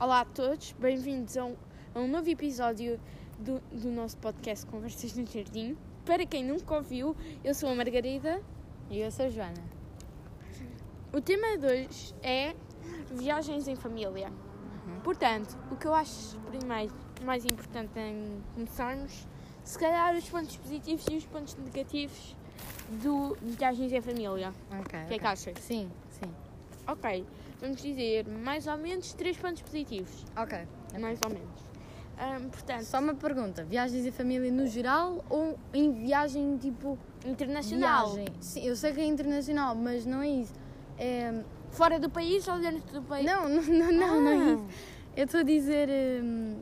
[0.00, 1.54] Olá a todos, bem-vindos a, um,
[1.94, 2.98] a um novo episódio
[3.38, 5.76] do, do nosso podcast Conversas no Jardim.
[6.06, 8.40] Para quem nunca ouviu, eu sou a Margarida.
[8.88, 9.62] E eu sou a Joana.
[11.12, 12.56] O tema de hoje é
[13.12, 14.32] viagens em família.
[15.04, 19.28] Portanto, o que eu acho primeiro mais importante em começarmos,
[19.62, 22.34] se calhar os pontos positivos e os pontos negativos
[23.02, 24.54] do de viagens em família.
[24.80, 24.98] Ok.
[24.98, 25.58] O que é que achas?
[25.58, 26.32] Sim, sim.
[26.86, 27.26] Ok,
[27.60, 30.24] vamos dizer mais ou menos três pontos positivos.
[30.36, 30.58] Ok.
[30.98, 31.70] Mais ou menos.
[32.18, 36.98] Ahm, portanto, Só uma pergunta: viagens em família no geral ou em viagem tipo.
[37.24, 38.12] internacional.
[38.12, 38.34] Viagem?
[38.40, 40.52] Sim, eu sei que é internacional, mas não é isso.
[40.98, 41.42] É...
[41.70, 43.24] Fora do país ou dentro do país?
[43.24, 44.54] Não, não, não, não, não é Ah.
[44.54, 44.66] isso.
[45.16, 45.88] Eu estou a dizer.
[46.22, 46.56] hum,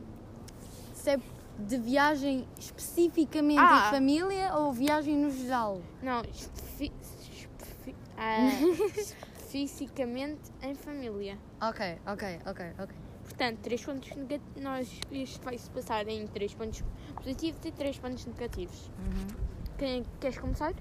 [0.93, 1.19] se é
[1.59, 3.87] de viagem especificamente Ah.
[3.87, 5.81] em família ou viagem no geral?
[6.01, 6.91] Não, espe-
[7.33, 8.49] espe- ah,
[9.49, 11.37] especificamente em família.
[11.61, 12.95] Ok, ok, ok, ok.
[13.23, 14.63] Portanto, três pontos negativos.
[14.63, 16.83] Nós, isto vai se passar em três pontos
[17.15, 18.91] positivos e três pontos negativos.
[19.77, 20.73] Quem, queres começar?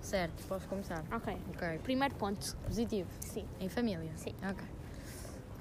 [0.00, 1.04] Certo, posso começar.
[1.12, 1.36] Ok.
[1.54, 1.78] Ok.
[1.82, 2.56] Primeiro ponto.
[2.66, 3.08] Positivo.
[3.20, 3.46] Sim.
[3.60, 4.10] Em família?
[4.16, 4.34] Sim.
[4.48, 4.64] Ok.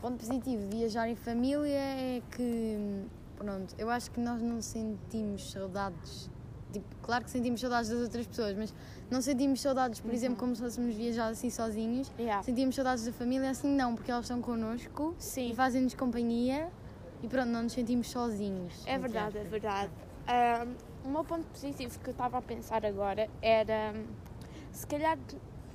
[0.01, 3.05] Ponto positivo de viajar em família é que,
[3.37, 6.29] pronto, eu acho que nós não sentimos saudades.
[6.71, 8.73] Tipo, claro que sentimos saudades das outras pessoas, mas
[9.09, 12.07] não sentimos saudades, por exemplo, como se fôssemos viajar assim sozinhos.
[12.09, 12.13] Uhum.
[12.19, 12.43] Yeah.
[12.43, 15.51] Sentimos saudades da família assim não, porque elas estão connosco Sim.
[15.51, 16.69] e fazem-nos companhia
[17.21, 18.73] e pronto, não nos sentimos sozinhos.
[18.85, 19.91] É verdade, é verdade.
[20.27, 23.93] Ahm, o meu ponto positivo que eu estava a pensar agora era
[24.71, 25.17] se calhar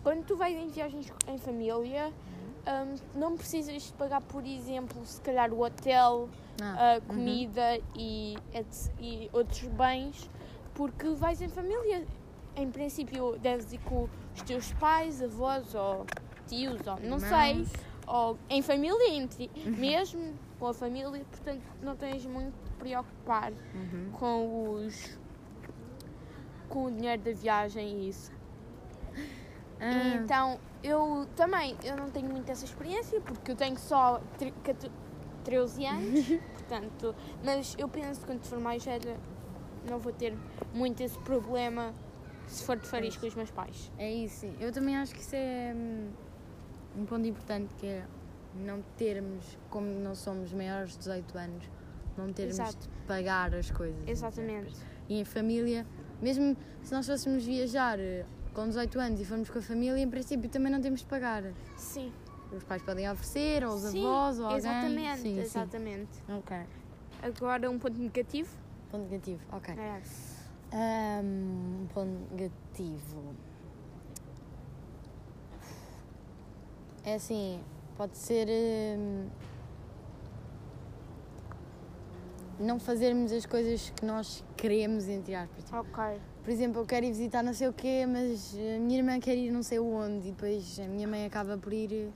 [0.02, 2.12] quando tu vais em viagens em família
[2.64, 6.28] ahm, não precisas de pagar, por exemplo, se calhar o hotel,
[6.62, 8.34] Ah, a comida e,
[8.98, 10.30] e outros bens,
[10.76, 12.06] porque vais em família.
[12.54, 16.06] Em princípio deves ir com os teus pais, avós ou
[16.46, 17.66] tios, ou não sei,
[18.06, 24.10] ou em família, entre, mesmo com a família, portanto não tens muito de preocupar Uhum.
[24.12, 25.18] com os
[26.68, 28.32] com o dinheiro da viagem e isso.
[29.78, 34.54] Ah, Então eu também eu não tenho muito essa experiência porque eu tenho só tre-
[34.64, 34.90] 14
[35.44, 37.14] 13 anos, portanto,
[37.44, 39.16] mas eu penso que quando for mais velha
[39.88, 40.34] não vou ter
[40.74, 41.92] muito esse problema
[42.46, 43.90] se for de férias com os meus pais.
[43.98, 44.54] É isso, sim.
[44.60, 46.08] Eu também acho que isso é hum,
[46.98, 48.04] um ponto importante que é
[48.54, 51.64] não termos, como não somos maiores de 18 anos,
[52.16, 52.78] não termos Exato.
[52.78, 53.98] de pagar as coisas.
[54.00, 54.74] entre Exatamente.
[55.08, 55.86] E em família,
[56.22, 58.24] mesmo se nós fôssemos viajar eh,
[58.54, 61.42] com 18 anos e formos com a família, em princípio também não temos de pagar.
[61.76, 62.12] Sim.
[62.52, 64.58] Os pais podem oferecer, ou os Sim, avós, ou alguém.
[64.58, 66.16] exatamente, Sim, exatamente.
[66.16, 66.22] sim.
[66.32, 66.56] Ok.
[67.22, 68.48] Agora um ponto negativo.
[68.90, 69.40] Ponto negativo.
[69.52, 69.74] Ok.
[70.72, 71.20] É.
[71.22, 73.34] Um ponto negativo.
[77.04, 77.60] É assim,
[77.96, 78.48] pode ser.
[78.48, 79.28] hum,
[82.58, 85.72] não fazermos as coisas que nós queremos, entre aspas.
[85.72, 86.20] Ok.
[86.42, 89.36] Por exemplo, eu quero ir visitar não sei o quê, mas a minha irmã quer
[89.36, 92.10] ir não sei onde, e depois a minha mãe acaba por ir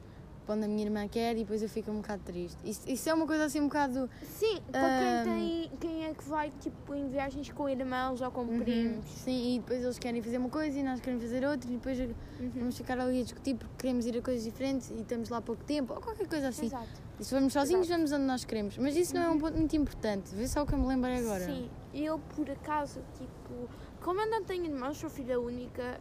[0.53, 2.59] onde a minha irmã quer, e depois eu fico um bocado triste.
[2.65, 4.09] Isso, isso é uma coisa assim um bocado.
[4.23, 8.43] Sim, para quem tem quem é que vai tipo em viagens com irmãos ou com
[8.43, 9.07] Uhum, primos.
[9.07, 11.99] Sim, e depois eles querem fazer uma coisa e nós queremos fazer outra, e depois
[11.99, 12.51] Uhum.
[12.57, 15.43] vamos ficar ali a discutir porque queremos ir a coisas diferentes e estamos lá há
[15.43, 16.67] pouco tempo, ou qualquer coisa assim.
[16.67, 17.01] Exato.
[17.19, 17.99] E se formos sozinhos, Exato.
[17.99, 18.79] vamos onde nós queremos.
[18.79, 20.35] Mas isso não é um ponto muito importante.
[20.35, 21.45] Vê só o que eu me lembrei agora.
[21.45, 23.69] Sim, eu por acaso, tipo,
[24.01, 26.01] como eu não tenho irmãos, sou filha única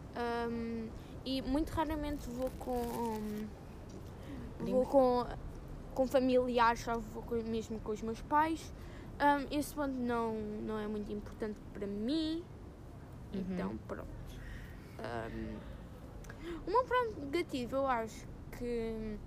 [0.50, 0.88] hum,
[1.26, 3.20] e muito raramente vou com.
[4.60, 5.26] Vou com,
[5.94, 8.74] com familiares, só vou com- mesmo com os meus pais.
[9.22, 10.34] Hum, esse ponto não,
[10.66, 12.44] não é muito importante para mim.
[13.34, 13.46] Uhum.
[13.50, 14.08] Então, pronto.
[16.66, 18.26] O meu ponto negativo, eu acho
[18.58, 19.18] que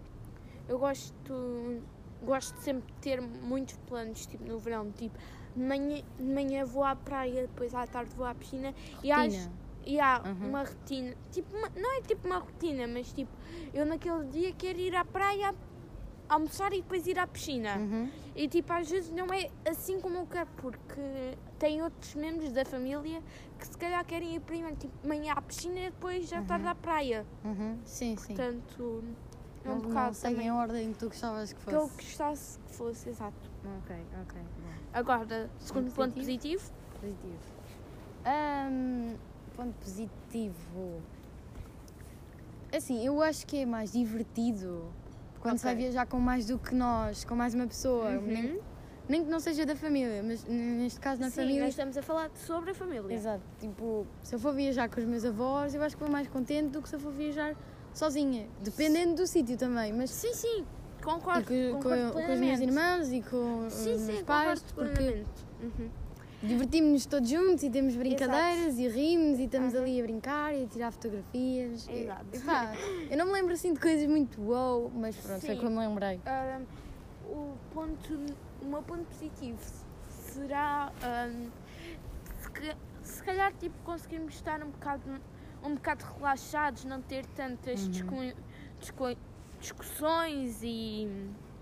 [0.68, 1.82] eu gosto,
[2.22, 5.16] gosto de sempre ter muitos planos, tipo no verão, tipo,
[5.54, 9.52] de manhã, de manhã vou à praia, depois à tarde vou à piscina e Rotina.
[9.84, 10.48] E há Uhum.
[10.48, 13.30] uma rotina, tipo, uma- não é tipo uma rotina, mas tipo,
[13.74, 15.54] eu naquele dia quero ir à praia,
[16.28, 17.76] almoçar e depois ir à piscina.
[17.76, 18.08] Uhum.
[18.34, 22.64] E tipo, às vezes não é assim como eu quero, porque tem outros membros da
[22.64, 23.22] família
[23.58, 26.66] que se calhar querem ir primeiro, tipo, de manhã à piscina e depois já tarde
[26.66, 27.26] à praia.
[27.44, 27.78] Uhum.
[27.84, 28.34] Sim, sim.
[28.34, 29.04] Portanto,
[29.64, 31.82] é um não, não bocado seguem também a ordem que tu gostavas que que eu
[31.82, 31.94] fosse.
[31.96, 33.50] gostasse que fosse, exato.
[33.84, 34.40] Ok, ok.
[34.40, 34.68] bom.
[34.94, 37.38] Agora, segundo ponto positivo, Positivo.
[38.24, 39.16] Ahm,
[39.56, 41.00] ponto positivo.
[42.74, 44.84] Assim, eu acho que é mais divertido
[45.40, 48.10] quando se vai viajar com mais do que nós, com mais uma pessoa.
[48.10, 48.22] Uhum.
[48.22, 48.60] Nem,
[49.08, 51.60] nem que não seja da família, mas neste caso na sim, família.
[51.62, 53.12] nós estamos a falar sobre a família.
[53.12, 53.42] Exato.
[53.58, 56.68] Tipo, se eu for viajar com os meus avós, eu acho que vou mais contente
[56.70, 57.54] do que se eu for viajar
[57.92, 58.48] sozinha.
[58.62, 60.64] Dependendo do sítio também, mas Sim, sim.
[61.02, 62.62] Concordo, e com, com, concordo com as minhas plenamente.
[62.62, 65.24] irmãs e com Sim, os sim, meus pais, concordo porque.
[65.60, 65.90] Uhum.
[66.42, 69.80] Divertimos-nos todos juntos e temos brincadeiras e rimos e estamos Uhum.
[69.82, 71.88] ali a brincar e a tirar fotografias.
[71.88, 72.26] Exato.
[72.32, 72.72] e pá,
[73.10, 75.60] eu não me lembro assim de coisas muito wow, mas pronto, foi Sim.
[75.60, 76.20] como me lembrei.
[76.26, 76.64] Ahm,
[77.26, 78.18] o, ponto,
[78.60, 79.58] o meu ponto positivo
[80.10, 81.48] será ahm,
[82.40, 82.76] se,
[83.14, 85.02] se calhar tipo, conseguimos estar um bocado,
[85.62, 87.90] um bocado relaxados, não ter tantas Uhum.
[87.90, 88.42] discu-
[88.80, 89.16] discu-
[89.60, 91.08] discussões e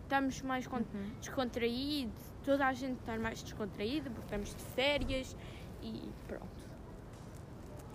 [0.05, 0.83] estamos mais Uhum.
[1.21, 5.37] descontraídos, toda a gente está mais descontraída porque estamos de férias
[5.83, 6.71] e pronto.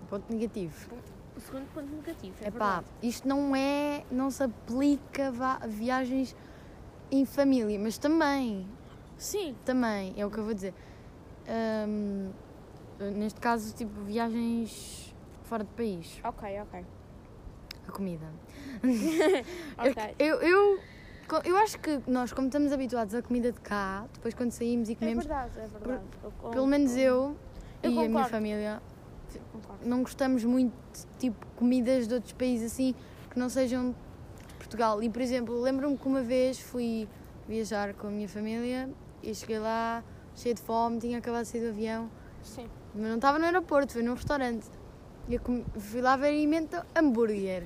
[0.10, 0.96] Ponto negativo.
[1.36, 2.86] O segundo ponto negativo, é Epá, verdade.
[3.04, 6.36] isto não é, não se aplica a viagens
[7.12, 8.66] em família, mas também,
[9.18, 10.74] Sim, também, é o que eu vou dizer.
[11.48, 12.32] Ahm,
[13.18, 15.14] neste caso, tipo, viagens
[15.44, 16.86] fora de país, ok, ok.
[17.88, 18.32] a comida.
[19.78, 20.16] ok.
[20.18, 20.84] Eu, eu, co-
[21.44, 24.94] eu acho que nós, como estamos habituados à comida de cá, depois quando saímos e
[24.94, 26.04] É comemos, verdade, é verdade.
[26.24, 27.08] Eu pelo menos concordo.
[27.08, 27.38] eu,
[27.84, 28.30] Eu e a minha concordo.
[28.30, 28.82] família,
[29.52, 29.88] Concordo.
[29.90, 32.94] não gostamos muito de tipo comidas de outros países assim
[33.30, 35.02] que não sejam de Portugal.
[35.02, 37.08] E por exemplo, lembro-me que uma vez fui
[37.48, 38.90] viajar com a minha família
[39.24, 40.04] e cheguei lá
[40.36, 42.10] cheia de fome, tinha acabado de sair do avião,
[42.44, 42.68] Sim.
[42.94, 44.68] mas não estava no aeroporto, foi num restaurante.
[45.28, 45.42] E eu
[45.80, 47.64] fui lá ver e invento hambúrguer.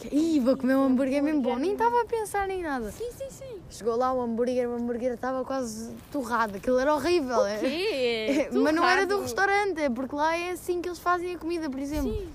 [0.00, 1.56] Que- Ih, vou comer um hambúrguer mesmo bom.
[1.56, 2.90] Nem estava a pensar em nada.
[2.90, 3.60] Sim, sim, sim.
[3.70, 6.56] Chegou lá o hambúrguer, o hambúrguer estava quase torrado.
[6.56, 7.44] Aquilo era horrível.
[7.46, 8.48] é- quê?
[8.52, 11.68] Mas não era do restaurante, é porque lá é assim que eles fazem a comida,
[11.68, 12.10] por exemplo.
[12.12, 12.28] Sim.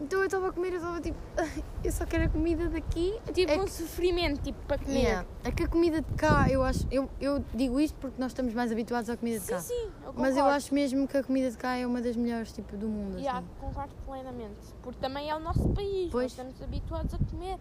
[0.00, 1.18] Então eu estava a comer eu estava tipo,
[1.82, 3.18] eu só quero a comida daqui.
[3.32, 4.98] Tipo é um que, sofrimento, tipo, para comer.
[5.00, 8.30] Yeah, é que a comida de cá, eu acho, eu, eu digo isto porque nós
[8.30, 9.58] estamos mais habituados à comida de Sim, cá.
[9.60, 10.20] sim, eu concordo.
[10.20, 12.88] Mas eu acho mesmo que a comida de cá é uma das melhores tipo do
[12.88, 13.18] mundo.
[13.18, 13.48] Yeah, Assim.
[13.60, 14.74] concordo plenamente.
[14.82, 16.10] Porque também é o nosso país.
[16.12, 16.36] Pois.
[16.36, 17.58] Nós estamos habituados a comer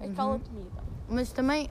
[0.00, 0.40] aquela Uhum.
[0.40, 0.82] comida.
[1.08, 1.68] Mas também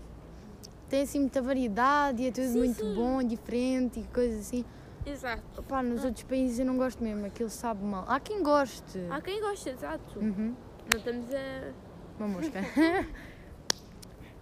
[0.90, 2.94] tem assim muita variedade e é tudo Sim, muito sim.
[2.94, 4.66] bom, diferente e coisas assim.
[5.06, 5.64] Exato.
[5.64, 8.06] Pá, nos outros países eu não gosto mesmo, aquilo sabe mal.
[8.08, 9.00] Há quem goste.
[9.10, 10.20] Há quem gosta, exato.
[10.20, 10.56] Uhum.
[10.92, 11.74] Não estamos a.
[12.20, 12.60] Uma mosca.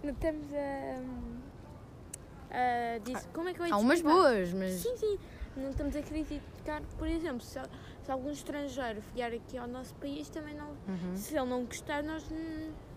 [0.02, 1.00] Não estamos a.
[2.94, 4.74] a dizer, como é que eu ia Há umas boas, mas.
[4.74, 5.18] Sim, sim.
[5.56, 7.58] Não estamos a criticar, por exemplo, se,
[8.02, 10.68] se algum estrangeiro vier aqui ao nosso país, também não.
[10.86, 11.16] Uhum.
[11.16, 12.24] Se ele não gostar, nós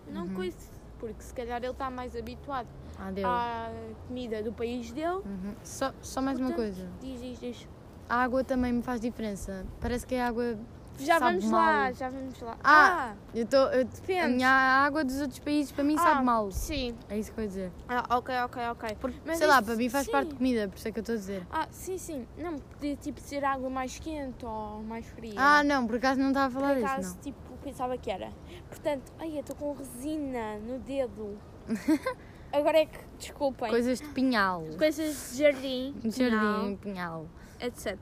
[0.08, 0.34] não Uhum.
[0.34, 0.56] coisa.
[1.02, 3.26] Porque se calhar ele está mais habituado Adeus.
[3.28, 3.68] à
[4.06, 5.16] comida do país dele.
[5.16, 5.54] Uhum.
[5.64, 6.88] Só, só mais uma Portanto, coisa.
[7.00, 7.68] Diz, diz, diz.
[8.08, 9.66] A água também me faz diferença.
[9.80, 10.56] Parece que é água.
[11.00, 11.60] Já sabe vamos mal.
[11.60, 12.56] lá, já vamos lá.
[12.62, 13.14] Ah!
[13.34, 14.34] Eu tô, eu, a Depende.
[14.34, 16.50] minha água dos outros países para mim sabe Ah, mal.
[16.52, 16.94] Sim.
[17.08, 17.72] É isso que eu vou dizer.
[17.88, 18.96] Ah, ok, ok, ok.
[19.24, 20.12] Mas Sei lá, isso- para mim faz sim.
[20.12, 21.46] parte de comida, por isso é que eu estou a dizer.
[21.50, 22.26] Ah, sim, sim.
[22.38, 25.34] Não, podia tipo ser água mais quente ou mais fria.
[25.36, 28.30] Ah, não, por acaso não estava a Por falar acaso, disso, tipo, pensava que era.
[28.68, 31.38] Portanto, ai, eu estou com resina no dedo.
[32.52, 33.70] Agora é que, desculpem.
[33.70, 34.64] Coisas de pinhal.
[34.76, 37.26] coisas de jardim, De jardim, pinhal.
[37.60, 37.96] etc.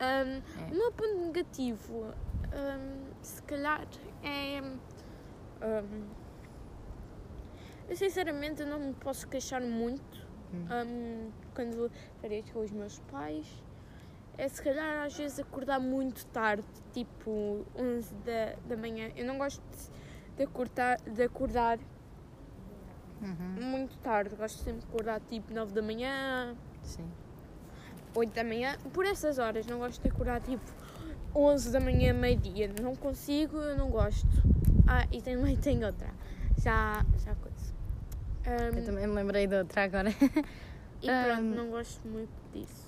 [0.00, 0.70] É.
[0.70, 3.86] O meu ponto negativo, um, se calhar,
[4.22, 4.60] é.
[4.62, 6.04] um,
[7.88, 10.66] eu sinceramente não me posso queixar muito Hum.
[10.70, 11.90] um, quando
[12.20, 13.46] férias com os meus pais.
[14.38, 19.10] É se calhar às vezes acordar muito tarde, tipo 11 da, da manhã.
[19.16, 21.78] Eu não gosto de, de acordar, de acordar
[23.22, 23.62] Uhum.
[23.64, 27.08] muito tarde, gosto sempre de acordar tipo 9 da manhã, Sim.
[28.14, 30.62] 8 da manhã, por essas horas, não gosto de acordar tipo
[31.34, 34.26] 11 da manhã, meio-dia, não consigo, eu não gosto.
[34.86, 36.10] Ah, e também tem outra,
[36.58, 37.74] já, já coisa.
[38.76, 40.10] Eu Ahm, também me lembrei de outra agora.
[41.02, 41.54] e pronto, ahm.
[41.56, 42.85] não gosto muito disso.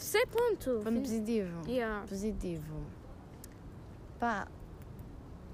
[0.00, 0.80] Terceiro ponto.
[0.82, 1.68] Ponto positivo.
[1.68, 2.06] Yeah.
[2.08, 2.86] Positivo.
[4.18, 4.48] Pá.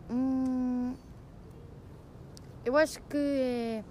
[0.08, 0.94] Hum,
[2.64, 3.84] eu acho que é.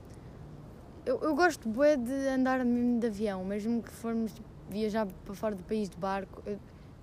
[1.05, 4.33] Eu, eu gosto bué de andar mesmo de avião, mesmo que formos
[4.69, 6.41] viajar para fora do país de barco.
[6.45, 6.57] Eu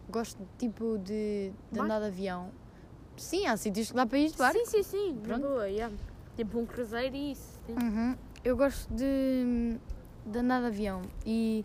[0.09, 2.51] gosto tipo de, de andar de avião.
[3.19, 4.59] Sim, há sítios que dá para ir de barco.
[4.59, 5.43] Sim, sim, sim, Pronto.
[5.43, 5.95] boa, yeah.
[6.37, 7.61] Tipo um cruzeiro e isso.
[7.69, 8.17] Uhum.
[8.43, 9.79] Eu gosto de,
[10.25, 11.65] de andar de avião e,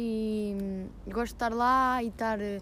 [0.00, 2.60] e hum, gosto de estar lá e estar eh,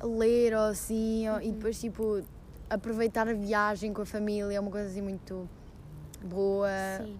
[0.00, 1.52] a ler ou assim, ou- e Uhum.
[1.52, 2.22] depois tipo
[2.68, 5.48] aproveitar a viagem com a família, é uma coisa assim muito
[6.22, 6.68] boa.
[6.98, 7.16] Sim.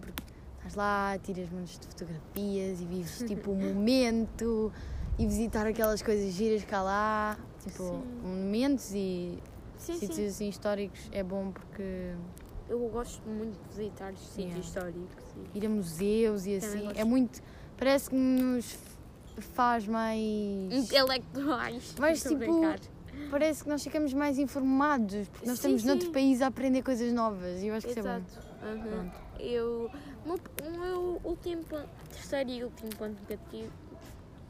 [0.59, 4.73] Estás lá, tiras montes de fotografias e vives tipo o momento
[5.19, 8.03] e visitar aquelas coisas giras cá lá, tipo Sim.
[8.23, 9.39] monumentos e
[9.77, 10.27] Sim, sítios sim.
[10.27, 12.13] assim históricos é bom porque
[12.69, 14.59] Eu gosto muito de visitar os sítios Yeah.
[14.59, 15.25] históricos.
[15.55, 16.85] e- ir a museus e Também assim.
[16.89, 16.99] gosto.
[17.01, 17.43] É muito.
[17.77, 18.77] Parece que nos
[19.43, 20.19] faz mais.
[20.73, 21.95] Intelectuais.
[21.99, 22.79] Mas, Estou tipo, brincar.
[23.31, 26.13] Parece que nós ficamos mais informados, porque nós Sim, estamos noutro sim.
[26.13, 28.25] país a aprender coisas novas e eu acho que isso é bom.
[28.25, 28.47] Exato.
[28.89, 29.21] Pronto.
[29.41, 29.91] Eu.
[30.27, 33.73] O meu, último ponto, terceiro e último ponto negativo.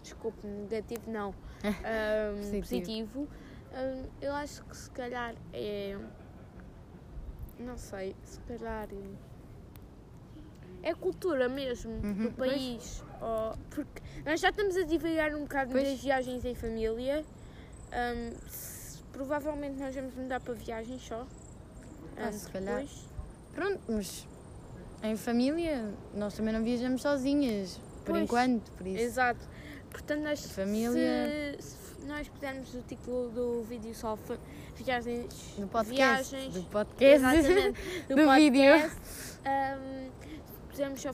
[0.02, 1.34] Desculpe, negativo não.
[1.64, 3.28] ahm, Positivo.
[3.74, 5.98] ahm, eu acho que se calhar é.
[7.58, 8.88] Não sei, se calhar.
[8.92, 9.25] É
[10.90, 13.02] a cultura mesmo Uhum, do país.
[13.20, 15.88] Ou- porque nós já estamos a divagar um bocado Pois.
[15.88, 17.24] das viagens em família.
[17.92, 21.26] Ahm, se- provavelmente nós vamos mudar para viagens só.
[22.16, 22.80] Ah, se calhar.
[22.80, 23.06] depois.
[23.54, 24.26] Pronto, mas
[25.02, 28.22] em família nós também não viajamos sozinhas, por Pois.
[28.24, 29.02] enquanto, por isso.
[29.02, 29.40] Exato.
[29.90, 31.56] Portanto, nós, Família.
[31.58, 34.18] se, se nós pusermos o título do vídeo só
[34.76, 36.34] viagens, Do podcast.
[36.34, 37.04] viagens, Do podcast.
[37.26, 39.40] exatamente, do, do podcast, vídeo.
[39.46, 40.10] ahm,
[40.76, 41.12] pusermos só,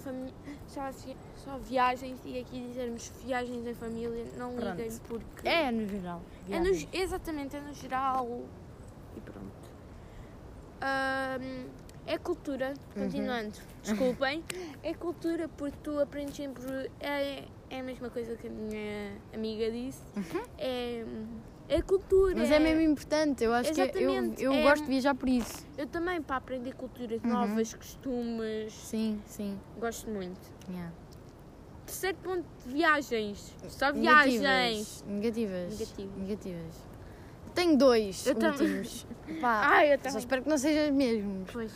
[0.67, 0.91] só,
[1.37, 4.77] só viagens e aqui dizermos viagens em família, não Pronto.
[4.77, 6.21] liguem porque É, no geral.
[6.51, 8.27] é no, exatamente, é no geral
[9.17, 9.73] e pronto.
[10.81, 11.69] Ahm,
[12.09, 13.05] é cultura, Uhum.
[13.05, 14.43] continuando, desculpem,
[14.83, 19.71] é cultura porque tu aprendes sempre, é, é a mesma coisa que a minha amiga
[19.71, 20.03] disse,
[20.59, 21.05] é,
[21.75, 22.35] é cultura.
[22.37, 25.29] Mas é mesmo importante, eu acho que eu, Exatamente, eu é- gosto de viajar por
[25.29, 25.67] isso.
[25.79, 27.31] Eu também, para aprender culturas Uhum.
[27.31, 29.59] novas, costumes, Sim, sim.
[29.79, 30.41] gosto muito.
[30.69, 30.93] Yeah.
[31.87, 35.05] Terceiro ponto de viagens, só viagens.
[35.07, 35.79] Negativas.
[35.79, 36.13] Negativo.
[36.21, 36.93] Negativas.
[37.55, 39.07] Tenho dois Eu últimos.
[39.41, 41.51] Pá, Ah, eu só espero que não sejam os mesmos.
[41.53, 41.73] Pois.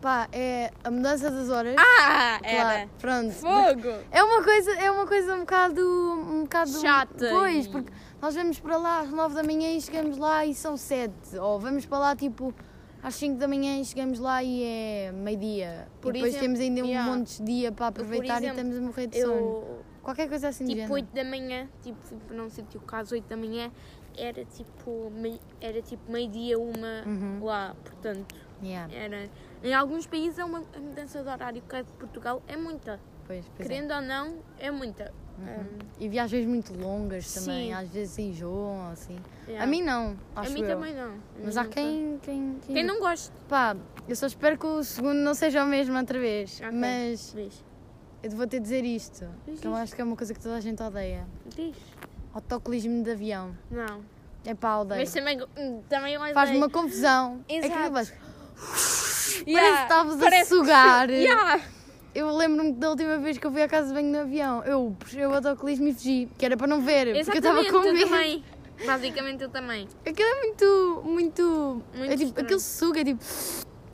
[0.00, 1.74] Pá, é a mudança das horas.
[1.78, 2.88] Ah, Claro, era.
[2.98, 3.32] Pronto.
[3.32, 3.88] Fogo!
[4.10, 8.58] É uma coisa, é uma coisa um bocado, um bocado Chata Pois, porque nós vamos
[8.60, 11.98] para lá às 9 da manhã e chegamos lá e são 7, ou vamos para
[11.98, 12.54] lá tipo
[13.02, 15.86] às 5 da manhã e chegamos lá e é meio-dia.
[16.00, 17.10] E depois exemplo, temos ainda um yeah.
[17.16, 19.32] monte de dia para aproveitar exemplo, e estamos a morrer de sono.
[19.34, 20.94] Eu, Qualquer coisa assim tipo, género.
[20.94, 23.70] 8 da manhã, tipo, para um sítio caso 8 da manhã,
[24.16, 27.44] era tipo, mei- era tipo meio-dia, uma Uhum.
[27.44, 29.28] lá, portanto, Yeah, era.
[29.62, 32.98] Em alguns países é uma a mudança de horário, cá de Portugal é muita.
[33.26, 33.62] pois, pois é.
[33.74, 35.12] Querendo ou não, é muita.
[35.38, 35.78] Uhum.
[35.98, 37.72] E viagens muito longas também, Sim.
[37.74, 39.16] às vezes enjoam assim.
[39.46, 39.64] Yeah.
[39.64, 40.68] A mim não, A acho mim eu.
[40.68, 41.10] também não.
[41.10, 43.32] A Mas há não quem, quem, Quem não gosta.
[43.48, 43.76] Pá,
[44.08, 46.60] eu só espero que o segundo não seja o mesmo outra vez.
[46.60, 46.70] Ok.
[46.72, 47.64] Mas Diz.
[48.22, 49.80] eu vou ter de dizer isto, Diz, que eu diz.
[49.80, 51.26] acho que é uma coisa que toda a gente odeia.
[51.54, 51.76] Diz.
[52.34, 53.56] Autocolismo de avião.
[53.70, 54.02] Não.
[54.44, 55.00] É pá, odeio.
[55.00, 56.56] Mas também, hum, também eu odeio.
[56.56, 57.44] uma confusão.
[57.48, 57.72] Exato.
[57.74, 58.12] Aquilo faz...
[59.46, 61.10] Yeah, Parece que estavas a parece que- sugar.
[61.10, 61.60] Yeah.
[62.16, 64.64] Eu lembro-me da última vez que eu fui à casa de banho no avião.
[64.64, 67.70] Eu puxei o autocolismo e fugi, que era para não ver, porque eu estava Exatamente,
[67.70, 68.10] com eu medo.
[68.10, 68.44] também.
[68.86, 69.86] Basicamente eu também.
[70.00, 71.82] Aquilo é muito, muito...
[71.94, 73.22] Muito é tipo, aquilo suga, é tipo...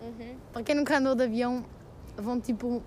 [0.00, 0.36] Uhum.
[0.52, 1.64] Para quem nunca andou de avião,
[2.16, 2.80] vão tipo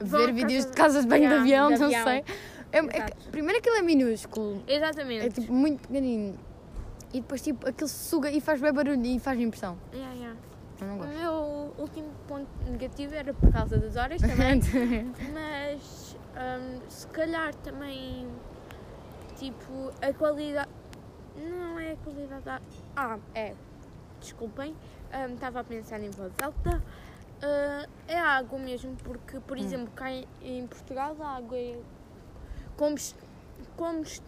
[0.00, 2.04] Vão ver vídeos de casas de banho Yeah, de avião, de não avião.
[2.04, 2.24] sei.
[2.72, 5.26] É, é primeiro aquilo é minúsculo, Exatamente.
[5.26, 6.36] é tipo muito pequenino.
[7.12, 9.78] E depois tipo aquilo suga e faz bem barulho e faz impressão.
[9.92, 10.36] Yeah, yeah.
[10.80, 11.12] Eu não O gosto.
[11.12, 14.60] meu último ponto negativo era por causa das horas também.
[15.32, 18.26] mas hum, se calhar também
[19.36, 20.68] tipo a qualidade.
[21.36, 22.60] Não é a qualidade da.
[22.96, 23.54] Ah, é.
[24.20, 24.74] Desculpem.
[25.12, 26.82] hum, Estava a pensar em voz alta.
[27.42, 31.78] Ah, é a água mesmo, porque, por exemplo, cá em, em Portugal a água é
[32.76, 33.16] combust...
[33.76, 34.22] combust...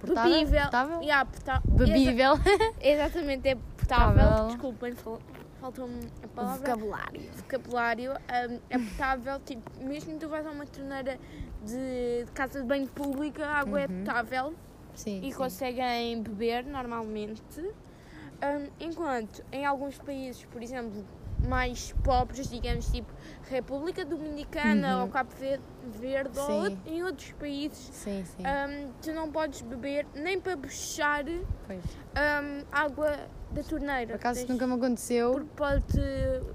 [0.00, 0.30] Portável?
[0.32, 0.60] bebível.
[0.62, 1.02] Portável?
[1.02, 2.32] Yeah, porta- Bebível.
[2.80, 3.58] Exatamente, é
[3.90, 4.22] potável.
[4.24, 4.46] Potável.
[4.46, 5.20] Desculpem, fal-
[5.60, 6.58] faltou-me a palavra.
[6.74, 7.20] vocabulário.
[7.36, 8.12] Vocabulário.
[8.12, 11.18] hum, é potável, tipo, mesmo que tu vais a uma torneira
[11.64, 14.04] de, de casa de banho pública, a água é Uhum.
[14.04, 14.54] potável
[14.94, 15.20] Sim.
[15.22, 15.36] e sim.
[15.36, 17.42] conseguem beber normalmente.
[17.60, 21.04] Hum, enquanto em alguns países, por exemplo,
[21.46, 23.12] mais pobres, digamos, tipo
[23.48, 25.02] República Dominicana Uhum.
[25.02, 25.60] ou Cabo Ver-
[25.98, 26.64] Verde, ou Sim.
[26.64, 28.42] out- em outros países, Sim, sim.
[28.42, 33.16] hum, tu não podes beber nem para puxar hum, água
[33.50, 34.06] da torneira.
[34.08, 35.32] Por acaso Tens- nunca me aconteceu.
[35.32, 36.00] porque pode,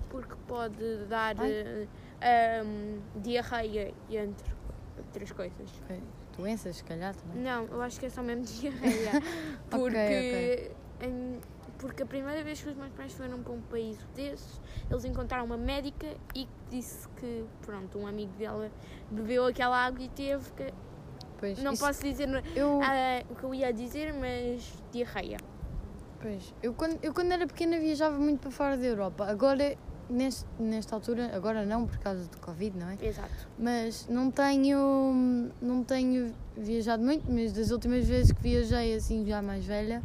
[0.09, 4.53] porque pode dar hum, diarreia e entre
[4.97, 5.69] outras coisas.
[6.37, 7.41] Doenças, se calhar também.
[7.43, 9.11] Não, eu acho que é só mesmo diarreia.
[9.69, 11.39] porque, em-
[11.77, 15.45] porque a primeira vez que os meus pais foram para um país desses, eles encontraram
[15.45, 18.71] uma médica e disse que, pronto, um amigo dela
[19.11, 20.73] bebeu aquela água e teve que.
[21.37, 25.37] Pois, Não posso dizer Eu, ah, o que eu ia dizer, mas diarreia.
[26.21, 29.25] pois, eu, quando, eu quando era pequena viajava muito para fora da Europa.
[29.25, 29.75] Agora,
[30.09, 32.97] neste, nesta altura, agora não por causa do Covid, não é?
[33.01, 33.49] Exato.
[33.59, 39.41] Mas não tenho, não tenho viajado muito, mas das últimas vezes que viajei assim já
[39.41, 40.01] mais velha,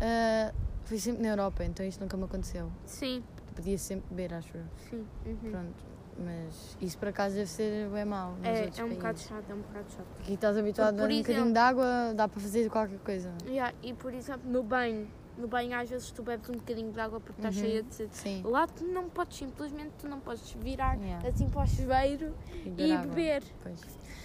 [0.00, 0.52] ah,
[0.88, 2.70] fui sempre na Europa, então isto nunca me aconteceu.
[2.86, 3.22] Sim,
[3.54, 4.64] Podia sempre beber, acho eu.
[4.88, 5.04] sim.
[5.26, 5.50] uhum.
[5.50, 5.88] Pronto.
[6.24, 9.28] Mas isso por acaso deve ser bem mau É, é um bocado países.
[9.28, 10.06] chato, é um bocado chato.
[10.20, 13.32] Aqui estás habituado Por a um bocadinho de água, dá para fazer qualquer coisa.
[13.46, 16.98] Yeah, e por exemplo, no banho, no banho às vezes tu bebes um bocadinho de
[16.98, 17.54] água porque está Uhum.
[17.54, 18.16] cheia de sede.
[18.16, 18.42] Sim.
[18.44, 21.28] Lá tu não podes, simplesmente tu não podes virar Yeah.
[21.28, 23.06] assim para o chuveiro e Beber água.
[23.14, 23.42] beber.
[23.62, 23.80] Pois.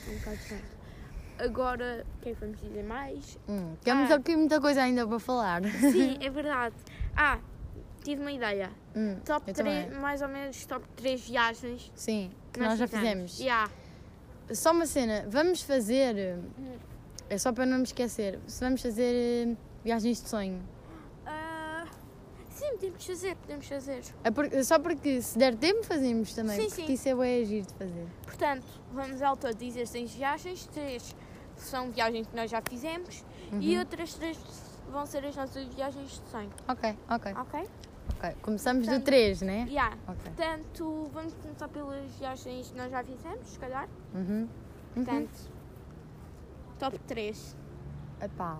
[0.08, 0.83] É um bocado chato.
[1.40, 3.38] Agora, o que é que vamos dizer mais?
[3.48, 3.96] Hum, há Ah.
[3.96, 5.62] muita, que muita coisa ainda para falar.
[5.64, 6.76] Sim, é verdade.
[7.16, 7.40] Ah,
[8.04, 8.70] tive uma ideia.
[8.96, 10.00] Hum, Top eu 3, também.
[10.00, 13.40] mais ou menos top 3 viagens Sim, que nós já fizemos.
[13.40, 13.70] Yeah.
[14.54, 16.38] Só uma cena, vamos fazer.
[16.60, 16.76] Hum.
[17.30, 18.40] É só para não me esquecer.
[18.46, 19.14] Se vamos fazer
[19.50, 20.62] eh, viagens de sonho.
[21.26, 21.86] Ah,
[22.52, 24.02] sim, podemos fazer, podemos fazer.
[24.24, 26.56] É por- só porque se der tempo fazemos também.
[26.62, 26.94] Sim, porque sim.
[26.94, 28.06] isso é bem agir de fazer.
[28.24, 31.16] Portanto, vamos ao todo dizer 6 viagens, 3
[31.58, 33.24] são viagens que nós já fizemos
[33.60, 33.80] e Uhum.
[33.80, 34.38] outras 3
[34.92, 37.68] vão ser as nossas viagens de sonho, Ok, ok, ok?
[38.18, 38.36] ok.
[38.42, 39.66] Começamos do Portanto- 3, né?
[39.70, 39.96] Yeah.
[40.08, 40.22] Ok.
[40.26, 43.88] Portanto, vamos começar pelas viagens que nós já fizemos, se calhar.
[44.14, 44.42] Uhum.
[44.42, 44.48] Uhum.
[44.96, 45.50] Portanto,
[46.80, 47.56] top 3.
[48.22, 48.60] Epá,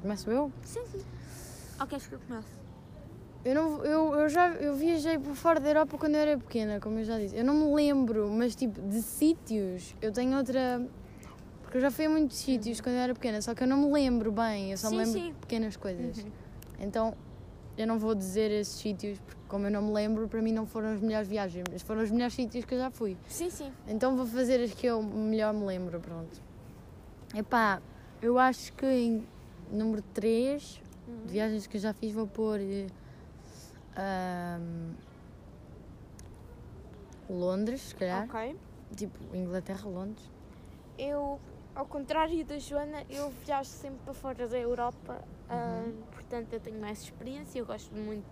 [0.00, 0.52] começo eu?
[0.62, 1.02] Sim, sim.
[1.80, 2.48] Ou queres que eu comece?
[3.44, 6.78] Eu, não, eu, eu já eu viajei por fora da Europa quando eu era pequena,
[6.80, 7.36] como eu já disse.
[7.36, 10.86] Eu não me lembro, mas tipo, de sítios, eu tenho outra.
[11.72, 13.78] Porque eu já fui a muitos sítios quando eu era pequena, só que eu não
[13.78, 15.28] me lembro bem, eu só Sim, me lembro sim.
[15.32, 16.18] de pequenas coisas.
[16.18, 16.30] Uhum.
[16.78, 17.14] Então,
[17.78, 20.66] eu não vou dizer esses sítios, porque como eu não me lembro, para mim não
[20.66, 23.16] foram as melhores viagens, mas foram os melhores sítios que eu já fui.
[23.26, 23.72] Sim, sim.
[23.88, 26.42] Então vou fazer as que eu melhor me lembro, pronto.
[27.34, 27.80] Epá,
[28.20, 29.26] eu acho que em
[29.70, 31.24] número 3 Uhum.
[31.24, 34.58] de viagens que eu já fiz vou pôr eh,
[37.30, 38.24] Londres, se calhar.
[38.28, 38.54] Ok.
[38.94, 40.30] Tipo, Inglaterra, Londres.
[40.98, 41.40] Eu,
[41.74, 45.92] ao contrário da Joana, eu viajo sempre para fora da Europa, ah, Uhum.
[46.12, 48.24] portanto eu tenho mais experiência, eu gosto muito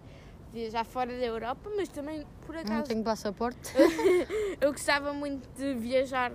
[0.52, 3.72] de viajar fora da Europa, mas também, por Não acaso, tenho passaporte.
[4.60, 6.32] eu gostava muito de viajar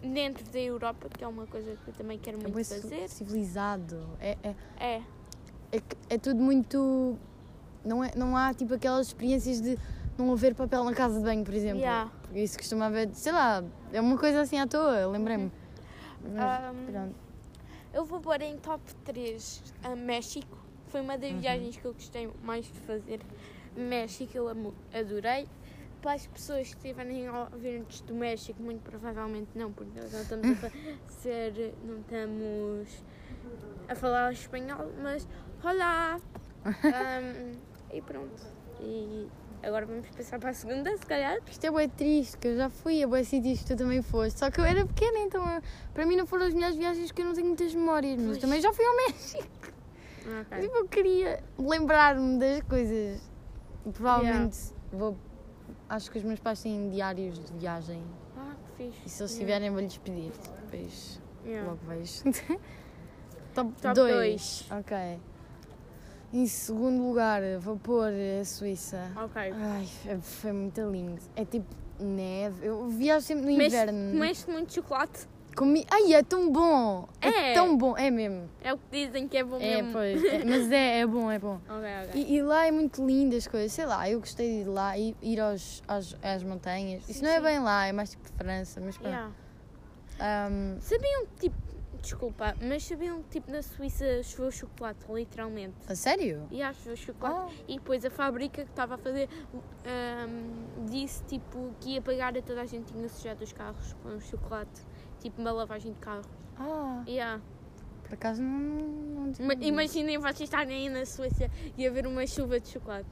[0.00, 3.08] dentro da Europa, que é uma coisa que eu também quero É muito fazer.
[3.08, 3.98] civilizado.
[4.20, 5.02] É, é, É,
[5.72, 7.18] é, é tudo muito.
[7.84, 9.76] Não, é, não há tipo aquelas experiências de
[10.18, 11.78] não haver papel na casa de banho, por exemplo.
[11.80, 12.10] Yeah.
[12.22, 15.50] Porque isso costumava, sei lá, é uma coisa assim à toa, lembrei-me.
[16.28, 17.14] Mas, Ahm, pronto.
[17.92, 20.58] eu vou pôr em top 3 a México.
[20.88, 21.20] Foi uma Uhum.
[21.20, 23.20] das viagens que eu gostei mais de fazer.
[23.76, 25.48] México eu amo- adorei.
[26.00, 30.20] Para as pessoas que estiverem a ouvir-nos do México, muito provavelmente não, porque nós não
[30.22, 33.04] estamos a fazer, não estamos
[33.88, 35.26] a falar espanhol, mas
[35.64, 36.20] olá!
[36.84, 37.58] Ahm,
[37.92, 38.42] e pronto.
[38.80, 39.28] E
[39.66, 41.38] agora vamos passar para a segunda, se calhar.
[41.50, 44.38] Isto é bem triste, que eu já fui a bons sítios que tu também foste.
[44.38, 47.20] Só que eu era pequena, então eu- para mim não foram as melhores viagens que
[47.22, 48.20] eu não tenho muitas memórias.
[48.20, 49.46] Mas também já fui ao México.
[50.40, 50.60] Ok.
[50.60, 53.20] Tipo, eu queria lembrar-me das coisas.
[53.92, 54.58] Provavelmente
[54.92, 55.16] vou.
[55.88, 58.02] Acho que os meus pais têm diários de viagem.
[58.36, 59.00] Ah, que fixe.
[59.06, 59.38] E se eles Yeah.
[59.38, 60.32] tiverem, vou-lhes pedir.
[60.70, 61.68] Depois Yeah.
[61.70, 62.22] logo vejo.
[63.54, 64.12] Top Top 2.
[64.14, 64.66] dois.
[64.70, 64.96] Ok.
[66.36, 69.10] Em segundo lugar, vou pôr a Suíça.
[69.16, 69.40] Ok.
[69.54, 69.86] Ai,
[70.20, 71.18] foi- muito lindo.
[71.34, 71.64] É tipo
[71.98, 72.66] neve.
[72.66, 74.12] Eu viajo sempre no Comeste- inverno.
[74.12, 75.26] Comeste muito chocolate?
[75.56, 75.86] Comi...
[75.90, 77.08] Ai, é tão bom!
[77.22, 77.54] É.
[77.54, 78.50] tão bom, é mesmo.
[78.62, 79.92] É o que dizem que é bom É, mesmo.
[79.92, 80.22] pois.
[80.22, 81.58] é, mas é, é bom, é bom.
[81.70, 82.20] Ok, ok.
[82.22, 83.72] E, e lá é muito lindo as coisas.
[83.72, 87.02] Sei lá, eu gostei de ir lá e ir aos, às, às montanhas.
[87.04, 87.42] Sim, Isso não é sim.
[87.44, 89.08] bem lá, é mais tipo França, mas pronto.
[89.14, 89.32] Yeah.
[90.20, 91.56] Ahm, Sabiam tipo,
[92.10, 95.74] desculpa, mas sabiam que tipo na Suíça choveu chocolate, literalmente.
[95.88, 96.46] a sério?
[96.50, 97.54] E yeah, choveu chocolate.
[97.58, 97.64] Oh.
[97.72, 99.28] E depois a fábrica que estava a fazer
[99.84, 103.92] ahm, disse tipo que ia pagar a toda a gente que tinha sujado os carros
[104.02, 104.82] com o chocolate.
[105.20, 106.22] Tipo uma lavagem de carro.
[106.58, 107.40] Ah, Yeah.
[108.04, 108.50] por acaso não.
[108.50, 109.42] não visto.
[109.62, 113.08] Imaginem vocês estarem aí na Suíça e haver uma chuva de chocolate.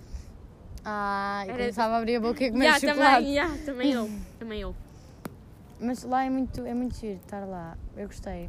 [0.85, 3.15] Ah, e Era- começava a abrir a boca e comer Yeah, chocolate.
[3.17, 4.09] também, yeah, também eu.
[4.39, 4.75] Também eu.
[5.81, 7.77] Mas lá é muito, é muito giro estar lá.
[7.97, 8.49] Eu gostei.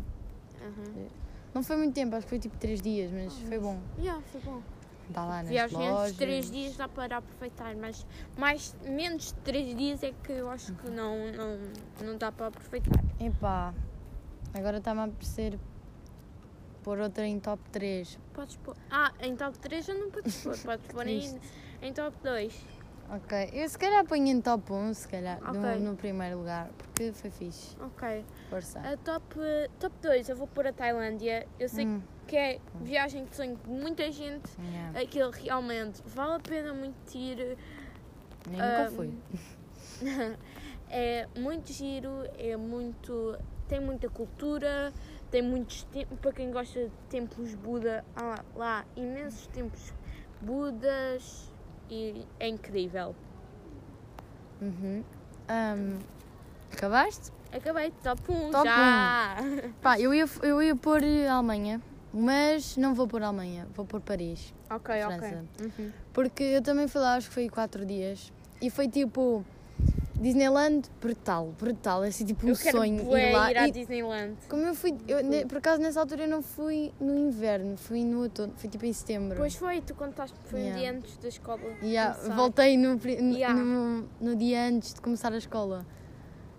[0.65, 1.07] Aham.
[1.53, 3.79] Não foi muito tempo, acho que foi tipo 3 dias, mas foi bom.
[3.97, 4.61] Yeah, foi bom.
[5.07, 5.99] Estar lá nas Viagem lojas.
[5.99, 8.05] antes de 3 dias dá para aproveitar, mas
[8.37, 11.59] mais, menos de 3 dias é que eu acho que não, não,
[12.03, 13.03] não dá para aproveitar.
[13.19, 13.73] Epá,
[14.53, 15.57] agora está-me a apetecer
[16.83, 18.19] pôr outra em top 3.
[18.33, 18.75] Podes pôr.
[18.91, 21.39] Ah, em top 3 já não podes pôr, podes pôr em,
[21.81, 22.53] em top 2.
[23.09, 25.79] Ok, eu se calhar ponho em top 1, se calhar, no- Ok.
[25.79, 27.77] no, primeiro lugar, porque foi fixe.
[27.79, 28.25] Ok.
[28.49, 28.79] Força.
[28.79, 29.35] A top,
[29.79, 31.47] top 2 eu vou pôr a Tailândia.
[31.59, 34.49] Eu sei Hum, que é viagem de sonho de muita gente.
[34.59, 34.99] yeah.
[34.99, 37.39] Aquilo realmente vale a pena muito ir.
[37.39, 37.57] Eu
[38.51, 39.13] nunca ah, fui.
[40.89, 43.37] é muito giro, é muito.
[43.67, 44.91] tem muita cultura,
[45.29, 46.19] tem muitos templos.
[46.19, 49.93] Para quem gosta de templos Buda, há lá imensos templos
[50.41, 51.51] Budas
[51.89, 53.15] e é incrível.
[54.61, 55.03] Uhum.
[55.47, 55.99] Ahm,
[56.71, 57.31] acabaste?
[57.51, 59.37] Acabei, top 1 Top já!
[59.81, 61.81] Pá, eu ia, eu ia pôr Alemanha,
[62.13, 64.53] Mas não vou por Alemanha, vou por Paris.
[64.69, 65.43] Ok, França.
[65.57, 65.71] ok.
[65.77, 65.91] Uhum.
[66.13, 68.31] Porque eu também fui lá, acho que foi quatro dias.
[68.61, 69.45] E foi tipo.
[70.19, 72.03] Disneyland, brutal, brutal.
[72.03, 73.51] É assim tipo um Eu quero sonho bué ir lá.
[73.51, 74.35] ir à E Disneyland.
[74.49, 78.03] como eu fui, eu, ne- por acaso nessa altura eu não fui no inverno, fui
[78.03, 79.35] no outono, fui tipo em setembro.
[79.37, 80.79] Pois foi, tu contaste foi um Yeah.
[80.81, 81.59] dia antes da escola.
[81.83, 82.35] Yeah, começar.
[82.35, 83.59] voltei no, pri- no, Yeah.
[83.61, 85.85] no, no dia antes de começar a escola.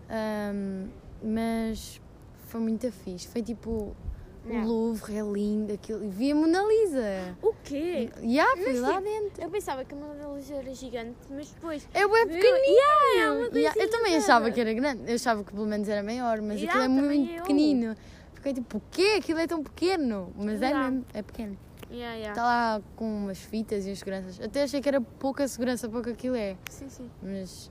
[0.08, 0.88] Ahm,
[1.22, 2.00] mas
[2.48, 3.26] foi muito fixe.
[3.26, 3.96] Foi tipo
[4.46, 4.64] Yeah.
[4.66, 6.04] o Louvre, é lindo, aquilo.
[6.04, 7.36] e Vi a Mona Lisa.
[7.42, 8.10] O quê?
[8.22, 9.42] Yeah, fui Mas, lá dentro.
[9.42, 11.88] Eu pensava que a Mona Lisa era gigante, mas depois.
[11.92, 12.34] É bué Viu?
[12.34, 12.66] pequenino.
[12.66, 15.02] Yeah, é Yeah, eu também achava que era grande.
[15.08, 17.42] Eu achava que pelo menos era maior, mas Yeah, aquilo é muito eu.
[17.42, 17.96] pequenino.
[18.34, 19.16] Fiquei tipo, o quê?
[19.18, 20.32] Aquilo é tão pequeno.
[20.36, 21.58] Mas é mesmo, é pequeno.
[21.90, 24.40] Está lá com umas fitas e as seguranças.
[24.40, 26.56] Até achei que era pouca segurança para o que aquilo é.
[26.70, 27.10] Sim, sim.
[27.22, 27.70] Mas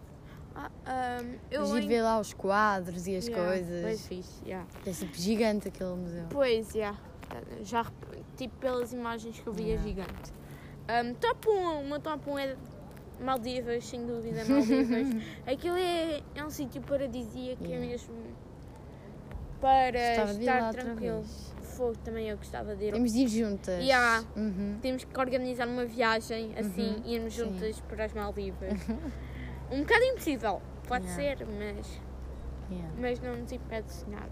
[0.56, 3.84] Ah, ahm, eu em- ver lá os quadros e as Yeah, coisas.
[3.84, 4.66] Bem fixe, yeah.
[4.86, 6.26] É tipo gigante aquele museu.
[6.30, 6.98] Pois, yeah.
[7.62, 7.86] já
[8.38, 9.84] tipo pelas imagens que eu vi é Yeah.
[9.84, 10.32] gigante.
[10.88, 12.56] Ahm, top 1, o meu top 1 é
[13.20, 15.08] Maldivas, sem dúvida, Maldivas.
[15.46, 17.88] Aquilo é, é um sítio paradisíaco, é Yeah.
[17.88, 18.16] mesmo
[19.60, 21.24] para Gostava ir estar tranquilo.
[21.64, 22.94] Fogo, também eu gostava de ir.
[22.94, 23.84] Temos de ir juntas.
[23.84, 24.24] Yeah.
[24.38, 24.80] Uhum.
[24.82, 27.44] Temos que organizar uma viagem assim, Uhum, irmos sim.
[27.44, 28.70] juntas para as Maldivas.
[29.72, 31.36] um bocado impossível, pode Yeah.
[31.38, 32.02] ser, mas,
[32.72, 32.94] Yeah.
[33.00, 34.30] mas não nos impede de sonhar.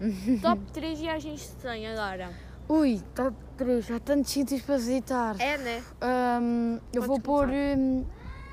[0.42, 2.30] Top 3 viagens de sonho agora.
[2.68, 5.40] Ui, top 3, há tantos sítios para visitar.
[5.40, 5.82] É, né?
[6.02, 7.48] Ahm, eu vou pôr.
[7.48, 8.04] hum,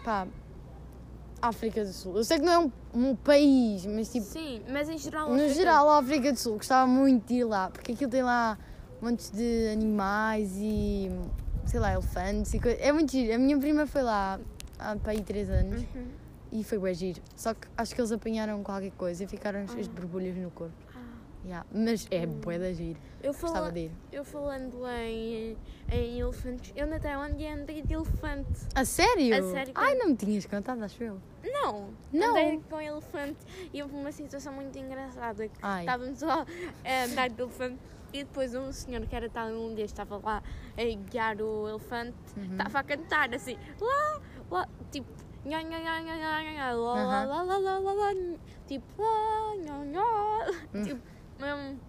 [0.05, 0.25] pá,
[1.41, 2.15] África do Sul.
[2.17, 2.71] Eu sei que não é um,
[3.09, 4.25] um país, mas tipo.
[4.25, 5.27] Sim, mas em geral.
[5.29, 8.23] No África- geral, a África do Sul, gostava muito de ir lá, porque aquilo tem
[8.23, 8.57] lá
[9.01, 11.11] montes de animais e,
[11.65, 12.79] sei lá, elefantes e coisas.
[12.81, 13.35] É muito giro.
[13.35, 14.39] A minha prima foi lá
[14.91, 16.07] há para aí 3 anos Uhum.
[16.51, 17.21] e foi bem giro.
[17.35, 20.73] Só que acho que eles apanharam qualquer coisa e ficaram cheios de borbulhas no corpo.
[20.95, 20.99] Ah.
[21.45, 21.65] Yeah.
[21.71, 22.99] Mas é bué da giro.
[23.21, 23.91] Eu, Gostava de ir.
[24.11, 25.55] eu falando em,
[25.91, 28.49] em elefantes, eu na Tailândia andei de elefante.
[28.73, 29.35] A sério?
[29.35, 31.19] A sério, Ai, não me tinhas contado, acho eu.
[31.43, 32.31] Não, Não.
[32.31, 33.37] andei com elefante
[33.71, 35.45] e houve uma situação muito engraçada.
[35.45, 36.45] Estávamos lá
[36.83, 37.77] a andar de elefante
[38.11, 40.41] e depois um senhor que era tailandês estava lá
[40.77, 42.53] a guiar o elefante, Uhum.
[42.53, 44.21] estava a cantar assim, lá,
[44.55, 45.07] lá, tipo,
[45.45, 48.13] nha, nha, nha, nha, nha, nha, lá, lá, lá, lá, lá, lá,
[48.67, 50.83] tipo, lá, nha, Hum.
[50.83, 51.01] tipo,
[51.39, 51.79] mesmo,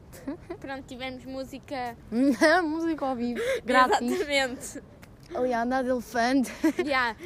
[0.60, 1.96] pronto, tivemos música
[2.64, 4.00] Música ao vivo, grátis.
[4.12, 4.82] Exatamente.
[5.34, 6.52] Ali a andar de elefante.
[6.84, 7.16] Yeah.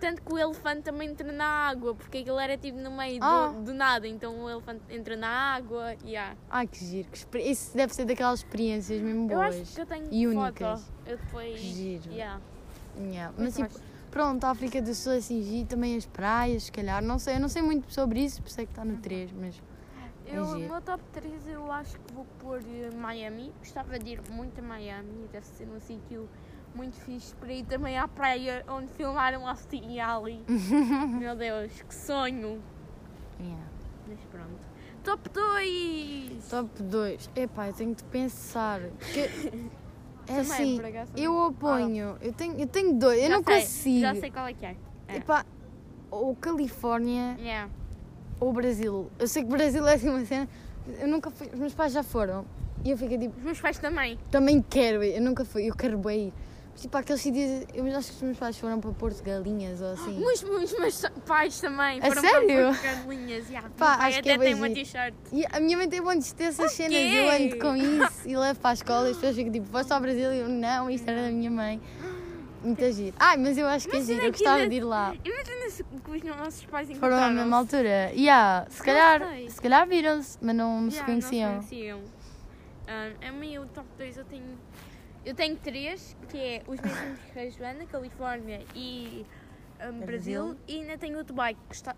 [0.00, 3.24] Tanto que o elefante também entra na água, porque aquilo era tipo no meio do-
[3.26, 3.48] Ah.
[3.48, 5.96] do, nada, então o elefante entra na água.
[6.04, 6.36] Yeah.
[6.48, 7.08] Ai, que giro.
[7.10, 9.56] que Isso deve ser daquelas experiências mesmo Eu boas.
[9.60, 10.38] acho que eu tenho E foto.
[10.38, 10.92] únicas.
[11.04, 11.60] Eu depois.
[11.60, 12.12] Que giro.
[12.12, 12.40] Yeah.
[12.96, 13.34] Yeah.
[13.36, 13.84] Mas Mas tipo,
[14.18, 17.00] pronto, a África do Sul é assim, giro, também as praias, se calhar.
[17.00, 19.30] Não sei, eu não sei muito sobre isso, por isso é que está no 3,
[19.32, 19.62] mas.
[20.26, 20.58] Eu, giro.
[20.58, 23.52] no meu top 3 eu acho que vou pôr eh, Miami.
[23.60, 26.28] Gostava de ir muito a Miami, deve ser um sítio
[26.74, 30.44] muito fixe para ir também à praia onde filmaram Austin Ali.
[31.16, 32.60] Meu Deus, que sonho!
[33.40, 33.64] Yeah.
[34.08, 34.66] Mas pronto.
[35.04, 36.50] Top 2!
[36.50, 37.30] Top 2.
[37.36, 38.80] Epá, eu tenho de pensar.
[38.80, 39.70] Porque
[40.28, 41.46] é Também, assim, por acaso, eu também.
[41.46, 42.16] oponho.
[42.20, 44.00] Eu tenho, eu tenho dois, eu Já não sei, consigo.
[44.00, 44.76] Já sei qual é que é.
[45.08, 45.16] É.
[45.16, 45.44] Epá,
[46.10, 47.70] ou Califórnia Yeah.
[48.40, 49.10] ou Brasil.
[49.18, 50.48] Eu sei que Brasil é assim uma cena.
[51.00, 52.44] Eu nunca fui, os meus pais já foram.
[52.84, 54.18] E eu fiquei tipo, Os meus pais também.
[54.30, 55.16] também quero ir.
[55.16, 56.32] Eu nunca fui, eu quero bem ir.
[56.78, 57.66] Tipo, aqueles sítios.
[57.74, 60.22] Eu acho que os meus pais foram para Porto de Galinhas ou assim.
[60.24, 62.46] Os, os meus pais também A foram sério?
[62.46, 63.48] para Porto de Galinhas.
[63.48, 63.68] Yeah.
[63.76, 65.14] Pá, pai acho que é até tem uma t-shirt.
[65.52, 68.70] A minha mãe tem montes dessas O cenas, eu ando com isso e levo para
[68.70, 71.22] a escola e as pessoas ficam tipo, foste ao Brasil e eu, não, isto era
[71.22, 71.80] da minha mãe.
[72.62, 73.16] Muito giro.
[73.18, 75.14] Ai, mas eu acho que é giro, eu gostava de ir lá.
[75.24, 78.12] Imagina se que os nossos pais Foram à mesma altura.
[78.14, 81.50] Yeah, se calhar, se calhar viram-se, mas não, se Yeah, não conheciam.
[81.56, 82.00] conheciam.
[82.86, 84.58] Ah, a mim, o top 2 eu tenho.
[85.28, 89.26] Eu tenho três, que é os mesmos que a Joana, Califórnia e
[89.78, 90.06] ah, Brasil.
[90.06, 90.56] Brasil.
[90.66, 91.94] E ainda tenho o Dubai, que está,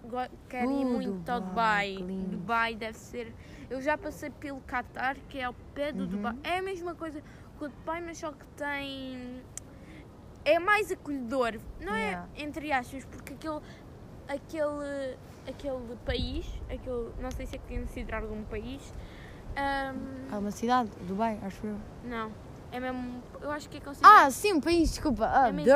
[0.48, 2.16] quero ir Uh, muito ao Dubai, Dubai.
[2.16, 2.26] que.
[2.26, 3.32] Dubai deve ser.
[3.70, 6.08] Eu já passei pelo Qatar, que é ao pé do Uhum.
[6.08, 6.36] Dubai.
[6.42, 7.22] É a mesma coisa
[7.56, 9.40] que o Dubai, mas só que tem.
[10.44, 11.60] É mais acolhedor.
[11.80, 12.28] Não Yeah.
[12.36, 13.60] é entre aspas, porque aquele.
[14.26, 15.16] Aquele,
[15.48, 18.92] aquele país, aquele, não sei se é considerado um país,
[19.56, 21.76] ahm, Há uma cidade, Dubai, acho eu.
[22.04, 22.30] não,
[22.72, 25.30] é mesmo, eu acho que é considerado, Ah, sim, um país, desculpa.
[25.33, 25.70] Ah, É mesmo.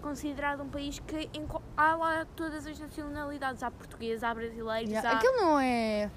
[0.00, 1.28] Considerado um país que
[1.76, 5.10] há lá todas as nacionalidades, há português, há brasileiros, Yeah.
[5.10, 6.08] há, Aquilo não é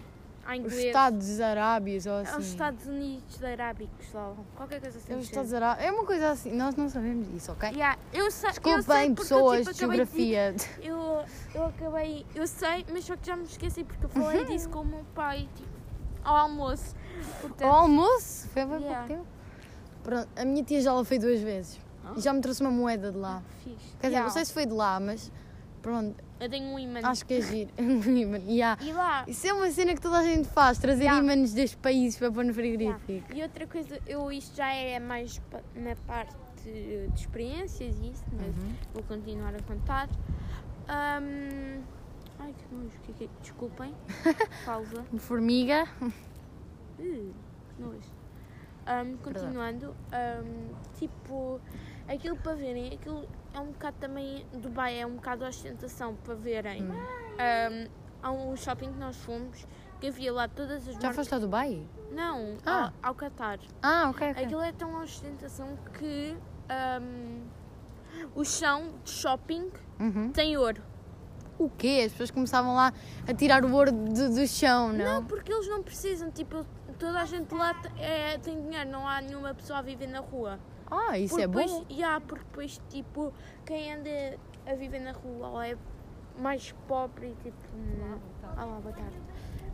[0.45, 2.32] há os Estados Arábios ou assim.
[2.36, 5.12] é os Estados Unidos Arábicos, lá, qualquer coisa assim.
[5.12, 5.53] É os do Estados.
[5.55, 5.88] Arábios.
[5.88, 7.69] É uma coisa assim, nós não sabemos disso, ok?
[7.69, 10.55] Yeah, eu sei, eu Desculpem, porque pessoas eu, tipo, acabei de- geografia.
[10.84, 14.69] Eu, eu acabei, eu sei, mas só que já me esqueci porque eu falei disso
[14.69, 15.69] com o meu pai tipo,
[16.23, 16.95] ao almoço.
[17.41, 18.47] Portanto, O almoço?
[18.49, 18.88] Foi há Yeah.
[18.95, 19.38] pouco tempo.
[20.03, 21.79] Pronto, a minha tia já lá foi duas vezes.
[22.05, 22.13] Ah.
[22.17, 23.43] E já me trouxe uma moeda de lá.
[23.63, 23.75] Fixe.
[23.99, 24.23] Quer dizer, Yeah.
[24.27, 25.31] não sei se foi de lá, mas
[25.81, 26.99] pronto, Eu tenho um imã.
[27.03, 27.71] acho que é giro.
[28.47, 28.81] yeah.
[28.83, 31.21] E lá, Isso é uma cena que toda a gente faz, trazer Yeah.
[31.23, 33.33] ímãs destes países para pôr no frigorífico.
[33.33, 35.41] E outra coisa, eu isto já é mais
[35.75, 38.73] na parte de experiências e isso, mas Uhum.
[38.93, 40.09] vou continuar a contar.
[40.88, 41.81] Ahm,
[42.39, 43.93] ai que nojo, que, que, desculpem.
[44.65, 45.05] Pausa.
[45.17, 45.88] Formiga.
[46.01, 46.12] Uh,
[46.99, 48.18] que nojo.
[48.91, 51.62] Ahm, continuando, ahm, tipo,
[52.08, 56.84] aquilo para verem, aquilo é um bocado também, Dubai é um bocado ostentação para verem.
[56.84, 56.91] Hum.
[57.38, 57.88] Ahm,
[58.23, 59.67] há um shopping que nós fomos
[59.99, 61.15] que havia lá todas as Já marcas.
[61.17, 61.86] foste a Dubai?
[62.12, 62.91] Não, Ah.
[63.04, 63.60] ao, ao Qatar.
[63.84, 64.43] Ah, ok, ok.
[64.43, 66.36] Aquilo é tão ostentação que
[68.34, 70.32] o chão de shopping Uhum.
[70.32, 70.82] tem ouro.
[71.60, 72.04] O quê?
[72.06, 72.91] As pessoas começavam lá
[73.28, 75.06] a tirar o ouro do, do chão, não?
[75.21, 76.65] Não, porque eles não precisam, tipo,
[76.99, 80.59] toda a gente lá é, tem dinheiro, não há nenhuma pessoa a viver na rua.
[80.91, 81.85] Ah, isso porque é depois, bom.
[81.89, 83.33] Yeah, porque depois, tipo,
[83.65, 85.77] quem anda a viver na rua ou é
[86.38, 87.57] mais pobre e tipo.
[88.57, 89.15] Ah lá, boa tarde.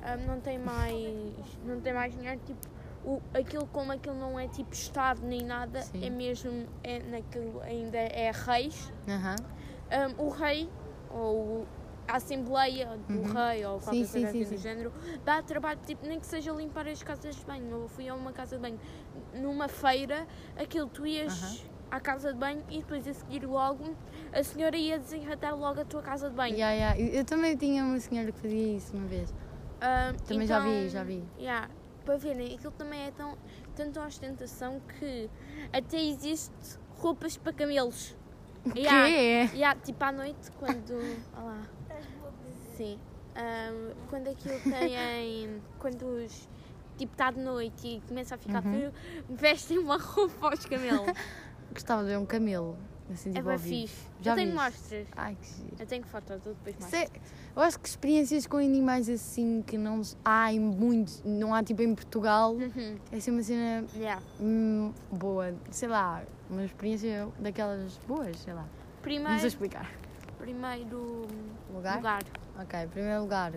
[0.03, 1.57] Ah, não tem mais.
[1.65, 2.75] Não tem mais dinheiro, tipo.
[3.03, 6.05] O, aquilo como aquilo não é tipo Estado nem nada, Sim.
[6.05, 6.67] é mesmo.
[6.83, 8.91] É, naquilo ainda é reis.
[9.07, 9.35] Aham.
[10.19, 10.69] Um, o rei,
[11.11, 11.67] ou
[12.07, 13.33] a Assembleia do Uhum.
[13.33, 16.51] Rei, ou qualquer sim, coisa sim, assim do género, dá trabalho, tipo, nem que seja
[16.51, 17.69] limpar as casas de banho.
[17.71, 18.79] Eu fui a uma casa de banho
[19.33, 21.57] numa feira, aquilo tu ias Aham.
[21.91, 23.95] à casa de banho e depois a seguir logo
[24.31, 26.53] a senhora ia desenratar logo a tua casa de banho.
[26.55, 27.17] Yeah, yeah.
[27.17, 29.33] Eu também tinha uma senhora que fazia isso uma vez.
[29.33, 31.23] Um, Também já vi, então, já vi.
[31.37, 31.69] yeah,
[32.05, 33.37] para verem, aquilo também é tão,
[33.75, 35.29] tanta ostentação que
[35.73, 36.53] até existe
[36.97, 38.15] roupas para camelos.
[38.65, 39.07] O Yeah.
[39.07, 39.49] quê?
[39.57, 40.93] Yeah, tipo à noite, quando.
[41.37, 41.61] Olha lá.
[42.77, 42.99] Sim.
[43.35, 45.61] Ahm, quando aquilo tem.
[45.79, 46.47] quando os.
[46.97, 48.71] Tipo, está de noite e começa a ficar Uhum.
[48.71, 48.93] frio,
[49.29, 51.11] vestem uma roupa aos camelos.
[51.73, 52.77] Gostava de ver um camelo.
[53.11, 53.87] Assim, é tipo, bem ao vivo.
[53.87, 54.07] fixe.
[54.21, 54.63] Já eu tenho viste?
[54.63, 55.07] mostras.
[55.15, 55.75] Ai, que giro.
[55.77, 56.97] Eu tenho fotos, eu depois mostro.
[56.97, 57.09] é-
[57.55, 61.81] eu acho que experiências com animais assim que não há em muitos, não há tipo
[61.83, 62.97] em Portugal, Uhum.
[63.11, 64.21] é assim uma cena Yeah.
[64.39, 68.61] hum, boa, sei lá, uma experiência daquelas boas, sei lá.
[68.61, 69.91] Não sei Primeiro, explicar.
[70.45, 71.25] Primeiro
[71.73, 71.95] Lugar?
[71.97, 72.23] lugar.
[72.61, 73.51] Ok, primeiro lugar,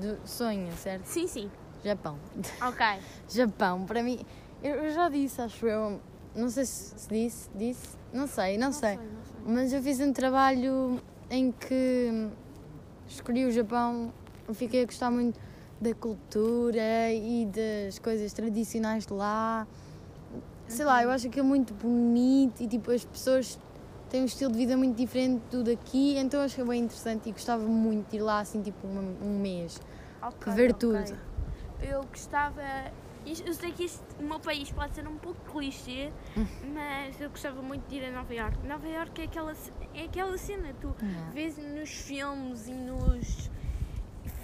[0.00, 1.04] de sonho, certo?
[1.04, 1.50] Sim, sim.
[1.84, 2.18] Japão.
[2.62, 2.86] Ok.
[3.28, 4.24] Japão, para mim,
[4.62, 6.00] eu, já disse, acho eu,
[6.34, 8.96] não sei se, se disse, disse, não sei, não, sei.
[8.96, 9.54] não sei.
[9.54, 12.30] Mas eu fiz um trabalho em que
[13.06, 14.10] escolhi o Japão,
[14.54, 15.38] fiquei a gostar muito
[15.78, 19.66] da cultura e das coisas tradicionais de lá.
[20.66, 23.58] Sei lá, eu acho aquilo muito bonito e tipo as pessoas
[24.14, 27.32] têm um estilo de vida muito diferente do daqui, então eu achei bem interessante e
[27.32, 29.80] gostava muito de ir lá assim tipo um, um mês.
[30.22, 30.78] Ok, ver ok.
[30.78, 31.18] tudo.
[31.82, 32.62] Eu gostava.
[33.26, 36.46] Eu sei que este, o meu país pode ser um pouco clichê, Hum.
[36.72, 38.64] mas eu gostava muito de ir a Nova York.
[38.64, 39.52] Nova York é aquela,
[39.94, 41.30] é aquela cena, tu Yeah.
[41.32, 43.50] vês nos filmes e nos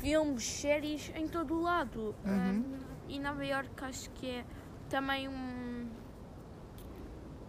[0.01, 2.13] filmes, séries, em todo o lado.
[2.25, 2.51] Uhum.
[2.51, 2.65] Um,
[3.09, 4.45] e Nova York acho que é
[4.89, 5.87] também um,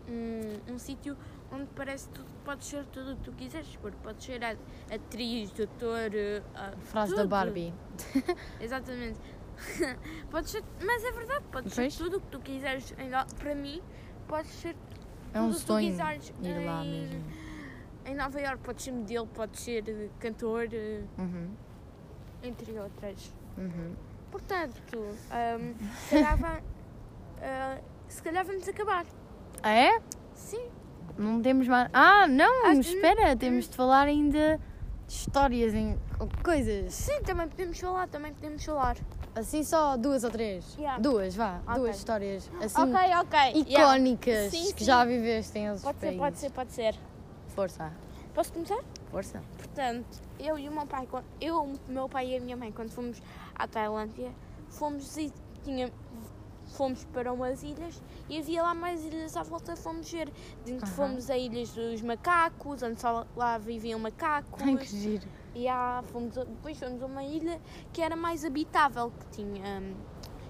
[0.08, 1.18] um, um sítio
[1.52, 4.42] onde parece que tu podes ser tudo o que tu quiseres, porque podes ser
[4.94, 7.30] atriz, doutor, eh, ah, Frase da tudo.
[7.30, 7.74] Barbie.
[8.60, 9.20] Exatamente.
[10.32, 11.94] podes ser, mas é verdade, podes Pois.
[11.94, 12.94] ser tudo o que tu quiseres.
[13.38, 13.82] Para mim,
[14.28, 14.76] podes ser
[15.34, 16.34] É um tudo o que tu sonho quiseres.
[16.42, 17.24] ir lá em, mesmo.
[18.06, 21.50] Em Nova York podes ser modelo, podes ser eh, cantor, eh, Uhum,
[22.44, 23.34] entre outras.
[23.58, 23.96] uhum.
[24.32, 24.98] Portanto,
[25.30, 25.74] ahm,
[26.08, 26.64] se, calhar
[27.44, 29.06] ah, se calhar vamos acabar.
[29.62, 30.02] Ah, é?
[30.34, 30.70] Sim.
[31.18, 31.90] Não temos mais.
[31.94, 34.60] Ah, não, Acho- espera, temos de falar ainda
[35.08, 35.98] de histórias em
[36.44, 36.94] coisas.
[36.94, 38.98] Sim, também podemos falar, também podemos falar.
[39.36, 40.76] Assim só duas ou três?
[40.78, 41.00] Yeah.
[41.02, 41.76] Duas, vá, Ok.
[41.76, 43.40] duas histórias assim ok, ok.
[43.68, 43.96] yeah.
[43.96, 44.86] icónicas Sim, que sim.
[44.86, 46.20] já viveste em outros Pode ser, países.
[46.22, 46.96] pode ser, pode ser.
[47.56, 47.92] Força,
[48.34, 48.80] Posso começar?
[49.10, 49.42] força.
[49.58, 50.06] Portanto,
[50.40, 51.08] eu e o meu pai,
[51.40, 53.22] eu, o meu pai e a minha mãe, quando fomos
[53.56, 54.32] à Tailândia,
[54.70, 55.32] fomos e
[55.64, 55.90] tinha,
[56.72, 60.32] fomos para umas ilhas e havia lá mais ilhas à volta, fomos ver.
[60.66, 60.96] Dentro Aham.
[60.96, 64.62] fomos a ilhas dos macacos, onde só lá viviam macacos.
[64.62, 65.28] Ai, que giro.
[65.54, 67.60] E há, fomos, depois fomos a uma ilha
[67.92, 69.94] que era mais habitável, que tinha, hum,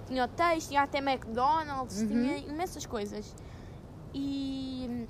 [0.07, 2.07] tinha hotéis, tinha até McDonald's, Uhum.
[2.07, 3.35] tinha imensas coisas.
[4.13, 5.07] E, hum,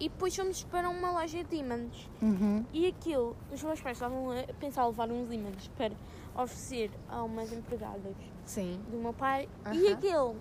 [0.00, 2.08] e depois fomos para uma loja de ímãs.
[2.20, 2.64] Uhum.
[2.72, 5.92] E aquilo, os meus pais estavam a pensar levar uns ímãs para
[6.34, 8.14] oferecer a umas empregadas
[8.48, 8.82] Sim.
[8.88, 9.46] do meu pai.
[9.70, 9.92] E Aham.
[9.92, 10.36] aquilo,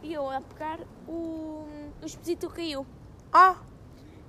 [0.00, 0.78] e eu a pegar,
[1.08, 1.66] o,
[2.00, 2.86] o esposito caiu.
[3.32, 3.56] Ah!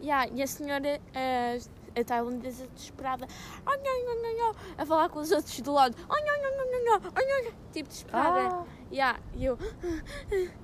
[0.02, 3.28] Yeah, e a senhora, a, a tailandesa desesperada,
[3.66, 6.54] "Ai, ai, ai, ai, ai", a falar com os outros do lado, "Ai, ai, ai,
[6.60, 8.40] ai, ai, ai, ai", tipo desesperada.
[8.52, 8.66] ah.
[8.92, 9.58] Yeah, e eu,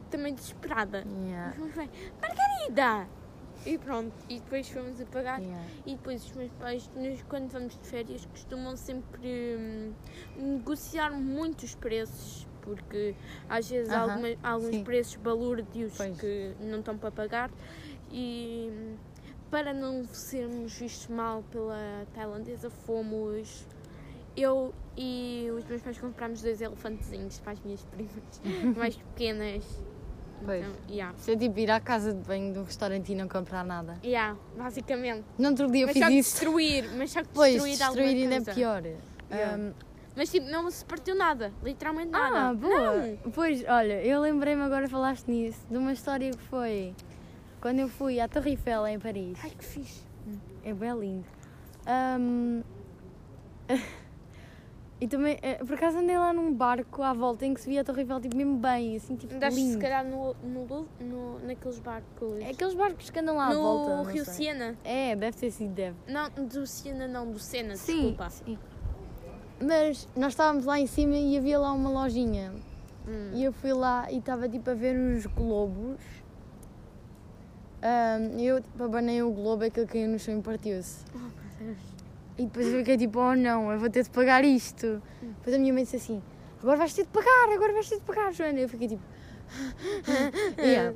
[0.10, 1.06] também desesperada.
[1.28, 1.56] Yeah.
[2.20, 3.18] Margarida!
[3.65, 5.41] E pronto, e depois fomos a pagar.
[5.41, 5.65] Yeah.
[5.86, 9.93] E depois os meus pais, nós, quando vamos de férias, costumam sempre hum,
[10.38, 13.15] negociar muito os preços, porque
[13.50, 14.84] às vezes há Aham, alguma- há alguns sim.
[14.84, 16.19] preços balúrdios Pois.
[16.19, 17.52] que não estão para pagar.
[18.12, 18.72] E
[19.52, 23.67] para não sermos vistos mal pela tailandesa, fomos
[24.38, 28.41] eu e os meus pais comprámos dois elefantezinhos para as minhas primas
[28.78, 29.63] mais pequenas.
[30.45, 30.65] Pois.
[30.65, 31.15] Então, yeah.
[31.17, 33.97] Isso é tipo ir à casa de banho de um restaurante e não comprar nada.
[34.04, 35.23] Yeah, basicamente.
[35.38, 36.32] No outro dia mas só fiz que isso.
[36.32, 38.84] destruir, mas só que Pois, destruir, destruir ainda é pior.
[39.32, 39.58] Yeah.
[39.58, 39.73] Um,
[40.15, 42.49] Mas tipo, não se partiu nada, literalmente nada.
[42.49, 42.97] ah, boa!
[42.97, 43.32] Não.
[43.32, 46.93] Pois, olha, eu lembrei-me agora falaste nisso, de uma história que foi
[47.62, 49.38] quando eu fui à Torre Eiffel em Paris.
[49.43, 50.02] Ai que fixe.
[50.63, 51.25] É bem lindo.
[51.86, 52.62] Ahm,
[55.02, 57.82] e também, eh, por acaso andei lá num barco à volta em que se via
[57.82, 59.80] a Torre Eiffel tipo, mesmo bem, assim, tipo Andaste se lindo.
[59.80, 62.42] calhar no, no, no, naqueles barcos.
[62.42, 63.96] É aqueles barcos que andam lá à no volta.
[63.96, 64.26] não Rio.
[64.26, 64.76] Siena.
[64.84, 65.96] É, deve ter sido, deve.
[66.08, 68.30] Não, do Siena não, do Sena, Sim, desculpa.
[68.30, 68.58] sim.
[69.62, 72.54] Mas nós estávamos lá em cima e havia lá uma lojinha.
[73.08, 73.32] Hum.
[73.34, 75.98] E eu fui lá e estava tipo a ver uns globos.
[78.38, 81.06] E eu tipo, abanei o globo, aquele caiu no chão e partiu-se.
[81.16, 81.32] Oh, meu
[81.74, 81.88] Deus.
[82.39, 85.02] E depois eu fiquei tipo, oh não, eu vou ter de pagar isto.
[85.21, 86.21] Depois a minha mãe disse assim,
[86.63, 88.58] agora vais ter de pagar, agora vais ter de pagar, Joana.
[88.60, 89.04] Eu fiquei tipo...
[90.58, 90.95] yeah.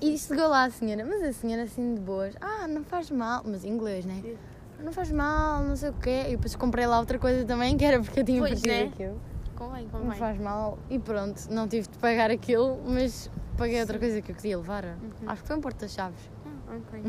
[0.00, 3.42] E chegou lá a senhora, mas a senhora assim de boas, ah, não faz mal,
[3.44, 4.18] mas em inglês, né?
[4.22, 4.36] Sim.
[4.82, 6.24] Não faz mal, não sei o quê.
[6.28, 8.82] E depois comprei lá outra coisa também, que era porque eu tinha Pois, partido né?
[8.84, 9.20] aquilo.
[9.54, 10.18] Convém, Não convém.
[10.18, 10.78] faz mal.
[10.90, 14.84] E pronto, não tive de pagar aquilo, mas paguei outra coisa que eu queria levar.
[14.84, 15.10] Uhum.
[15.26, 16.30] Acho que foi um porta-chaves.
[16.74, 17.04] Ok.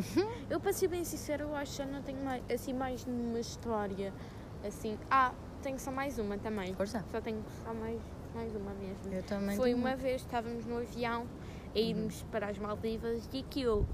[0.50, 3.40] eu para ser bem sincero, eu acho que já não tenho mais, assim mais nenhuma
[3.40, 4.14] história.
[4.66, 4.98] Assim.
[5.10, 6.74] Ah, tenho só mais uma também.
[6.74, 7.04] Força.
[7.12, 8.00] Só tenho só mais,
[8.36, 9.14] mais uma mesmo.
[9.14, 11.26] Eu também Foi uma vez, estávamos no avião
[11.76, 12.28] a irmos Uhum.
[12.30, 13.88] para as Maldivas e aquilo,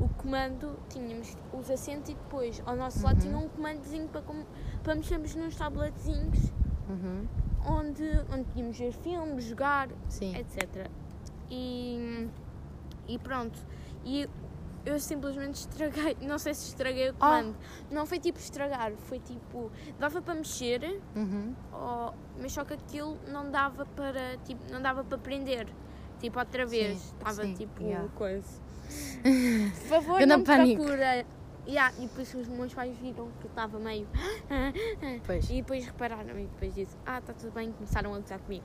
[0.00, 3.20] o comando, tínhamos os assentos e depois ao nosso lado Uhum.
[3.20, 4.22] tinha um comandozinho para,
[4.82, 6.50] para mexermos nos tabletezinhos
[6.88, 7.26] Uhum.
[7.66, 10.34] onde, onde podíamos ver filmes, jogar, Sim.
[10.36, 10.88] etc.
[11.50, 12.28] E,
[13.08, 13.58] e pronto.
[14.04, 14.28] E
[14.86, 17.26] eu simplesmente estraguei, não sei se estraguei o Ah.
[17.42, 17.56] comando.
[17.90, 21.54] Não foi tipo estragar, foi tipo, dava para mexer, Uhum.
[21.72, 25.66] Oh, mas só que aquilo não dava para tipo, não dava para prender.
[26.20, 26.96] Tipo, outra vez.
[26.98, 28.08] Sim, Estava sim, tipo yeah.
[28.16, 28.48] coisa.
[29.80, 30.82] Por favor, Ganda não me pânico.
[30.84, 31.26] procura.
[31.68, 34.06] Yeah, e depois os meus pais viram que eu estava meio.
[35.26, 35.50] Pois.
[35.50, 38.64] E depois repararam e depois disse, ah, está tudo bem, começaram a gozar comigo.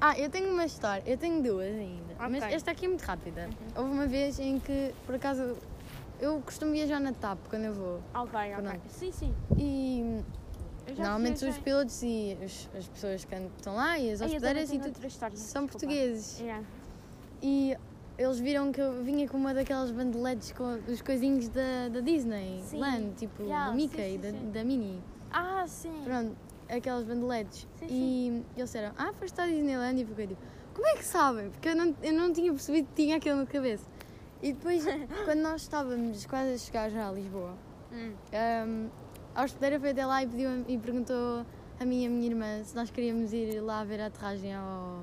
[0.00, 2.14] Ah, eu tenho uma história, eu tenho duas ainda.
[2.18, 2.54] Mas Ok.
[2.54, 3.48] esta aqui é muito rápida.
[3.74, 5.56] Houve uma vez em que, por acaso,
[6.20, 8.00] eu costumo viajar na TAP quando eu vou.
[8.14, 8.54] Ok, ok.
[8.62, 8.80] Pronto.
[8.88, 9.34] Sim, sim.
[9.56, 10.22] E
[10.98, 11.62] normalmente os viajei.
[11.62, 15.62] pilotos e os- as pessoas que estão lá e as hospedeiras e tudo história, são
[15.64, 15.72] desculpa.
[15.86, 16.40] portugueses.
[16.40, 16.64] Yeah.
[17.42, 17.76] E
[18.18, 22.60] eles viram que eu vinha com uma daquelas bandeletes com os coisinhos da, da Disney
[22.64, 22.80] Sim.
[22.80, 24.30] Land, tipo Yeah, sim, Mickey, sim, da,
[24.60, 25.00] da Minnie.
[25.30, 26.02] Ah, sim.
[26.04, 26.34] Pronto,
[26.68, 27.66] aquelas bandeletes.
[27.78, 30.40] Sim, e eles disseram, ah, foste à Disneyland e eu fiquei tipo,
[30.74, 31.50] como é que sabem?
[31.50, 33.86] Porque eu não, eu não tinha percebido que tinha aquilo na cabeça.
[34.42, 34.84] E depois,
[35.24, 37.54] quando nós estávamos quase a chegar já a Lisboa,
[37.92, 38.12] Hum.
[38.68, 38.88] um,
[39.34, 41.46] a hospedeira foi até lá e, pediu, e perguntou
[41.78, 45.02] a mim e a minha irmã se nós queríamos ir lá ver a aterragem ao.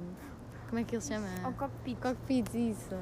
[0.68, 1.28] Como é que ele se chama?
[1.44, 1.98] Ao cockpit.
[2.00, 2.96] Cockpit, isso.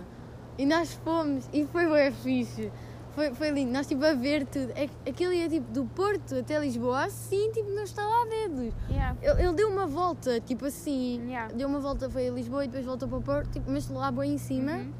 [0.58, 2.72] E nós fomos e foi bem fixe.
[3.14, 3.72] Foi, foi lindo.
[3.72, 4.72] Nós tipo a ver tudo.
[4.76, 8.74] É, aquilo ia tipo do Porto até Lisboa assim, tipo, não está lá dedos.
[8.90, 9.18] Yeah.
[9.22, 11.22] Ele, ele deu uma volta, tipo assim.
[11.28, 11.54] Yeah.
[11.54, 14.12] Deu uma volta, foi a Lisboa e depois voltou para o Porto, tipo, mas lá
[14.12, 14.72] bem em cima.
[14.74, 14.92] Uhum.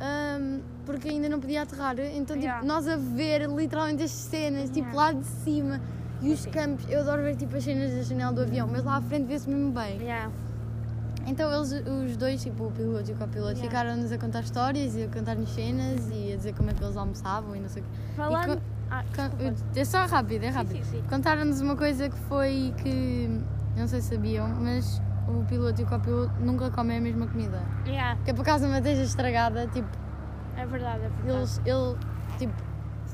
[0.00, 1.96] um, porque ainda não podia aterrar.
[1.98, 2.64] Então, tipo, Yeah.
[2.66, 5.80] nós a ver literalmente as cenas, tipo, lá de cima.
[6.20, 8.96] E os campos, eu adoro ver tipo as cenas da janela do avião, mas lá
[8.96, 10.00] à frente vê-se mesmo bem.
[11.28, 11.72] Então eles,
[12.10, 13.62] os dois, tipo o piloto e o copiloto, Yeah.
[13.68, 16.96] ficaram-nos a contar histórias e a contar-nos cenas e a dizer como é que eles
[16.96, 17.90] almoçavam e não sei o quê.
[18.16, 18.56] Falando.
[18.56, 19.04] co- Ah.
[19.76, 20.78] É só rápido, é rápido.
[20.78, 21.04] Sim, sim, sim.
[21.10, 23.28] Contaram-nos uma coisa que foi que,
[23.76, 27.60] não sei se sabiam, mas o piloto e o copiloto nunca comem a mesma comida.
[27.86, 29.86] Yeah, Que é por causa de uma esteja estragada, tipo,
[30.56, 31.28] é verdade, é verdade.
[31.38, 31.96] eles, ele,
[32.38, 32.54] tipo,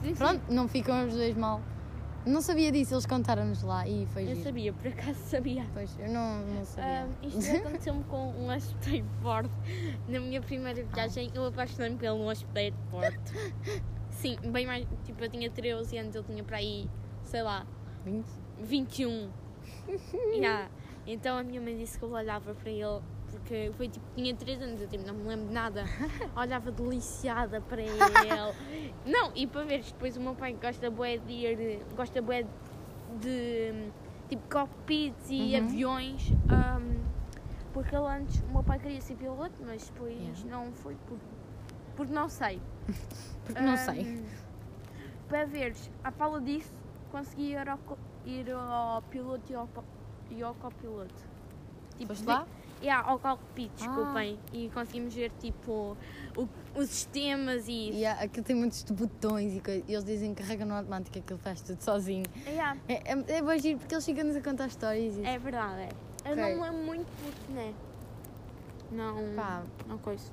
[0.01, 0.15] sim.
[0.15, 1.61] pronto, não ficam os dois mal.
[2.27, 4.43] Não sabia disso, eles contaram-nos lá e foi Eu giro.
[4.43, 5.67] sabia, por acaso sabia.
[5.75, 7.03] Pois, eu não, não sabia.
[7.03, 9.51] Ah, isto aconteceu-me com um hospedeiro de bordo.
[10.09, 13.19] Na minha primeira viagem, eu apaixonei-me pelo hospedeiro de bordo.
[14.11, 14.87] Sim, bem mais.
[15.05, 16.89] Tipo, eu tinha 13 anos, ele tinha para aí,
[17.25, 17.67] sei lá,
[18.07, 18.27] 20?
[18.63, 19.31] 21.
[20.35, 20.71] yeah.
[21.07, 23.01] Então a minha mãe disse que eu olhava para ele,
[23.35, 25.85] porque foi tipo, tinha 3 anos, eu tipo, não me lembro de nada.
[26.37, 28.55] Olhava deliciada para ele.
[29.05, 32.45] Não, e para ver depois o meu pai gosta bué de ir, gosta bué
[33.21, 33.91] de
[34.29, 35.63] tipo cockpits e Uhum.
[35.65, 36.33] aviões.
[36.49, 37.03] ahm,
[37.73, 40.41] Porque ele antes, o meu pai queria ser piloto, mas depois Yeah.
[40.49, 41.19] não foi por,
[41.97, 42.61] porque não sei.
[43.45, 44.07] Porque não sei.
[45.29, 46.73] Para veres, à fala disso,
[47.11, 47.79] consegui ir ao,
[48.25, 49.69] ir ao piloto e ao,
[50.31, 51.15] e ao copiloto.
[51.99, 52.47] Tipo, Foste lá?
[52.85, 53.87] Yeah, ao cockpit, Ah.
[53.87, 54.39] desculpem.
[54.53, 55.97] E conseguimos ver tipo
[56.37, 57.99] o- os sistemas e isso.
[57.99, 61.19] E há- aquilo tem muitos botões e coisa- e eles dizem que carrega no automático,
[61.19, 62.25] aquilo faz tudo sozinho.
[62.47, 65.27] Yeah, É, é, é bem giro porque eles ficam-nos a contar histórias e isso.
[65.27, 65.89] é verdade, é.
[66.27, 66.55] Eu Ok.
[66.57, 67.73] não lembro muito porque, né?
[68.93, 69.35] Não.
[69.35, 70.25] Pá, Não coisa.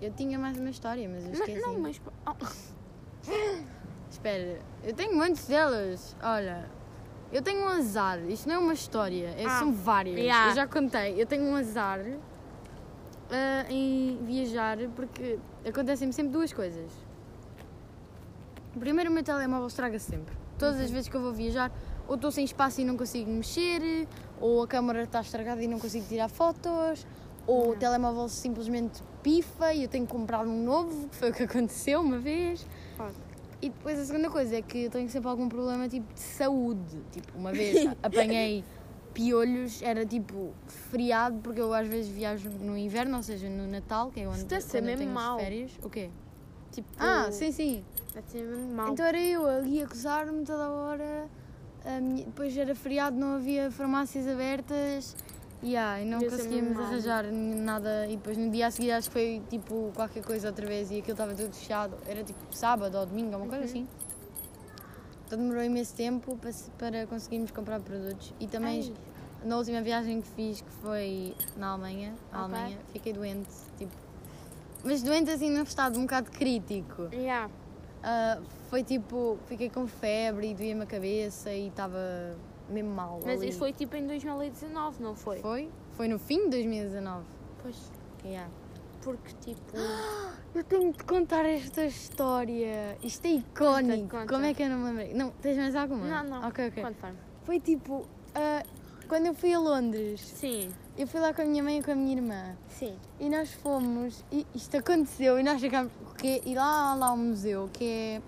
[0.00, 1.60] eu tinha mais uma história, mas eu Mas, esqueci.
[1.60, 2.00] não, mas.
[2.26, 3.30] oh,
[4.10, 6.16] Espera, eu tenho muitas delas.
[6.22, 6.68] Olha,
[7.32, 8.18] eu tenho um azar.
[8.28, 10.18] Isto não é uma história, é- Ah, são várias.
[10.18, 10.50] yeah.
[10.50, 11.20] Eu já contei.
[11.20, 12.00] Eu tenho um azar
[13.30, 16.90] ah, em viajar porque acontecem sempre duas coisas.
[18.78, 20.34] Primeiro, o meu telemóvel estraga sempre.
[20.58, 20.84] Todas Uhum.
[20.84, 21.72] as vezes que eu vou viajar,
[22.06, 24.06] ou estou sem espaço e não consigo mexer,
[24.40, 27.06] ou a câmera está estragada e não consigo tirar fotos,
[27.46, 27.80] ou o Yeah.
[27.80, 32.00] telemóvel simplesmente pifa e eu tenho que comprar um novo, que foi o que aconteceu
[32.00, 32.64] uma vez.
[32.96, 33.12] Fuck.
[33.62, 36.98] E depois a segunda coisa é que eu tenho sempre algum problema tipo de saúde.
[37.12, 38.64] Tipo, uma vez apanhei
[39.12, 44.10] piolhos, era tipo feriado, porque eu às vezes viajo no inverno, ou seja, no Natal,
[44.10, 45.38] que é onde, Isso deve ser quando eu mesmo tenho mau.
[45.38, 45.72] férias.
[45.82, 46.10] O quê?
[46.72, 46.88] Tipo.
[46.98, 47.84] Ah, sim, sim.
[48.14, 48.92] Deve ser mesmo mau.
[48.92, 51.28] Então era eu ali a coçar-me toda hora.
[51.84, 55.16] A minha- Depois era feriado, não havia farmácias abertas.
[55.62, 58.06] Yeah, e não conseguíamos arranjar nada.
[58.06, 60.98] E depois no dia a seguir acho que foi tipo qualquer coisa outra vez e
[61.00, 61.96] aquilo estava tudo fechado.
[62.06, 63.64] Era tipo sábado ou domingo, uma coisa Uhum.
[63.64, 63.88] assim.
[65.26, 68.32] Então demorou imenso tempo para, para conseguirmos comprar produtos.
[68.40, 68.94] E também Ai,
[69.48, 72.54] na última viagem que fiz, que foi na Alemanha, à Ok.
[72.56, 73.50] Alemanha, fiquei doente.
[73.78, 73.92] Tipo,
[74.82, 77.08] mas doente assim num estado um bocado crítico.
[77.12, 77.50] yeah.
[78.02, 78.40] Ah,
[78.70, 81.98] foi tipo, fiquei com febre e doía-me a cabeça e estava
[82.70, 83.20] mesmo mal.
[83.24, 83.50] Mas ali.
[83.50, 85.38] isso foi tipo em 2019, não foi?
[85.40, 85.70] Foi?
[85.92, 87.24] Foi no fim de 2019.
[87.62, 87.92] Pois.
[88.24, 88.50] Yeah.
[89.02, 89.76] Porque tipo.
[90.54, 92.98] Eu tenho de contar esta história.
[93.02, 94.02] Isto é icónico.
[94.02, 94.32] Conta, conta.
[94.34, 95.14] Como é que eu não me lembrei?
[95.14, 96.04] Não, tens mais alguma?
[96.04, 96.48] Não, não.
[96.48, 96.84] Ok, ok.
[97.44, 98.04] Foi tipo,
[98.34, 98.64] ah,
[99.06, 101.92] quando eu fui a Londres, Sim, eu fui lá com a minha mãe e com
[101.92, 102.56] a minha irmã.
[102.68, 102.96] sim.
[103.18, 105.92] E nós fomos, e isto aconteceu, e nós ficámos.
[106.18, 108.22] Que, e lá há lá um museu, que é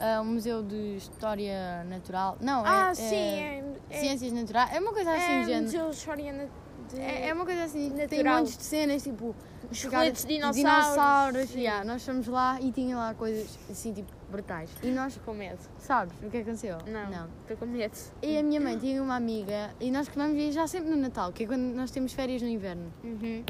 [0.00, 2.36] ah, um museu de história natural.
[2.40, 3.96] Não, Ah, é, sim, é é.
[3.96, 4.72] é ciências naturais.
[4.74, 5.62] É uma coisa assim, é género.
[5.64, 7.00] Museu de História na- de...
[7.00, 8.38] É, é uma coisa assim, tem natural.
[8.38, 9.34] montes de cenas, tipo.
[9.72, 10.56] Esqueletos de dinossauros.
[10.56, 11.54] dinossauros.
[11.54, 14.70] Yeah, nós fomos lá e tinha lá coisas assim, tipo, brutais.
[14.82, 15.58] E nós, com medo.
[15.78, 16.76] sabes o que aconteceu?
[16.86, 17.28] Não.
[17.40, 17.94] Estou com medo.
[18.22, 21.44] E a minha mãe tinha uma amiga, e nós costumamos viajar sempre no Natal, que
[21.44, 22.92] é quando nós temos férias no inverno.
[23.02, 23.42] Uhum.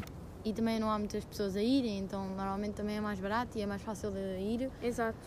[0.45, 3.61] E também não há muitas pessoas a irem, então normalmente também é mais barato e
[3.61, 4.71] é mais fácil de ir.
[4.81, 5.17] Exato.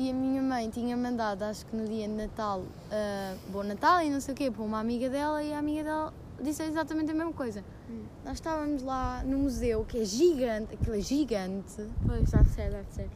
[0.00, 4.00] E a minha mãe tinha mandado, acho que no dia de Natal, ah, Bom Natal
[4.00, 7.10] e não sei o quê, para uma amiga dela e a amiga dela disse exatamente
[7.10, 7.64] a mesma coisa.
[7.90, 8.04] Hum.
[8.24, 12.92] Nós estávamos lá no museu, que é gigante, aquilo é gigante, Pois, deve ser, deve
[12.92, 13.10] ser.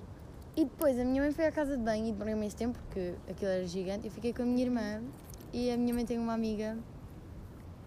[0.56, 3.14] e depois a minha mãe foi à casa de banho e demorou imenso tempo, porque
[3.30, 4.06] aquilo era gigante.
[4.08, 5.00] Eu fiquei com a minha irmã
[5.52, 6.76] e a minha mãe tem uma amiga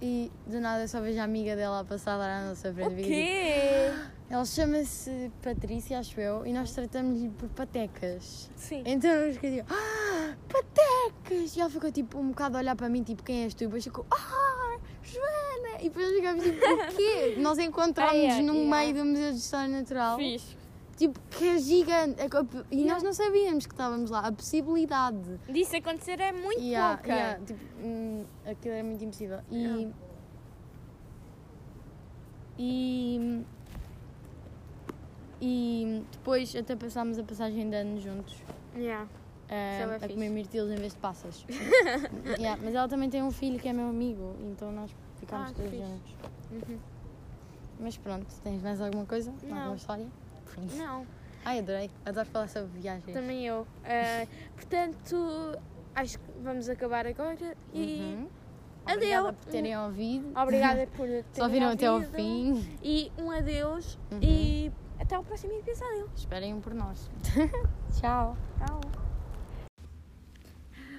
[0.02, 3.02] e do nada eu só vejo a amiga dela a passar lá à nossa frente.
[3.02, 3.92] O quê?
[4.30, 8.50] Ela chama-se Patrícia, acho eu, e nós tratamos-lhe por patecas.
[8.56, 8.82] Sim.
[8.86, 11.56] Então eu fiquei tipo, ah, patecas!
[11.56, 13.64] E ela ficou tipo um bocado a olhar para mim, tipo, quem és tu?
[13.64, 15.80] E depois ficou, ah, Joana!
[15.80, 17.36] E depois ficámos tipo, o quê?
[17.38, 18.78] Nós encontramos-nos Ah, é, no yeah.
[18.78, 20.58] meio do Museu de História Natural, Fiz.
[20.96, 22.22] Tipo, que é gigante.
[22.22, 22.26] É
[22.72, 22.94] E Yeah.
[22.94, 25.40] nós não sabíamos que estávamos lá, a possibilidade.
[25.50, 27.12] Disso acontecer é muito Yeah, pouca.
[27.14, 29.40] yeah, tipo, hum, aquilo era muito impossível.
[29.52, 29.92] E.
[32.58, 33.44] E.
[35.42, 38.36] E depois até passámos a passagem de ano juntos.
[38.76, 39.08] Yeah.
[39.50, 40.14] ah, é a fixe.
[40.14, 41.46] comer mirtilos em vez de passas.
[42.40, 44.90] Yeah, mas ela também tem um filho que é meu amigo, então nós
[45.20, 46.16] ficámos Ah, todos juntos.
[46.52, 46.80] Uhum.
[47.80, 49.34] Mas pronto, tens mais alguma coisa?
[49.44, 49.58] Não.
[49.58, 50.08] Alguma história?
[50.76, 51.06] Não,
[51.44, 51.92] Ai, adorei.
[52.06, 53.14] Adoro falar sobre viagens.
[53.14, 53.68] também eu.
[53.84, 54.26] Ah,
[54.56, 55.60] portanto,
[55.94, 58.30] acho que vamos acabar agora e Uhum.
[58.86, 58.96] adeus.
[58.98, 60.32] Obrigada por terem ouvido.
[60.40, 62.66] Obrigada por terem Só viram até ao fim.
[62.82, 64.20] E um adeus Uhum.
[64.22, 66.10] e até o próximo episódio.
[66.16, 67.10] Esperem por nós.
[68.00, 68.36] Tchau.
[68.58, 68.82] Tchau.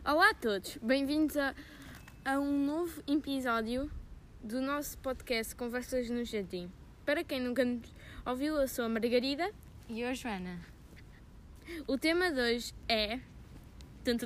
[0.05, 1.53] Olá a todos, bem-vindos a,
[2.25, 3.91] a um novo episódio
[4.41, 6.71] do nosso podcast Conversas no Jardim.
[7.05, 7.93] Para quem nunca nos
[8.27, 9.51] ouviu, eu sou a Margarida.
[9.89, 10.59] E eu, Joana?
[11.87, 13.19] O tema de hoje é.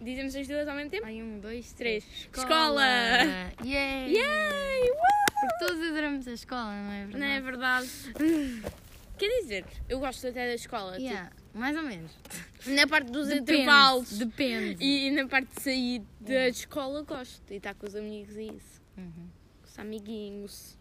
[0.00, 1.04] Dizemos as duas ao mesmo tempo?
[1.06, 2.04] Ai, um, dois, Três.
[2.04, 2.28] três.
[2.36, 2.82] Escola!
[3.64, 4.14] Yay!
[4.16, 4.90] Yay!
[5.40, 7.18] Porque todos adoramos a escola, não é verdade?
[7.20, 7.88] Não é verdade?
[9.18, 10.96] Quer dizer, eu gosto até da escola.
[10.96, 12.10] Yeah, mais ou menos.
[12.58, 14.82] tipo, na parte dos Depende, intervalos Depende.
[14.82, 17.42] e na parte de sair da escola gosto.
[17.52, 18.80] E estar com os amigos e isso.
[18.96, 19.28] Uhum.
[19.62, 20.78] com os amiguinhos.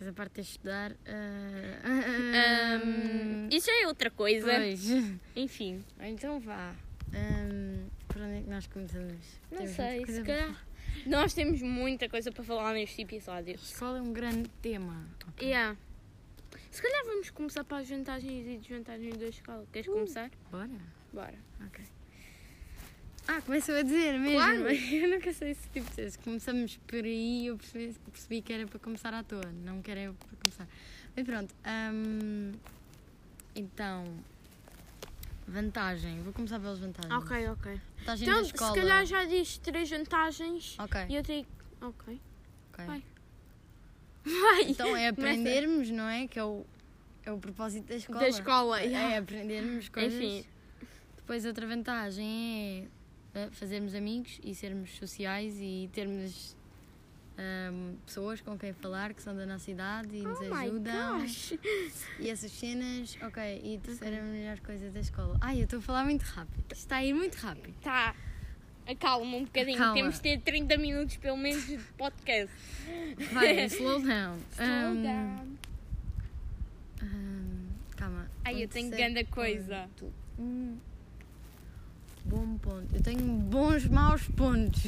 [0.00, 0.92] Mas a parte de estudar.
[1.06, 4.46] ah, Ahm, isso já é outra coisa.
[4.54, 4.82] Pois.
[5.36, 6.74] Enfim, Então vá.
[7.12, 9.14] Ahm, por onde é que nós começamos?
[9.50, 10.66] não Temos sei, se calhar.
[11.06, 13.54] Nós temos muita coisa para falar neste episódio.
[13.56, 15.06] Escola é um grande tema.
[15.28, 15.46] Ok.
[15.46, 15.76] Yeah.
[16.70, 19.66] Se calhar vamos começar para as vantagens e desvantagens da escola.
[19.72, 19.92] Queres Uh.
[19.92, 20.30] começar?
[20.50, 20.70] Bora?
[21.12, 21.34] Bora.
[21.66, 21.84] Ok.
[23.32, 24.34] Ah, começam a dizer mesmo.
[24.38, 24.68] Claro.
[24.90, 28.78] Eu nunca sei se tipo se começamos por aí eu percebi, percebi que era para
[28.80, 29.46] começar à toa.
[29.64, 30.66] Não que era para começar.
[31.14, 31.54] Mas pronto.
[31.64, 32.52] ahm,
[33.54, 34.04] então.
[35.46, 36.20] Vantagem.
[36.22, 37.12] Vou começar pelas vantagens.
[37.14, 37.80] Ok, ok.
[37.98, 41.00] Vantagem Então, se calhar já diz três vantagens Ok.
[41.08, 41.46] e eu tenho.
[41.80, 42.20] Ok.
[42.72, 42.84] ok.
[42.86, 43.02] vai.
[44.24, 44.70] Vai!
[44.70, 46.26] Então é aprendermos, não é?
[46.26, 46.66] Que é o,
[47.24, 48.18] é o propósito da escola.
[48.20, 49.18] Da escola, É, yeah.
[49.18, 50.14] aprendermos coisas.
[50.14, 50.44] Enfim.
[51.16, 52.99] Depois outra vantagem é
[53.52, 56.56] fazermos amigos e sermos sociais e termos
[57.38, 61.26] ahm, pessoas com quem falar que são da nossa idade e nos Oh my ajudam.
[62.18, 63.60] E essas cenas, ok.
[63.64, 65.36] E a terceira melhor coisa da escola.
[65.40, 66.64] Ai, eu estou a falar muito rápido.
[66.72, 67.74] Está a ir muito rápido.
[67.82, 68.14] Tá.
[68.86, 69.76] Acalma um bocadinho.
[69.76, 69.94] Acalma.
[69.94, 72.52] Temos de ter 30 minutos pelo menos de podcast.
[73.32, 74.38] Vai, slow down.
[74.56, 75.56] Slow Ahm, down.
[77.02, 77.66] ahm,
[77.96, 78.28] calma.
[78.44, 79.88] Ai, Um eu tenho grande coisa.
[79.96, 80.12] ponto.
[82.26, 82.94] Um bom ponto.
[82.94, 84.84] Eu tenho bons, maus pontos.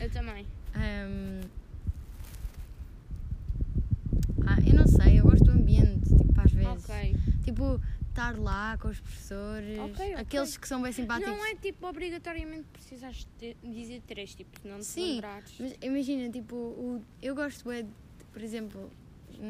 [0.00, 0.46] Eu também.
[0.74, 1.40] Ahm,
[4.46, 6.84] Ah, eu não sei, eu gosto do ambiente, tipo, às vezes.
[6.84, 7.16] Ok.
[7.44, 10.14] Tipo, estar lá com os professores, Ok, ok.
[10.16, 11.32] aqueles que são bem simpáticos.
[11.32, 15.54] Não é tipo obrigatoriamente precisares de dizer três, tipo, se não te Sim, lembrares.
[15.60, 17.86] Mas imagina, tipo, o, eu gosto de,
[18.32, 18.90] por exemplo,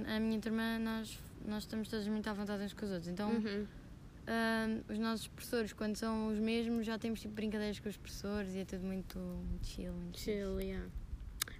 [0.06, 3.08] a minha turma, nós, nós estamos todos muito à vontade uns com os outros.
[3.08, 3.66] Então, Uhum.
[4.26, 8.54] Ahm, os nossos professores, quando são os mesmos, já temos tipo brincadeiras com os professores
[8.54, 9.92] e é tudo muito, muito chill.
[9.92, 10.18] Muito.
[10.18, 10.88] Chill, yeah.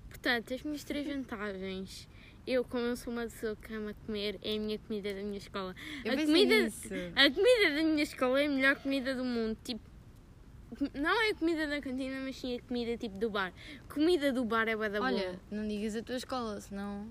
[0.08, 2.08] Portanto, as minhas três vantagens.
[2.44, 5.38] Eu, como eu sou uma pessoa que ama comer, é a minha comida da minha
[5.38, 5.76] escola.
[6.04, 6.88] Eu a comida, nisso.
[7.14, 9.56] a comida da minha escola é a melhor comida do mundo.
[9.62, 9.80] Tipo,
[10.94, 13.52] não é a comida da cantina, mas sim a comida tipo do bar.
[13.88, 15.12] Comida do bar é bué da boa.
[15.12, 17.08] Olha, não digas a tua escola, senão.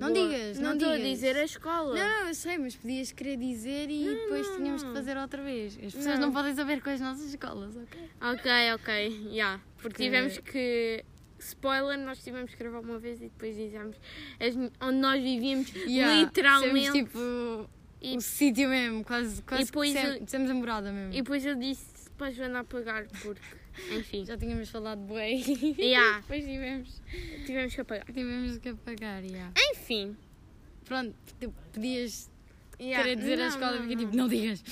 [0.00, 1.94] Não digas, não, Não estou a dizer a escola.
[1.96, 4.90] Não, não, eu sei, mas podias querer dizer e Não, depois não, tínhamos não.
[4.90, 5.78] que fazer outra vez.
[5.84, 6.32] As pessoas Não.
[6.32, 8.00] podem saber com as nossas escolas, ok?
[8.20, 9.60] Ok, ok, yeah.
[9.80, 11.04] Porque tivemos que.
[11.38, 13.96] Spoiler, nós tivemos que gravar uma vez e depois dizemos
[14.38, 14.54] as,
[14.86, 16.86] onde nós vivíamos literalmente.
[16.86, 17.70] Somos, tipo
[18.02, 21.12] E- o sítio mesmo, quase, quase depois eu- dissemos- dissemos a morada mesmo.
[21.14, 23.40] E depois eu disse para a Joana apagar, porque.
[23.92, 24.24] Enfim.
[24.24, 25.30] Já tínhamos falado de bué.
[25.78, 27.02] Yeah, Depois tivemos,
[27.46, 28.06] tivemos que apagar.
[28.06, 29.52] tivemos que apagar, yeah.
[29.72, 30.16] Enfim.
[30.84, 32.30] Pronto, tipo, podias
[32.78, 33.02] Yeah.
[33.04, 34.04] querer dizer Não, a escola não, porque não.
[34.04, 34.64] tipo, não digas.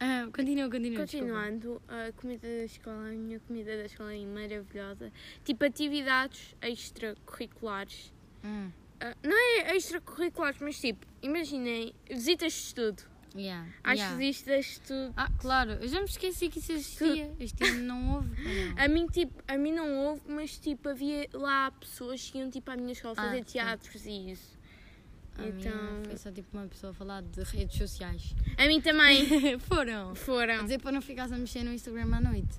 [0.00, 1.04] Ah, continua, continua.
[1.04, 1.26] desculpa.
[1.34, 5.12] Continuando, a comida da escola, a minha comida da escola é maravilhosa.
[5.44, 8.12] Tipo, atividades extracurriculares.
[8.44, 13.02] Hum, Ah, não é extracurriculares, mas tipo, imaginem, visitas de estudo.
[13.36, 14.16] Yeah, Às yeah.
[14.16, 15.12] visitas de estudo.
[15.16, 17.32] Ah, claro, eu já me esqueci que isso existia.
[17.38, 18.28] Este ano não houve.
[18.30, 18.84] ou não?
[18.84, 22.70] A mim, tipo, a mim não houve, mas tipo, havia lá pessoas que iam tipo
[22.70, 23.44] à minha escola Ah, fazer sim.
[23.44, 24.58] teatros e isso.
[25.36, 28.34] A Então- minha foi só tipo uma pessoa a falar de redes sociais.
[28.56, 29.26] A mim também
[29.60, 30.10] Foram.
[30.10, 30.62] A foram.
[30.64, 32.58] dizer para não ficares a mexer no Instagram à noite.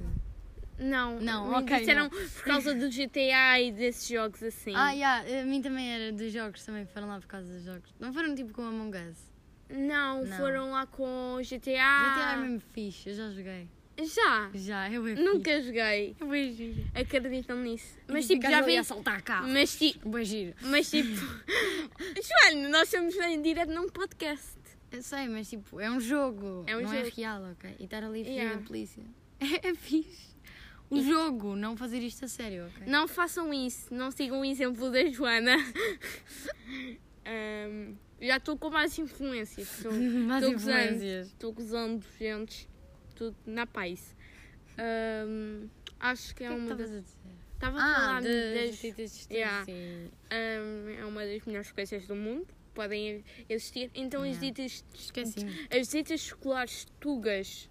[0.82, 2.10] Não, Não, ok, disseram não.
[2.10, 4.72] por causa do GTA e desses jogos assim.
[4.74, 7.94] Ah, yeah, a mim também era dos jogos, também foram lá por causa dos jogos.
[8.00, 9.29] Não foram tipo com Among Us.
[9.70, 10.38] Não, Não.
[10.38, 11.60] foram lá com GTA.
[11.60, 13.68] GTA é mesmo fixe, eu já joguei.
[14.02, 14.50] Já.
[14.54, 16.16] Já, eu bem Nunca joguei.
[16.20, 16.86] Eu bem giro.
[16.96, 17.98] Acreditam nisso.
[18.08, 18.78] Mas tipo, já vi.
[18.78, 19.48] a saltar carro.
[19.50, 20.56] Mas tipo, Bem giro.
[20.62, 21.10] mas tipo.
[21.14, 24.58] Joana, nós estamos em direto num podcast.
[24.92, 26.64] Eu sei, mas tipo, é um jogo.
[26.66, 27.16] É um não é jogo.
[27.18, 27.76] real, ok?
[27.80, 28.56] E estar ali a fugir Yeah.
[28.60, 29.04] da polícia.
[29.42, 30.30] É, é fixe.
[30.90, 32.88] O jogo, não fazer isto a sério, ok?
[32.88, 35.56] Não façam isso, não sigam o exemplo da Joana.
[37.26, 39.68] Ahm, já estou com mais influências.
[39.78, 41.28] Estou Más tô influências.
[41.28, 42.68] estou gozando gente,
[43.16, 44.16] tudo na paz.
[44.78, 45.68] Ahm,
[46.00, 47.04] acho que é que é que uma das.
[47.54, 49.28] Estava a Ah, falar das das.
[49.28, 49.66] de Yeah.
[49.66, 50.10] sim.
[50.32, 52.48] ahm, é uma das melhores coisas do mundo.
[52.74, 53.92] Podem existir.
[53.94, 54.40] Então as Yeah.
[54.56, 55.52] visitas, Esqueci-me.
[55.70, 57.70] as visitas escolares tugas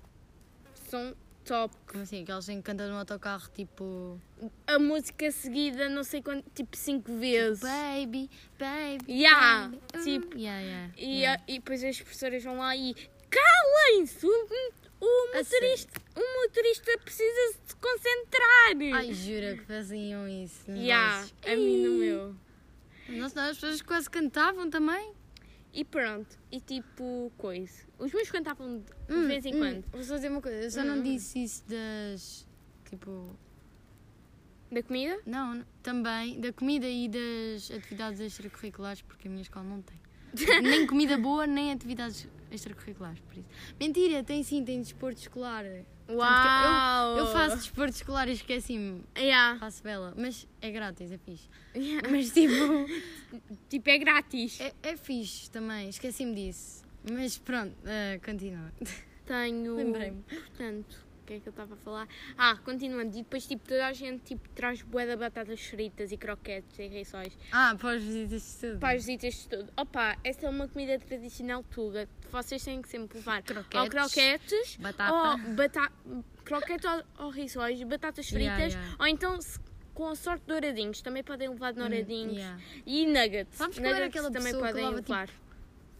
[0.74, 1.14] são
[1.48, 1.74] top.
[1.86, 2.24] Como assim?
[2.24, 4.20] Que cantam no autocarro, tipo...
[4.66, 7.60] A música seguida, não sei quanto, tipo 5 vezes.
[7.60, 9.78] Baby, baby, Yeah, baby.
[9.96, 11.42] uh, tipo, yeah, yeah, E, yeah.
[11.42, 12.94] a- e depois as professoras vão lá e
[13.30, 14.26] calem-se!
[15.00, 18.96] O, motorista, o motorista precisa se concentrar!
[18.98, 20.68] Ai, jura que faziam isso.
[20.70, 22.34] nos yeah, a mim no meu.
[23.08, 25.12] Nossa, as pessoas quase cantavam também.
[25.78, 27.84] E pronto, e tipo, coisa.
[28.00, 29.84] Os meus cantavam de, Hum, vez em hum, quando.
[29.92, 30.84] Vou só dizer uma coisa, eu só Hum.
[30.86, 32.44] não disse isso das.
[32.90, 33.38] Tipo.
[34.72, 35.20] Da comida?
[35.24, 39.96] Não, não, também da comida e das atividades extracurriculares, porque a minha escola não tem.
[40.64, 43.48] nem comida boa, nem atividades extracurriculares, por isso.
[43.78, 45.64] Mentira, tem sim, tem desporto escolar.
[46.08, 47.18] Uau!
[47.18, 49.02] Eu, eu faço desporto escolar e esqueci-me.
[49.16, 49.58] Yeah.
[49.58, 51.48] Faço bela, mas é grátis, é fixe.
[51.76, 52.08] Yeah.
[52.10, 52.54] Mas tipo,
[53.68, 54.60] Tipo, é grátis.
[54.60, 56.82] é, é fixe também, esqueci-me disso.
[57.10, 58.72] Mas pronto, eh, continua.
[59.26, 59.76] Tenho.
[59.76, 60.22] Lembrei-me.
[60.22, 62.08] Portanto, que é que eu estava a falar?
[62.36, 63.10] Ah, continuando.
[63.16, 66.86] E depois, tipo, toda a gente tipo, traz bué de batatas fritas e croquetes e
[66.88, 67.36] rissóis.
[67.52, 68.78] Ah, para as visitas de estudo.
[68.78, 69.72] Para as visitas de tudo.
[69.76, 72.08] Opa, essa é uma comida tradicional tuga.
[72.30, 73.80] Vocês têm que sempre levar Croquetes.
[73.80, 75.12] ou croquetes, Batata.
[75.14, 75.92] ou bata
[76.44, 78.96] croquetes ou, ou rissóis, batatas fritas, Yeah, yeah.
[78.98, 79.58] ou então, se-
[79.94, 81.02] com a sorte, douradinhos.
[81.02, 82.36] Também podem levar de douradinhos.
[82.36, 82.58] yeah.
[82.86, 83.56] E nuggets.
[83.56, 85.28] Sabes qual era nuggets aquela também pessoa que podem levava, tipo, levar.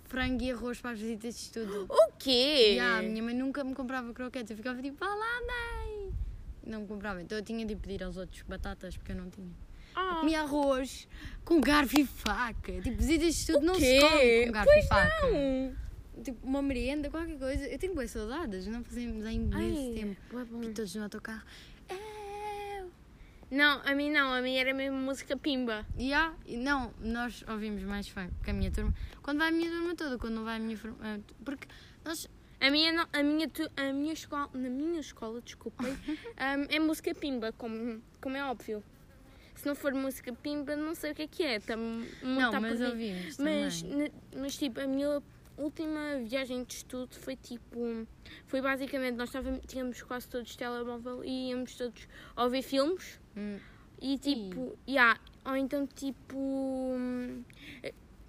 [0.08, 1.86] Frango e arroz para as visitas de estudo.
[1.88, 2.30] O quê?
[2.72, 4.50] Yeah, a minha mãe nunca me comprava croquetes.
[4.50, 6.12] Eu ficava tipo, vá lá, mãe.
[6.66, 7.22] Não me comprava.
[7.22, 9.50] Então eu tinha de pedir aos outros batatas, porque eu não tinha.
[9.94, 10.16] Ah.
[10.20, 11.06] Comia arroz
[11.44, 12.80] com garfo e faca.
[12.80, 15.26] Tipo, visitas de estudo não se come com garfo Pois e faca.
[15.28, 15.88] não.
[16.24, 17.66] Tipo, uma merenda, qualquer coisa.
[17.68, 18.66] Eu tenho boas saudades.
[18.66, 20.20] Não fazemos há imenso tempo.
[20.50, 20.62] bom.
[20.62, 21.42] E todos no autocarro.
[23.50, 25.86] Não, a mim não, a mim era mesmo música pimba.
[25.96, 26.10] E
[26.46, 28.92] e não, nós ouvimos mais funk que a minha turma.
[29.22, 30.76] Quando vai a minha turma toda, quando não vai a minha.
[30.76, 31.66] eh, Porque
[32.04, 32.28] nós.
[32.60, 37.52] A minha, a minha, a minha escola, na minha escola, desculpem, hum, é música pimba,
[37.52, 38.82] como, como é óbvio.
[39.54, 41.60] Se não for música pimba, não sei o que é que é.
[41.60, 43.38] Tá muito Não, mas ouvimos.
[43.38, 44.12] Mas, também.
[44.36, 45.22] mas tipo, a minha
[45.58, 48.06] última viagem de estudo foi tipo.
[48.46, 53.20] Foi basicamente, nós estávamos, tínhamos quase todos telemóvel e íamos todos ouvir filmes.
[53.36, 53.58] Hum.
[54.00, 56.96] E tipo, yeah, ou então tipo.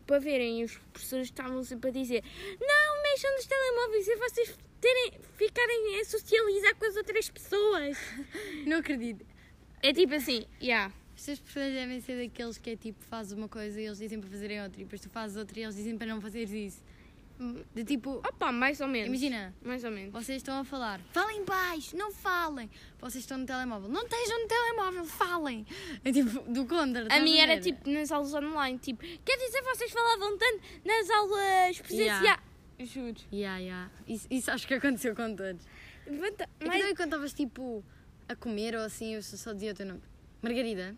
[0.05, 2.23] Para verem, os professores estavam sempre a dizer:
[2.59, 7.97] Não mexam nos telemóveis e vocês terem, ficarem a socializar com as outras pessoas.
[8.65, 9.25] Não acredito.
[9.81, 10.93] É tipo assim, yeah.
[11.15, 14.29] Estas pessoas devem ser daqueles que é tipo, fazes uma coisa e eles dizem para
[14.29, 16.81] fazerem outra, e depois tu fazes outra e eles dizem para não fazeres isso.
[17.73, 19.07] De tipo, Opa, mais ou menos.
[19.07, 20.11] imagina, Mais ou menos.
[20.11, 22.69] vocês estão a falar, falem baixo, não falem.
[22.99, 25.65] Vocês estão no telemóvel, não estejam no telemóvel, falem.
[26.03, 27.01] É tipo, do contra.
[27.01, 31.09] A estás minha era tipo nas aulas online, tipo, quer dizer, vocês falavam tanto nas
[31.09, 32.21] aulas presenciais.
[32.23, 32.43] Yeah.
[32.81, 33.15] Juro.
[33.31, 33.91] Yeah, yeah.
[34.07, 35.65] Isso, isso acho que aconteceu com todos.
[36.05, 36.17] É que
[36.67, 37.83] mais- também quando estavas tipo
[38.27, 40.01] a comer ou assim, eu só dizia o teu nome.
[40.41, 40.95] Margarida.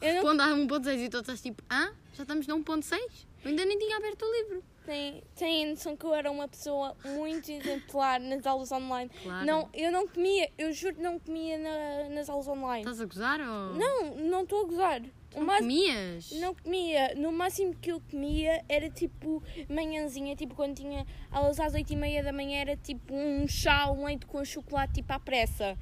[0.00, 3.26] Eu não Responde a 1.6 e tu estás tipo, ah, já estamos no 1.6?
[3.44, 4.64] Eu ainda nem tinha aberto o livro.
[4.84, 9.10] Tem, tem a noção que eu era uma pessoa muito exemplar nas aulas online.
[9.22, 9.46] Claro.
[9.46, 12.80] Não, eu não comia, eu juro que não comia na- nas aulas online.
[12.80, 13.74] Estás a gozar ou.
[13.74, 15.00] Não, não estou a gozar.
[15.34, 16.32] O Não máximo- comias?
[16.32, 17.14] não comia.
[17.14, 21.96] No máximo que eu comia era tipo manhãzinha, tipo quando tinha aulas às 8 e
[21.96, 25.78] meia da manhã era tipo um chá, um leite com chocolate tipo à pressa.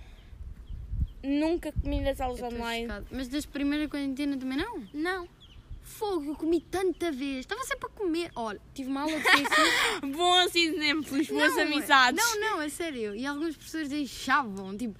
[1.22, 2.86] Nunca comi nas aulas online.
[2.86, 3.06] chocada.
[3.10, 4.82] Mas das primeiras quarentena também não?
[4.94, 5.28] Não.
[5.90, 7.40] Fogo, eu comi tanta vez.
[7.40, 8.30] Estava sempre a comer.
[8.36, 10.00] Olha, tive uma aula de ciências.
[10.16, 12.24] Bons exemplos, boas Não, amizades.
[12.24, 13.14] Não, não, é sério.
[13.14, 14.76] E alguns professores deixavam.
[14.76, 14.98] Tipo,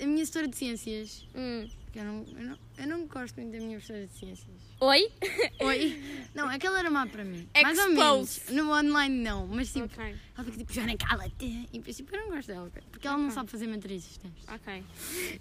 [0.00, 1.26] a minha história de ciências.
[1.34, 1.68] Hum.
[1.94, 4.48] Eu não, eu, não, eu não gosto muito da minha professora de ciências.
[4.80, 5.12] Oi?
[5.60, 6.02] Oi?
[6.34, 7.46] Não, aquela era má para mim.
[7.62, 8.40] Mais ou menos.
[8.50, 9.98] No online não, mas tipo, Ok,
[10.34, 11.44] ela fica tipo, Joana, cala-te.
[11.70, 13.34] E depois, tipo, eu não gosto dela, porque ela não Ok.
[13.34, 14.44] sabe fazer matrizes, testes.
[14.48, 14.82] ok.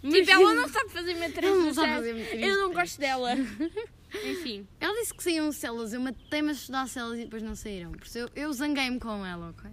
[0.03, 1.55] Mas- Tipo, ela não sabe fazer Ela matrizes.
[1.65, 3.29] não sabe fazer matrizes Eu não gosto dela.
[4.29, 4.67] Enfim.
[4.79, 7.91] Ela disse que saíam células, eu matei-me a estudar células e depois não saíram.
[7.93, 9.71] Por isso eu, eu zanguei-me com ela, ok?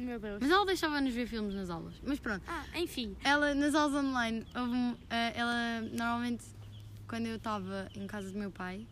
[0.00, 0.38] Meu Deus.
[0.40, 1.94] Mas ela deixava-nos ver filmes nas aulas.
[2.02, 3.14] Mas pronto, Ah, enfim.
[3.22, 6.44] ela nas aulas online, um- eh, ela normalmente,
[7.06, 8.86] quando eu estava em casa do meu pai,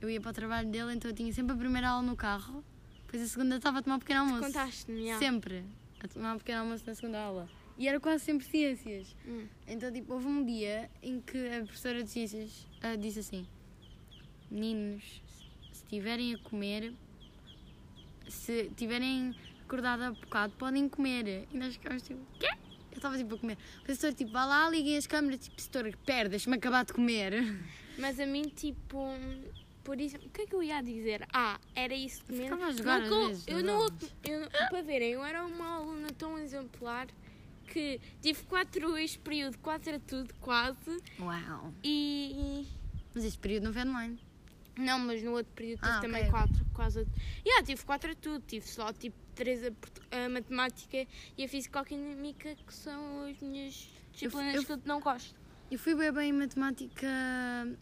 [0.00, 2.62] eu ia para o trabalho dele, então eu tinha sempre a primeira aula no carro,
[3.06, 4.42] depois a segunda estava a tomar um pequeno almoço.
[4.42, 5.14] Contaste-me.
[5.18, 5.64] Sempre.
[6.02, 7.48] A tomar um pequeno almoço na segunda aula.
[7.78, 9.16] E era quase sempre ciências.
[9.26, 9.46] Hum.
[9.66, 13.46] Então, tipo, houve um dia em que a professora de ciências ah, disse assim:
[14.50, 15.22] Meninos,
[15.72, 16.92] se estiverem a comer,
[18.28, 19.34] se tiverem
[19.72, 21.48] acordado há bocado, podem comer.
[21.50, 22.48] E nós ficámos tipo: Quê?
[22.90, 23.56] Eu estava tipo a comer.
[23.80, 27.32] O professor, tipo, vá lá, liguem as câmeras, tipo, setor, pera, deixa-me acabar de comer.
[27.98, 29.08] Mas a mim, tipo.
[29.82, 31.26] Por isso, o que é que eu ia dizer?
[31.32, 32.44] Ah, era isso mesmo.
[32.44, 33.82] ficava a jogar Não às co- vezes eu não,
[34.22, 37.08] eu Para verem, eu era uma aluna tão exemplar
[37.66, 40.78] que tive quatro este período, quase era tudo, quase.
[41.18, 41.74] Uau!
[41.82, 42.64] E.
[43.12, 44.20] Mas este período não foi online.
[44.78, 47.00] Não, mas no outro período tive Ah, também quatro, quase.
[47.00, 47.06] a-
[47.44, 51.06] Yeah, tive quatro a tudo, tive só tipo três a, matemática
[51.36, 55.34] e a físico-química, que são as minhas disciplinas eu- que eu não gosto.
[55.70, 57.06] Eu fui bem bem em matemática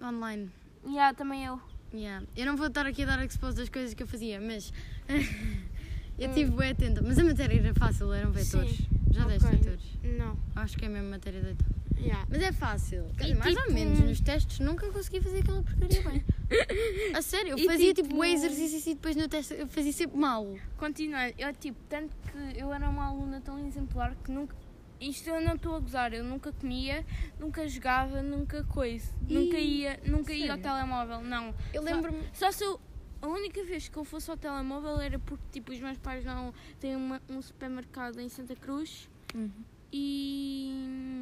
[0.03, 0.51] online.
[0.87, 1.61] Yeah, também eu.
[1.93, 2.25] Yeah.
[2.37, 4.73] Eu não vou estar aqui a dar expose das coisas que eu fazia, mas
[6.19, 6.33] eu Hum.
[6.35, 7.03] tive bem atenta.
[7.03, 8.77] Mas a matéria era fácil, eram vetores.
[8.77, 8.87] Sim.
[9.11, 9.59] Já deste Ok.
[9.59, 9.85] vetores?
[10.17, 10.39] Não.
[10.55, 11.57] Acho que é a mesma matéria de
[12.03, 12.27] Yeah.
[12.31, 13.07] Mas é fácil.
[13.17, 14.01] Quer dizer, mais ou tipo- menos.
[14.01, 16.25] Nos testes nunca consegui fazer aquela porcaria bem.
[17.15, 19.93] A sério, eu E fazia tipo, tipo- um exercício e depois no teste eu fazia
[19.93, 20.57] sempre mal.
[20.77, 24.57] Continuando, eu tipo, tanto que eu era uma aluna tão exemplar que nunca.
[25.01, 27.07] Isto eu não estou a gozar, eu nunca comia,
[27.39, 29.11] nunca jogava, nunca coisa.
[29.29, 30.63] E- Nunca ia, nunca ia ao Sério?
[30.63, 31.55] telemóvel, não.
[31.73, 32.23] Eu Só- lembro-me.
[32.35, 32.81] Só se eu.
[33.23, 36.53] A única vez que eu fosse ao telemóvel era porque tipo, os meus pais não
[36.81, 39.51] têm uma- um supermercado em Santa Cruz Uhum.
[39.93, 41.20] e.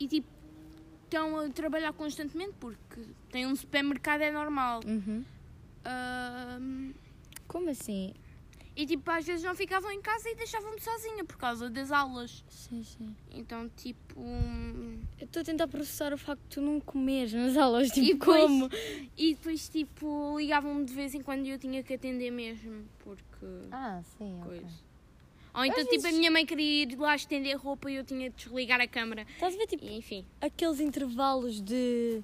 [0.00, 0.28] E tipo,
[1.04, 4.80] estão a trabalhar constantemente porque têm um supermercado é normal.
[4.86, 5.24] Uhum.
[7.46, 8.12] Como assim?
[8.76, 12.44] e tipo, às vezes não ficavam em casa e deixavam-me sozinha por causa das aulas.
[12.48, 13.12] Sim, sim.
[13.32, 14.20] Então, tipo.
[15.18, 18.14] Eu estou a tentar processar o facto de tu não comeres nas aulas, tipo, E
[18.14, 18.68] depois- como?
[19.16, 23.46] E depois, tipo, ligavam-me de vez em quando e eu tinha que atender mesmo, porque.
[23.72, 24.60] Ah, sim, ok.
[24.60, 24.76] coisa.
[25.58, 28.30] Ou então, Às tipo, a minha mãe queria ir lá estender roupa e eu tinha
[28.30, 29.26] de desligar a câmara.
[29.34, 30.24] Estás a ver, tipo, E, enfim.
[30.40, 32.20] aqueles intervalos de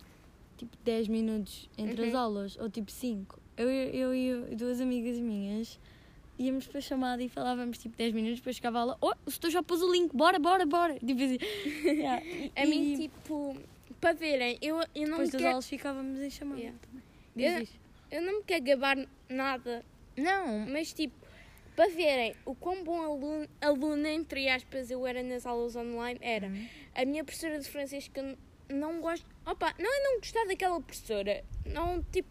[0.57, 2.19] tipo 10 minutos entre as Uhum.
[2.21, 3.41] aulas, ou tipo 5.
[3.57, 5.79] Eu, eu, eu e duas amigas minhas
[6.39, 9.31] íamos para a chamada e falávamos tipo 10 minutos, depois chegava a aula, oh, o
[9.31, 10.95] setor já pôs o link, bora, bora, bora.
[10.99, 11.39] Tipo assim.
[11.85, 12.25] Yeah.
[12.25, 13.57] E- A mim, e tipo,
[14.01, 15.49] para verem, eu, eu não depois me das quero.
[15.49, 16.79] aulas ficávamos em chamada Yeah.
[16.81, 17.03] também.
[17.37, 17.81] Eu- Diz, diz.
[18.11, 18.97] Eu não me quero gabar
[19.29, 19.85] nada,
[20.17, 21.15] Não, mas tipo,
[21.77, 26.47] para verem o quão bom aluno, aluna, entre aspas, eu era nas aulas online, era
[26.49, 26.69] Uhum.
[26.95, 28.37] a minha professora de francês que eu
[28.69, 29.27] não gosto.
[29.47, 32.29] Opa, não é não gostar daquela professora, não tipo.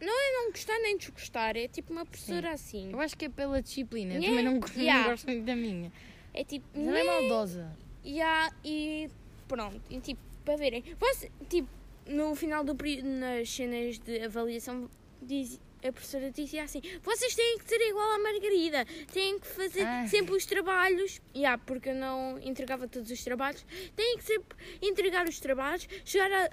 [0.00, 2.90] Não é não gostar nem desgostar, é tipo uma professora assim.
[2.92, 4.14] eu acho que é pela disciplina.
[4.14, 4.28] Yeah.
[4.28, 5.10] também não, go- não Yeah.
[5.10, 5.92] gosto muito da minha.
[6.34, 6.66] É tipo.
[6.74, 7.76] Mas ela é maldosa.
[8.04, 9.08] Ya, e
[9.46, 11.68] pronto, e tipo, para verem, você, tipo,
[12.06, 17.58] no final do período, nas cenas de avaliação, diz, a professora dizia assim: vocês têm
[17.58, 20.06] que ser igual à Margarida, têm que fazer Ai.
[20.08, 23.64] sempre os trabalhos, ya, porque eu não entregava todos os trabalhos,
[23.96, 26.50] têm que sempre entregar os trabalhos, chegar a-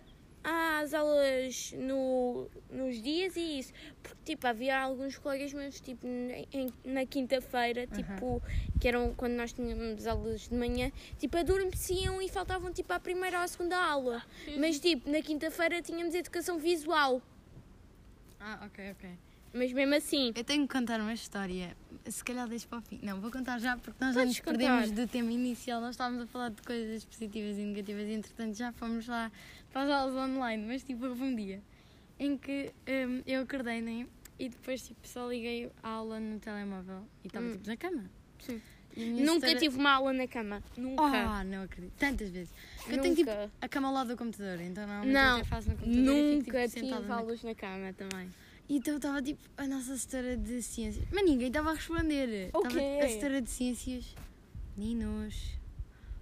[0.82, 3.74] às aulas no, nos dias e isso.
[4.02, 8.42] Porque, tipo, havia alguns colegas meus, tipo, em- na quinta-feira, tipo,
[8.80, 13.38] que eram quando nós tínhamos aulas de manhã, tipo, adormeciam e faltavam, tipo, à primeira
[13.38, 14.24] ou à segunda aula.
[14.58, 17.22] Mas, tipo, na quinta-feira tínhamos educação visual.
[18.40, 19.10] Ah, ok, ok.
[19.52, 21.76] Mas mesmo assim, Eu tenho que contar uma história.
[22.06, 23.00] Se calhar deixo para o fim.
[23.02, 25.02] Não, vou contar já porque nós já nos perdemos contar.
[25.06, 25.82] do tema inicial.
[25.82, 29.32] Nós estávamos a falar de coisas positivas e negativas e entretanto já fomos lá
[29.72, 30.66] para as aulas online.
[30.68, 31.62] Mas tipo, houve um dia
[32.20, 34.06] em que hum, eu acordei né?
[34.38, 37.52] e depois tipo, só liguei a aula no telemóvel e estava Hum.
[37.54, 38.04] tipo na cama.
[38.40, 38.62] Sim.
[38.98, 40.64] Nunca setora- tive uma aula na cama.
[40.78, 41.02] Nunca.
[41.04, 41.94] Oh, não acredito.
[41.98, 42.54] Tantas vezes.
[42.90, 43.52] Eu tenho tipo Nunca.
[43.62, 46.52] a cama ao lado do computador, então normalmente Não, eu faço no computador e fico
[46.52, 48.30] Nunca tipo, tive na aulas na cama também.
[48.70, 51.04] Então estava tipo a nossa setora de ciências.
[51.12, 52.50] Mas ninguém estava a responder.
[52.54, 53.00] O Estava quê?
[53.04, 54.16] a setora de ciências.
[54.78, 55.58] Meninos.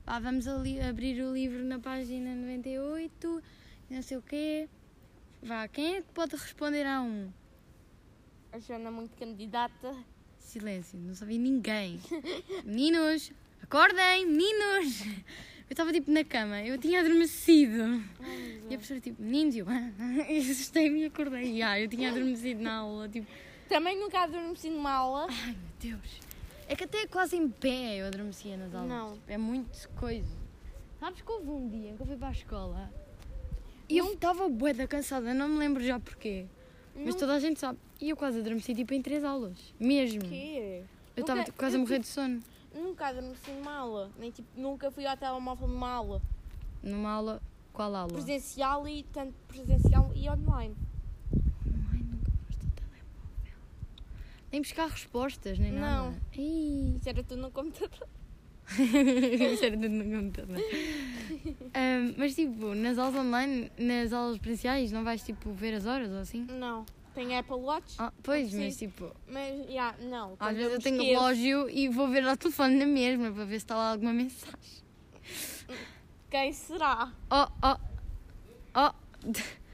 [0.05, 3.43] Pá, vamos ali abrir o livro na página 98.
[3.89, 4.69] Não sei o quê.
[5.43, 7.29] Vá, quem é que pode responder a um?
[8.53, 9.93] A Joana muito candidata.
[10.39, 11.99] Silêncio, não sabia ninguém.
[12.63, 15.03] Meninos, acordem, meninos.
[15.69, 18.01] Eu estava tipo na cama, eu tinha adormecido.
[18.69, 19.65] E a professora tipo, meninos, eu,
[20.29, 21.55] e assustei-me e acordei.
[21.55, 23.27] E, ah, eu tinha adormecido na aula, tipo,
[23.67, 25.27] Também nunca adormeci numa aula.
[25.29, 25.55] Ai meu
[25.97, 26.19] Deus.
[26.69, 28.89] É que até quase em pé eu adormecia nas aulas.
[28.89, 29.13] Não.
[29.13, 30.27] Tipo, É muito coisa.
[30.99, 32.91] Sabes que houve um dia que eu fui para a escola
[33.89, 36.45] e eu estava bué da cansada, não me lembro já porquê.
[36.95, 37.77] Mas Não- toda a gente sabe.
[38.01, 39.73] E eu quase adormeci tipo em três aulas.
[39.79, 40.21] Mesmo.
[40.21, 40.81] Quê?
[41.15, 42.41] Eu estava tipo, quase a morrer de sono.
[42.77, 44.11] Nunca adormeci numa aula.
[44.19, 46.21] Nem tipo, nunca fui ao telemóvel numa aula.
[46.83, 47.41] Numa aula.
[47.73, 48.13] Qual aula?
[48.13, 50.75] Presencial e tanto presencial e online.
[51.91, 53.61] Ai, nunca foste ao telemóvel.
[54.51, 56.11] Nem buscar respostas, nem Não.
[56.11, 56.21] nada.
[56.35, 56.95] Ih.
[56.97, 58.07] Isso era tudo no computador.
[58.69, 60.57] Isso era tudo no computador.
[61.73, 66.11] Ahm, mas tipo, nas aulas online, nas aulas presenciais, não vais tipo ver as horas
[66.11, 66.45] ou assim?
[66.45, 66.85] Não.
[67.17, 67.95] Tenho Apple Watch.
[67.97, 70.35] Ah, pois, mas tipo, Mas, já, não.
[70.39, 73.53] às vezes eu tenho esqueço- relógio e vou ver ao telefone na mesma para ver
[73.59, 74.83] se está lá alguma mensagem.
[76.29, 77.11] Quem será?
[77.31, 77.77] Oh, oh,
[78.75, 78.93] oh.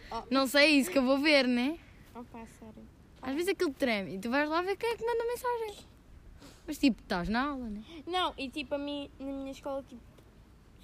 [0.10, 0.24] Oh.
[0.32, 1.78] Não sei, é isso que eu vou ver, né?
[2.16, 2.88] Opa, sério.
[3.22, 5.86] Às vezes aquilo treme e tu vais lá ver quem é que manda mensagem.
[6.66, 7.84] Mas tipo, estás na aula, né?
[8.08, 10.02] Não, e tipo, a mim, na minha escola, tipo,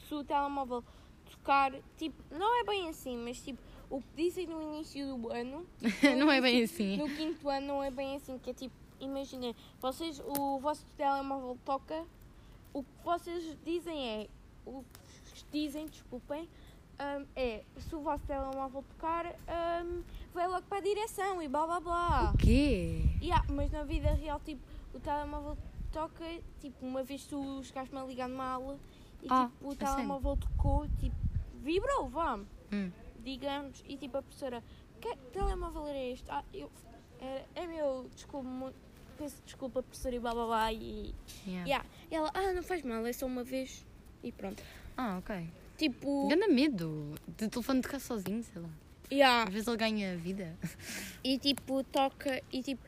[0.05, 0.83] se o telemóvel
[1.31, 5.65] tocar, tipo, não é bem assim, mas tipo, o que dizem no início do ano,
[6.17, 6.97] não é bem assim.
[6.97, 11.57] no quinto ano não é bem assim, que é tipo, imaginem, vocês, o vosso telemóvel
[11.65, 12.05] toca,
[12.73, 14.27] o que vocês dizem é,
[14.65, 14.83] o
[15.33, 16.43] que dizem, desculpem,
[16.99, 19.25] hum, é, se o vosso telemóvel tocar,
[19.83, 22.31] hum, vai logo para a direção e blá blá blá.
[22.33, 23.01] O quê?
[23.21, 24.61] Yeah, mas na vida real, tipo,
[24.93, 25.57] o telemóvel
[25.91, 26.25] toca,
[26.59, 28.77] tipo, uma vez tu chegaste-me a ligar numa aula
[29.23, 31.15] e Ah, tipo, o telemóvel tocou, tipo,
[31.63, 32.39] vibrou, vá.
[32.71, 32.91] Hum.
[33.23, 34.63] Digamos, e tipo a professora,
[35.01, 36.25] que telemóvel era este?
[36.29, 36.71] Ah, eu,
[37.21, 38.73] é, é meu, desculpa,
[39.17, 40.73] peço desculpa, professora, e blá blá blá.
[40.73, 41.13] E,
[41.45, 41.65] Yeah.
[41.67, 41.85] yeah.
[42.11, 43.85] e ela, ah, não faz mal, é só uma vez.
[44.23, 44.61] E pronto.
[44.97, 45.47] Ah, ok.
[45.77, 48.69] Tipo, Ganda medo de telefone tocar sozinho, sei lá.
[49.11, 49.43] yeah.
[49.47, 50.57] Às vezes ele ganha vida.
[51.23, 52.81] e tipo, toca, e tipo,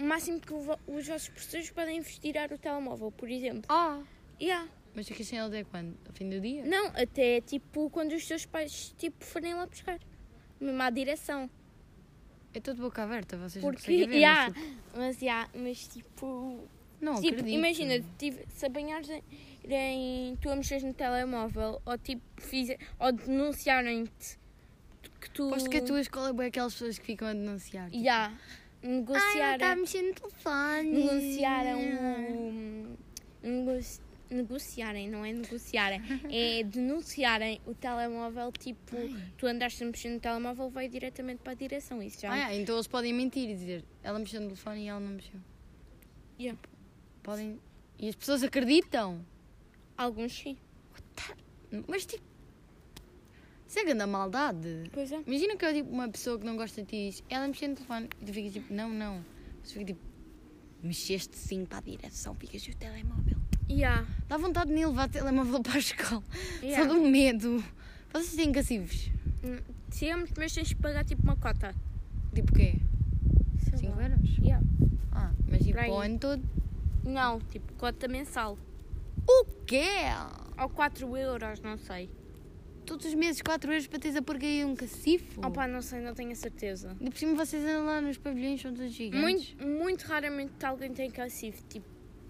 [0.00, 0.66] o máximo que os
[1.06, 3.64] vossos professores podem investir o telemóvel, por exemplo.
[3.68, 4.00] Ah!
[4.40, 4.68] Yeah.
[4.94, 5.96] Mas ficas sem ele até quando?
[6.06, 6.64] Ao fim do dia?
[6.66, 9.98] Não, até tipo quando os teus pais tipo, forem lá buscar.
[10.60, 11.48] Mesmo à direção.
[12.54, 14.16] Estou de boca aberta, vocês não Porque, conseguem ver.
[14.18, 16.60] yeah, mas, tipo, mas, yeah, mas tipo,
[17.00, 17.54] não tipo acredito.
[17.56, 19.22] imagina, tive- se apanhares em,
[19.66, 24.38] em- tu a mexeres no telemóvel ou tipo, fizer, ou denunciarem-te
[25.18, 25.48] que tu.
[25.48, 27.86] Aposto que a tua escola é aquelas pessoas que ficam a denunciar.
[27.90, 28.36] Tipo, Yeah,
[28.82, 30.90] negociarem, a mexer no telefone.
[30.90, 32.96] negociaram o.
[33.42, 33.80] nego-
[34.32, 38.96] negociarem, não é negociarem, é denunciarem o telemóvel, tipo,
[39.36, 42.02] tu andaste a mexer no telemóvel, vai diretamente para a direção.
[42.02, 44.88] Isso já Ah, yeah, então eles podem mentir e dizer ela mexeu no telefone e
[44.88, 45.40] ela não mexeu.
[46.38, 46.58] Yeah.
[47.22, 47.60] Podem.
[47.98, 49.24] E as pessoas acreditam.
[49.96, 50.56] Alguns sim.
[51.86, 52.24] Mas tipo.
[53.66, 54.90] Isso é grande maldade.
[54.92, 55.22] Pois é.
[55.26, 57.70] Imagina que é tipo uma pessoa que não gosta de ti e diz ela mexeu
[57.70, 59.24] no telefone e tu ficas tipo, não, não.
[59.62, 60.00] Você fica tipo,
[60.82, 63.36] mexeste sim para a direção, ficas o telemóvel.
[63.70, 64.06] Yeah.
[64.28, 66.22] Dá vontade de nem levar o telemóvel para a escola.
[66.62, 66.88] Yeah.
[66.88, 67.64] Só do medo.
[68.12, 69.10] Vocês têm cacifos?
[69.98, 71.74] Temos, mas tens de pagar tipo uma cota.
[72.34, 72.74] Tipo o quê?
[73.70, 74.02] Sei 5 lá.
[74.02, 74.38] euros?
[74.38, 74.66] Yeah.
[75.12, 76.42] Ah, mas tipo o ano todo.
[77.04, 78.58] Não, tipo cota mensal.
[79.26, 79.86] O quê?
[80.60, 82.10] Ou 4 euros, não sei.
[82.84, 85.40] Todos os meses 4 euros para teres a porcaria de um cacifo?
[85.46, 86.96] Opa, não sei, não tenho a certeza.
[87.00, 89.54] E por cima vocês andam lá nos pavilhões, são todos gigantes.
[89.54, 91.62] Muito, muito raramente alguém tem cacifo.
[91.68, 91.86] Tipo,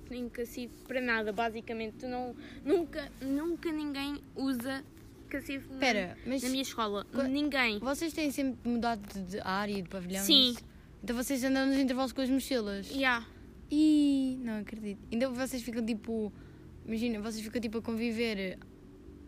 [0.08, 1.94] tem cacifo para nada, basicamente.
[2.00, 4.84] Tu não, nunca, nunca ninguém usa
[5.28, 7.06] cacifo na- Espera, mas na minha escola.
[7.28, 7.78] Ninguém.
[7.78, 10.22] vocês têm sempre mudado de- área e de pavilhão?
[10.22, 10.54] Sim.
[11.02, 12.90] Então vocês andam nos intervalos com as mochilas?
[12.90, 13.26] Yeah.
[13.70, 15.00] Ih, não acredito.
[15.10, 16.30] Ainda vocês ficam tipo.
[16.84, 18.58] Imagina, vocês ficam tipo a conviver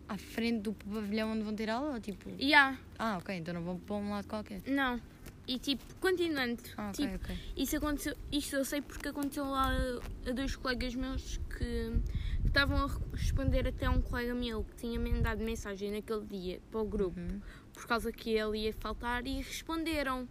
[0.09, 1.95] à frente do pavilhão onde vão ter aula?
[1.95, 2.29] Ou tipo.
[2.41, 2.79] Yeah.
[2.99, 4.61] Ah, ok, então não vão para um lado qualquer.
[4.67, 5.01] Não.
[5.47, 6.63] E tipo, continuando.
[6.77, 7.39] Ah, ok, tipo, ok.
[7.57, 11.93] Isso aconteceu, isto eu sei porque aconteceu lá a, a dois colegas meus que,
[12.41, 16.61] que estavam a responder até a um colega meu que tinha mandado mensagem naquele dia
[16.71, 17.41] para o grupo Uhum.
[17.75, 20.27] por causa que ele ia faltar e responderam.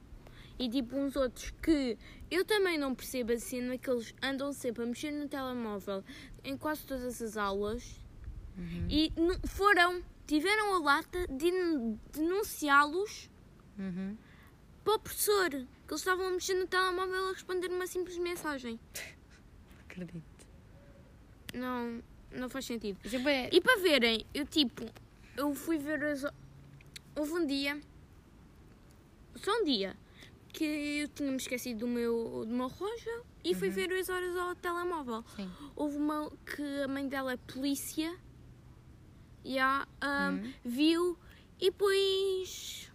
[0.58, 1.98] E tipo uns outros que
[2.32, 6.04] eu também não percebo a cena que eles andam sempre a mexer no telemóvel
[6.44, 8.00] em quase todas as aulas
[8.58, 8.88] Uhum.
[8.90, 9.12] e
[9.48, 13.30] foram, tiveram a lata de den- denunciá-los
[13.80, 14.16] Uhum.
[14.84, 15.56] para o professor, que
[15.94, 18.80] eles estavam a mexer no telemóvel a responder uma simples mensagem.
[19.82, 20.24] Acredito.
[21.54, 22.02] Não,
[22.32, 23.00] não faz sentido.
[23.52, 24.86] E para verem, eu tipo,
[25.38, 26.24] eu fui ver as.
[27.16, 27.80] Houve um dia,
[29.36, 29.96] só um dia,
[30.50, 34.56] que eu tinha-me esquecido do meu, do meu relógio e fui ver as horas ao
[34.56, 35.24] telemóvel.
[35.36, 35.50] Sim.
[35.76, 38.16] Houve uma que a mãe dela é polícia,
[39.44, 40.54] e a, Uhum.
[40.64, 41.18] viu
[41.60, 42.92] e depois.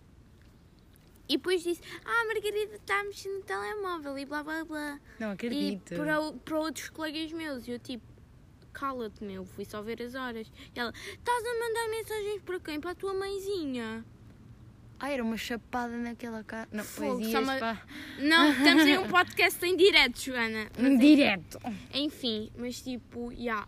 [1.29, 4.99] E depois disse: Ah, Margarida está a mexer no telemóvel e blá blá blá.
[5.21, 5.95] Não E acredito.
[5.95, 8.05] para, o- para outros colegas meus, eu tipo,
[8.73, 10.51] cala-te, meu, fui só ver as horas.
[10.75, 12.81] E ela, estás a mandar mensagens para quem?
[12.81, 14.05] Para a tua mãezinha?
[15.01, 16.69] Ah, era uma chapada naquela cara.
[16.73, 17.87] Não, Fogo, pois só ias uma- pá.
[18.19, 20.69] Não, estamos em um podcast em direto, Joana.
[20.79, 21.59] Um Direto.
[21.95, 23.65] enfim, mas tipo, já,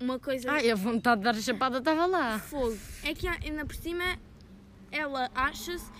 [0.00, 0.50] uma coisa.
[0.50, 2.38] Ai, a vontade de dar a chapada estava lá.
[2.38, 2.76] Fogo.
[3.04, 4.18] É que ainda por cima,
[4.90, 5.90] ela acha-se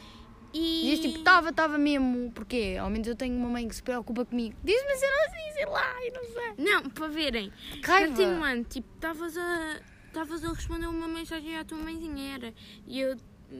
[0.52, 0.82] e.
[0.90, 2.30] Diz tipo, estava, estava mesmo.
[2.32, 2.76] Porquê?
[2.80, 4.56] Ao menos eu tenho uma mãe que se preocupa comigo.
[4.64, 6.64] Diz-me ser assim, sei lá, eu não sei.
[6.64, 7.52] Não, para verem.
[7.84, 8.08] Raiva.
[8.08, 9.80] Continuando, tipo, estavas a.
[10.06, 12.54] Estavas a responder uma mensagem à tua mãezinha, era.
[12.84, 13.16] E eu,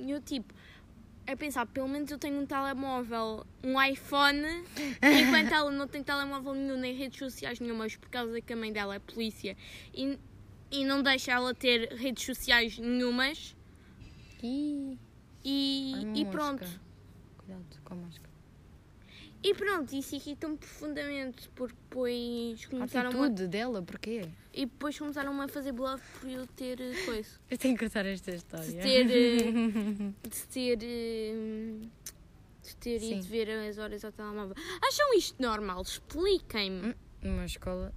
[0.09, 0.53] eu tipo,
[1.24, 4.64] a pensar, pelo menos eu tenho um telemóvel, um iPhone,
[5.01, 8.72] enquanto ela não tem telemóvel nenhum, nem redes sociais nenhumas, por causa que a mãe
[8.72, 9.57] dela é polícia
[9.95, 10.18] e,
[10.71, 13.57] e não deixa ela ter redes sociais nenhumas.
[14.43, 14.99] E,
[15.45, 16.31] uma e mosca.
[16.31, 16.81] pronto.
[17.39, 18.31] Cuidado com a mosca.
[19.43, 24.29] E pronto, isso irritou-me profundamente, porque depois começaram a, atitude dela, porquê?
[24.53, 27.31] e depois começaram a fazer bluff por eu ter eh, coisa.
[27.51, 28.66] Eu tenho que cortar esta história.
[28.66, 29.53] de ter, eh,
[30.29, 31.75] de ter, eh,
[32.62, 33.14] de ter Sim.
[33.16, 34.55] ido ver as horas ao telemóvel.
[34.87, 35.81] Acham isto normal?
[35.81, 36.91] Expliquem-me.
[36.91, 37.95] Hum, Numa escola.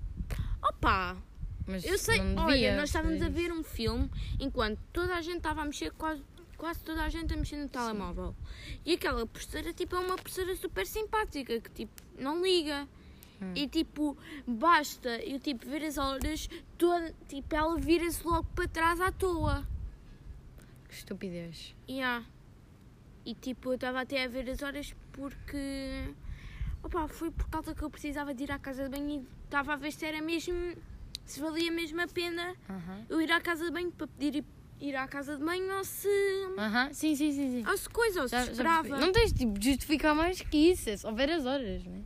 [0.62, 1.18] Opa,
[1.66, 4.10] Mas eu sei, não olha, devia nós estávamos a ver um filme
[4.40, 6.22] enquanto toda a gente estava a mexer, quase,
[6.58, 8.36] quase toda a gente a mexer no telemóvel.
[8.86, 12.88] E aquela professora, tipo, é uma professora super simpática que, tipo, não liga.
[13.56, 19.02] E tipo, basta eu tipo ver as horas, toda, tipo, ela vira-se logo para trás
[19.02, 19.68] à toa.
[20.88, 21.76] Que estupidez.
[21.90, 22.26] Yeah.
[23.26, 26.14] E tipo, eu estava até a ver as horas porque.
[26.82, 29.74] Opa, foi por causa que eu precisava de ir à casa de banho e estava
[29.74, 30.76] a ver se era mesmo.
[31.26, 33.06] Se valia mesmo a pena Aham.
[33.10, 34.46] eu ir à casa de banho para pedir ir,
[34.80, 36.08] ir à casa de banho ou se.
[36.58, 36.90] Aham.
[36.94, 37.70] Sim, sim, sim, sim.
[37.70, 38.82] ou se coisa, ou se Já- já esperava.
[38.84, 39.06] percebi.
[39.06, 42.02] não tens tipo de justificar mais que isso, é só ver as horas, né?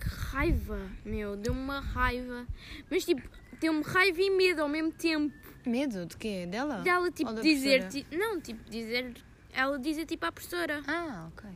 [0.00, 2.46] Que raiva, meu, deu-me uma raiva.
[2.90, 3.22] Mas tipo,
[3.60, 5.34] deu-me raiva e medo ao mesmo tempo.
[5.66, 6.46] Medo de quê?
[6.46, 6.78] Dela?
[6.82, 7.88] Dela tipo dizer.
[7.88, 9.14] ti- não, tipo, dizer.
[9.52, 10.82] Ela dizer tipo à professora.
[10.86, 11.50] Ah, ok.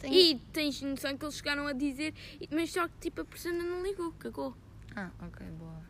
[0.00, 0.14] Tenho...
[0.14, 2.14] E tens noção que eles chegaram a dizer,
[2.50, 4.56] mas só que tipo a professora não ligou, cagou.
[4.96, 5.80] Ah, ok, boa.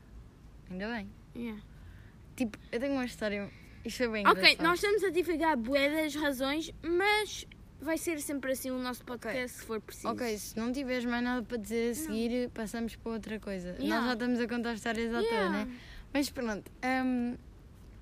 [0.71, 1.09] Ainda bem.
[1.35, 1.63] Yeah.
[2.37, 3.51] Tipo, eu tenho uma história.
[3.85, 4.63] Isto foi bem Ok, engraçado.
[4.67, 7.47] nós estamos a divulgar bué das razões, mas
[7.81, 10.09] vai ser sempre assim o nosso podcast se for preciso.
[10.09, 13.73] Ok, se não tiveres mais nada para dizer a seguir, passamos para outra coisa.
[13.73, 14.07] Nós Yeah.
[14.07, 15.65] já estamos a contar histórias à toa, Yeah.
[15.65, 15.77] né?
[16.13, 17.37] Mas pronto, hum,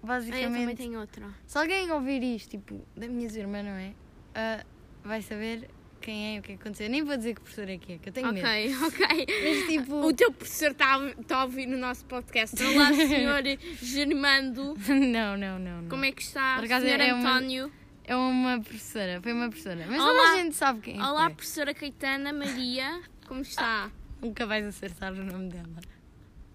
[0.03, 1.29] Ah, eu também basicamente, tenho outra.
[1.47, 3.95] se alguém ouvir isto, tipo, da minha irmã, não é?
[4.35, 4.65] Ah,
[5.05, 5.69] vai saber
[5.99, 6.89] quem é e o que é que aconteceu.
[6.89, 8.47] Nem vou dizer que professor é que é, que eu tenho medo.
[8.47, 9.27] Ok, ok.
[9.45, 12.57] Mas tipo, O teu professor está a, tá a ouvir no nosso podcast.
[12.65, 13.43] Olá, senhor
[13.83, 14.75] Germando.
[14.89, 15.83] não, não, não.
[15.83, 15.89] não.
[15.89, 17.73] Como é que está, acaso senhor é uma- António?
[18.05, 19.85] É uma professora, foi uma professora.
[19.87, 20.33] Mas Olá.
[20.33, 21.03] a gente sabe quem é.
[21.05, 21.35] Olá, foi.
[21.35, 23.03] professora Caetana Maria.
[23.27, 23.91] Como está?
[24.23, 25.69] Nunca vais acertar o nome dela.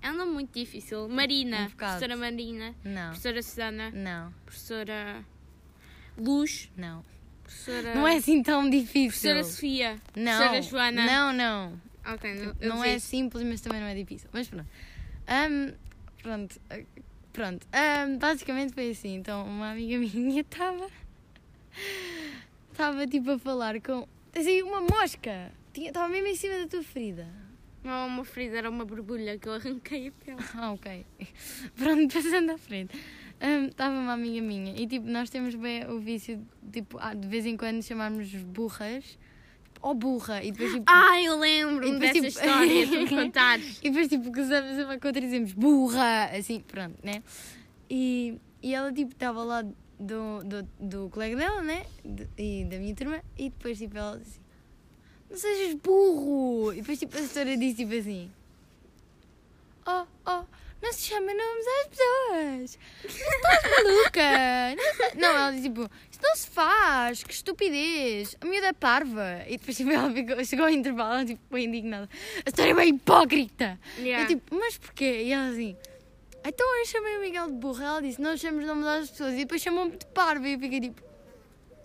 [0.02, 1.08] É um nome muito difícil.
[1.08, 1.68] Marina.
[1.68, 2.76] Um professora Marina.
[2.84, 3.92] Não, Professora Susana.
[3.92, 5.24] não, Professora
[6.18, 6.70] Luz.
[6.76, 7.06] não.
[7.44, 7.96] Professora.
[7.96, 9.32] Não é assim tão difícil.
[9.32, 10.02] Professora Sofia.
[10.16, 11.06] Não, Professora Joana.
[11.06, 11.82] não, não.
[12.14, 14.30] Ok, não, não é simples, mas também não é difícil.
[14.34, 14.68] Mas pronto.
[15.28, 15.74] Ahm,
[16.22, 16.60] pronto.
[16.70, 16.80] ah,
[17.32, 17.66] Pronto.
[17.74, 19.16] Ahm, basicamente foi assim.
[19.16, 20.88] Então, uma amiga minha estava.
[22.72, 24.08] Estava tipo a falar com.
[24.36, 25.52] Assim, uma mosca.
[25.76, 27.28] Estava mesmo em cima da tua ferida.
[27.84, 30.38] Não uma ferida, era uma borbulha que eu arranquei a pele.
[30.56, 31.06] Ah, ok.
[31.76, 32.98] Pronto, passando à frente.
[33.70, 36.40] Estava uma amiga minha e tipo, nós temos bem o vício
[36.72, 39.04] tipo, ah, de vez em quando chamarmos burras.
[39.04, 40.42] Tipo, oh burra.
[40.44, 40.86] E depois tipo.
[40.88, 43.80] Ah, eu lembro-me E dessa depois, tipo- história, tu me contares.
[43.80, 47.22] E depois, tipo, gozamos uma contra e dizemos burra, assim, pronto, né?
[47.90, 51.86] E, e ela, tipo, estava lá do, do, do colega dela, né?
[52.06, 54.42] De- e da minha turma, e depois, tipo, ela disse assim,
[55.30, 56.72] não sejas burro!
[56.72, 58.32] E depois, tipo, a senhora disse, tipo, assim,
[59.86, 60.44] oh, oh,
[60.84, 62.80] não se chama nomes às pessoas!
[63.06, 65.16] Estás maluca!
[65.16, 68.36] Não, ela disse, tipo, isso não se faz, que estupidez!
[68.42, 69.44] A miúda é parva!
[69.48, 72.10] E depois, tipo, ela ficou, chegou ao intervalo, ela, tipo, foi indignada.
[72.46, 73.80] A senhora é bem hipócrita!
[73.98, 74.24] Yeah.
[74.24, 75.24] Eu tipo, mas porquê?
[75.24, 75.76] E ela assim,
[76.46, 77.86] então eu chamei o Miguel de burra.
[77.86, 79.34] Ela disse, não chamamos nomes às pessoas.
[79.34, 80.46] E depois chamou-me de parva.
[80.48, 81.02] E eu fiquei tipo,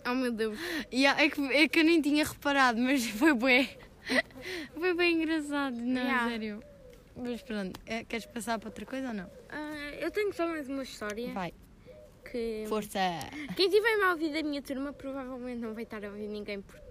[0.05, 0.57] Oh meu Deus.
[0.93, 3.69] yeah, é, que, é que eu nem tinha reparado, mas foi bem.
[4.75, 6.29] Foi bem engraçado, não, Yeah.
[6.29, 6.63] sério.
[7.15, 9.29] Mas pronto, é, queres passar para outra coisa ou não?
[9.49, 11.53] Ah, eu tenho só mais uma história Vai,
[12.29, 12.65] que.
[12.67, 12.99] força!
[13.55, 16.89] Quem tiver mal ouvido da minha turma provavelmente não vai estar a ouvir ninguém porque.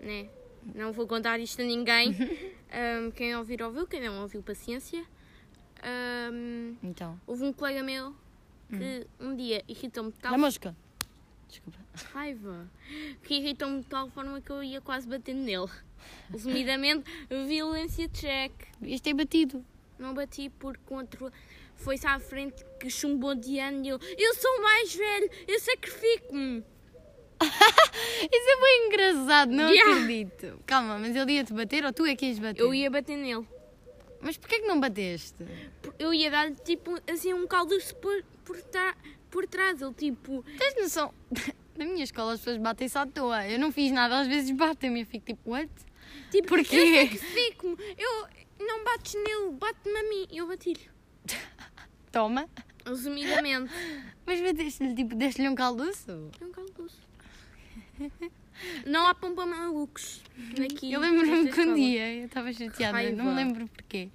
[0.00, 0.28] Né?
[0.74, 2.10] Não vou contar isto a ninguém.
[2.70, 5.04] Ahm, quem ouvir ouviu, quem não ouviu, paciência.
[5.82, 8.14] Ahm, Então, houve um colega meu
[8.68, 10.76] que um dia irritou-me de tal da mosca.
[11.48, 11.78] Desculpa.
[12.12, 12.68] raiva
[13.22, 15.70] que irritou-me de tal forma que eu ia quase batendo nele.
[16.30, 17.04] Resumidamente,
[17.46, 18.52] violência check.
[18.80, 19.64] Devias ter batido.
[19.98, 21.30] Não bati porque outro
[21.74, 26.64] foi-se à frente que chumbou de ano e eu, eu sou mais velho, eu sacrifico-me.
[27.40, 29.92] Isso é bem engraçado, não Yeah.
[30.02, 30.60] acredito.
[30.66, 32.60] Calma, mas ele ia-te bater ou tu é que ias bater?
[32.62, 33.46] Eu ia bater nele.
[34.20, 35.36] Mas porquê que não bateste?
[35.98, 38.96] Eu ia dar tipo assim um caldoço por, por, tra-
[39.30, 39.80] por trás.
[39.82, 41.12] Ele tipo, Tens noção?
[41.76, 43.46] Na minha escola as pessoas batem-se à toa.
[43.46, 45.02] Eu não fiz nada, às vezes batem-me.
[45.02, 45.70] Eu fico tipo, what?
[46.30, 46.76] Tipo Porquê?
[46.76, 47.76] eu sacrifico-me.
[47.98, 48.28] Eu
[48.66, 50.26] não bates nele, bate-me a mim.
[50.32, 50.88] Eu bati-lhe.
[52.12, 52.48] Toma.
[52.86, 53.72] Resumidamente.
[54.24, 56.30] Mas bateste-lhe, tipo, deste-lhe um caldoço?
[56.40, 57.00] É um caldoço.
[58.86, 60.22] Não há pompa malucos
[60.64, 60.92] aqui.
[60.92, 63.16] Eu lembro-me que um dia eu estava chateada, Raiva.
[63.16, 64.08] não me lembro porquê.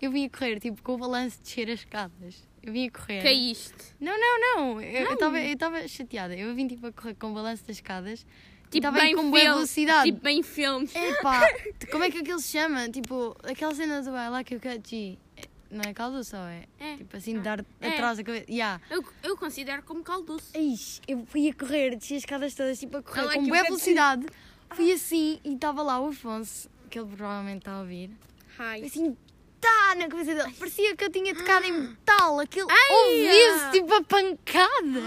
[0.00, 2.46] Eu vinha correr, tipo, com o balanço de descer as escadas.
[2.62, 3.22] Eu vinha correr.
[3.22, 3.94] Caíste.
[3.98, 4.80] Não, não, não.
[4.80, 6.36] Eu eu estava eu estava chateada.
[6.36, 8.24] Eu vim, tipo, a correr com o balanço das escadas.
[8.70, 10.04] Tipo estava aí bem com boa velocidade.
[10.10, 10.94] Tipo bem filmes.
[10.94, 11.42] Epá,
[11.90, 12.88] como é que aquilo se chama?
[12.88, 15.18] Tipo, aquela cena do I like you cut
[15.70, 16.64] Não é caldoço ou é?
[16.78, 16.96] É.
[16.96, 17.88] Tipo assim, de dar É.
[17.88, 18.46] atrás da cabeça.
[18.48, 18.80] Yeah.
[18.88, 20.56] Eu, eu considero como caldoço.
[20.56, 23.62] Ixi, eu fui a correr, desci as escadas todas, tipo a correr Ela com boa
[23.64, 24.26] velocidade.
[24.70, 28.10] Fui assim e estava lá o Afonso, que ele provavelmente está a ouvir.
[28.56, 28.84] Ai.
[28.84, 29.16] Assim,
[29.60, 30.54] tá na cabeça dele.
[30.58, 32.40] Parecia que eu tinha tocado em metal.
[32.40, 33.70] Aquilo ah.
[33.70, 35.00] tipo a pancada.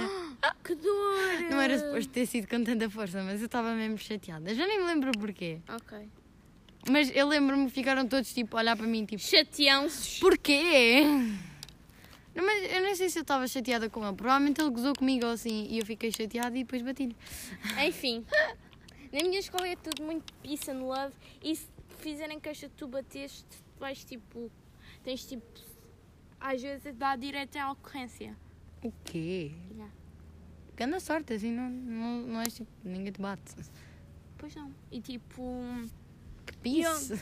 [0.63, 1.49] Que dor!
[1.49, 4.53] Não era suposto ter sido com tanta força, mas eu estava mesmo chateada.
[4.53, 5.59] Já nem me lembro porquê.
[5.69, 6.09] Ok.
[6.89, 10.19] Mas eu lembro-me que ficaram todos tipo a olhar para mim, tipo, Chateão-se.
[10.19, 11.03] porquê?
[12.35, 14.15] Não, mas eu nem sei se eu estava chateada com ele.
[14.15, 17.15] Provavelmente ele gozou comigo ou assim e eu fiquei chateada e depois bati-lhe.
[17.87, 18.25] Enfim,
[19.13, 21.13] na minha escola é tudo muito peace and love.
[21.41, 21.67] E se
[21.99, 23.45] fizerem queixa que tu bateste,
[23.83, 24.49] vais tipo.
[25.03, 25.45] Tens tipo.
[26.39, 28.35] Às vezes dá direto à ocorrência.
[28.81, 29.51] O quê?
[29.71, 29.93] Yeah.
[30.75, 33.55] Ganda sorte, assim, não, não, não és tipo, ninguém te bate.
[34.37, 34.73] Pois não.
[34.91, 35.43] E tipo.
[36.45, 37.13] Que pisse.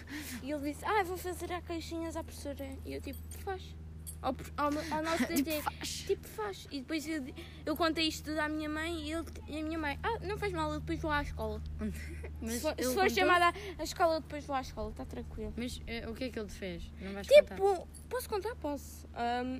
[0.42, 2.66] E ele disse: Ah, vou fazer a caixinhas à professora.
[2.86, 3.76] E eu tipo: Faz.
[4.22, 5.62] Ao, ao, ao nosso DT.
[6.06, 6.68] Tipo, faz.
[6.72, 7.26] E depois eu,
[7.66, 10.38] eu contei isto tudo à minha mãe e, ele, e a minha mãe: Ah, não
[10.38, 11.62] faz mal, eu depois vou à escola.
[12.42, 15.54] Mas se for, se for chamada à- escola, eu depois vou à escola, está tranquilo.
[15.58, 16.92] Mas eh, o que é que ele te fez?
[17.02, 17.56] Não vais contar?
[17.56, 18.56] Tipo, posso contar?
[18.56, 19.08] Posso.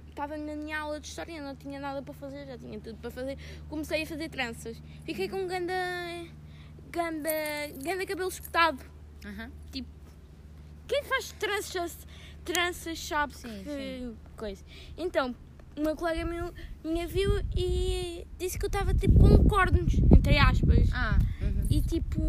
[0.08, 3.10] Estava na minha aula de história, não tinha nada para fazer, já tinha tudo para
[3.12, 3.38] fazer.
[3.70, 4.82] Comecei a fazer tranças.
[5.06, 5.74] Fiquei com um ganda.
[6.92, 7.30] ganda.
[7.84, 8.84] ganda cabelo espetado.
[9.26, 9.52] Aham.
[10.88, 11.98] Quem faz tranças,
[12.44, 14.64] tranças sabe Sim, que coisa.
[14.98, 15.36] Então,
[15.76, 20.90] uma colega meu, minha viu e disse que eu estava tipo com cornos, entre aspas.
[20.94, 21.68] Ah, uhum.
[21.70, 22.22] E tipo.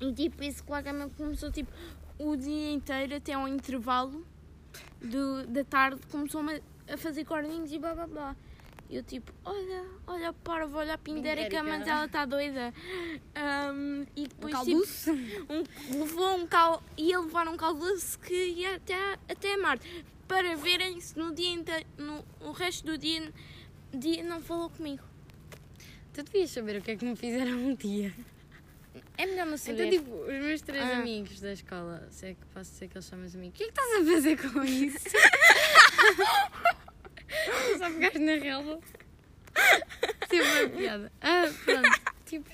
[0.00, 1.70] E tipo, esse colega meu começou tipo
[2.18, 4.24] o dia inteiro até ao intervalo
[5.00, 8.36] do, da tarde começou-me a fazer corninhos e blá blá blá.
[8.90, 12.72] Eu tipo, olha, olha para, olha a pindérica, mas ela está doida.
[13.34, 15.16] Ahm, e Um depois calduço?
[15.16, 18.94] tipo, um, levou um cal, ia levar um calduço que ia até,
[19.28, 23.32] até Marte para verem se no dia inte- no o resto do dia,
[23.92, 25.02] dia não falou comigo.
[26.12, 28.14] Tu devias saber o que é que me fizeram um dia.
[29.18, 29.86] É melhor não saber.
[29.92, 30.98] Então, tipo, os meus três Ah.
[30.98, 33.64] amigos da escola, se é que posso dizer que eles são meus amigos, o que
[33.64, 35.08] é que estás a fazer com isso?
[37.78, 38.80] Só pegaste na relva.
[40.28, 41.12] Sempre uma piada.
[41.20, 42.14] Ah, pronto.
[42.26, 42.50] Tipo,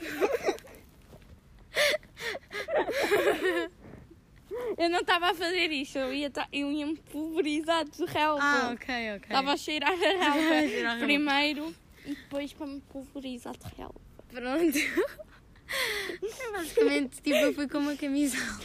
[4.76, 8.42] Eu não estava a fazer isto, eu ia, ta- eu ia pulverizar de relva.
[8.42, 9.22] ah, ok, ok.
[9.22, 11.00] Estava a cheirar a relva.
[11.04, 11.74] primeiro
[12.04, 14.00] e depois para me pulverizar de relva.
[14.28, 14.78] Pronto.
[16.40, 18.58] É basicamente, tipo, eu fui com uma camisola.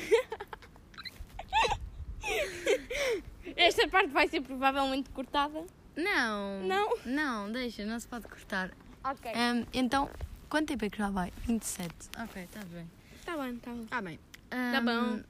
[3.56, 5.64] Esta parte vai ser provavelmente cortada.
[5.96, 6.64] Não.
[6.64, 6.98] Não?
[7.06, 8.72] Não, deixa, não se pode cortar.
[9.04, 9.32] Ok.
[9.34, 10.10] Ahm, então,
[10.50, 11.32] quanto tempo é que já vai?
[11.48, 11.94] 27.
[12.24, 12.90] Ok, está bem.
[13.20, 13.84] Está bem, está bem.
[13.84, 14.20] Está bem.
[14.50, 15.22] Tá bom.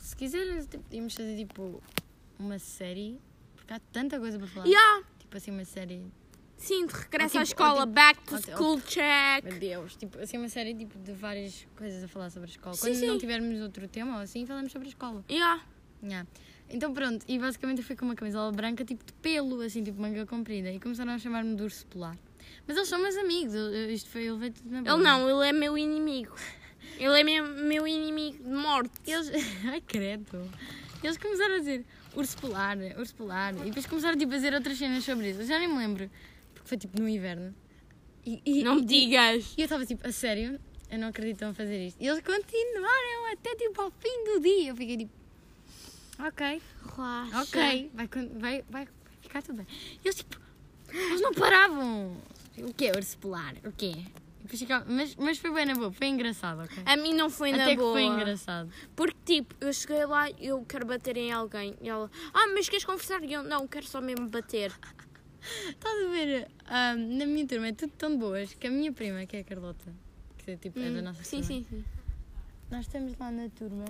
[0.00, 1.82] Se quiseres, tipo, podíamos fazer tipo
[2.38, 3.18] uma série,
[3.56, 4.66] porque há tanta coisa para falar.
[4.66, 5.04] Yeah.
[5.18, 6.04] Tipo assim, uma série.
[6.56, 7.80] Sim, de regresso Ou à tipo- escola.
[7.80, 9.44] ou tipo- Back to ou tipo- school check.
[9.44, 12.74] Meu Deus, tipo, assim, uma série tipo, de várias coisas a falar sobre a escola.
[12.76, 13.06] Sim, Quando sim.
[13.08, 15.24] não tivermos outro tema ou assim, falamos sobre a escola.
[15.28, 15.62] Yeah.
[16.02, 16.28] Yeah.
[16.70, 20.00] Então pronto, e basicamente eu fui com uma camisola branca tipo de pelo, assim, tipo
[20.00, 22.16] manga comprida, e começaram a chamar-me de urso polar.
[22.66, 24.94] Mas eles são meus amigos, eu- eu- isto foi, ele veio tudo na boa.
[24.94, 26.34] Ele não, ele é meu inimigo.
[26.98, 28.92] Ele é meu, meu inimigo de morte.
[29.06, 29.30] Eles.
[29.74, 30.50] Ai, credo.
[31.02, 31.84] Eles começaram a dizer
[32.14, 33.54] urso polar, urso polar.
[33.54, 35.40] E depois começaram tipo, a dizer outras cenas sobre isso.
[35.40, 36.10] Eu já nem me lembro.
[36.54, 37.54] Porque foi tipo no inverno.
[38.24, 39.54] E, e- Não me digas.
[39.56, 40.58] E eu estava tipo, a sério?
[40.90, 42.00] Eu não acredito a fazer isto.
[42.00, 44.70] E eles continuaram até tipo ao fim do dia.
[44.70, 45.12] Eu fiquei tipo,
[46.18, 46.62] ok,
[46.96, 47.40] Relaxa.
[47.42, 48.08] ok, vai,
[48.38, 48.88] vai, vai
[49.20, 49.66] ficar tudo bem.
[50.02, 50.40] E eles tipo,
[50.88, 52.16] eles não paravam.
[52.58, 52.92] O quê?
[52.94, 53.54] Urso polar?
[53.64, 53.94] O quê?
[54.86, 56.82] Mas, mas foi bem na boa, foi engraçado, ok?
[56.84, 57.92] A mim não foi na Até que boa.
[57.94, 58.70] foi engraçado.
[58.94, 61.74] Porque, tipo, eu cheguei lá e eu quero bater em alguém.
[61.80, 63.24] E ela, ah, mas queres conversar?
[63.24, 64.70] E eu, não, quero só mesmo bater.
[65.68, 66.48] Estás a ver?
[66.70, 69.92] na minha turma é tudo tão boas que a minha prima, que é a Carlota,
[70.38, 71.84] que é, tipo, é da Hum, nossa sim, turma, sim, sim.
[72.70, 73.84] nós estamos lá na turma,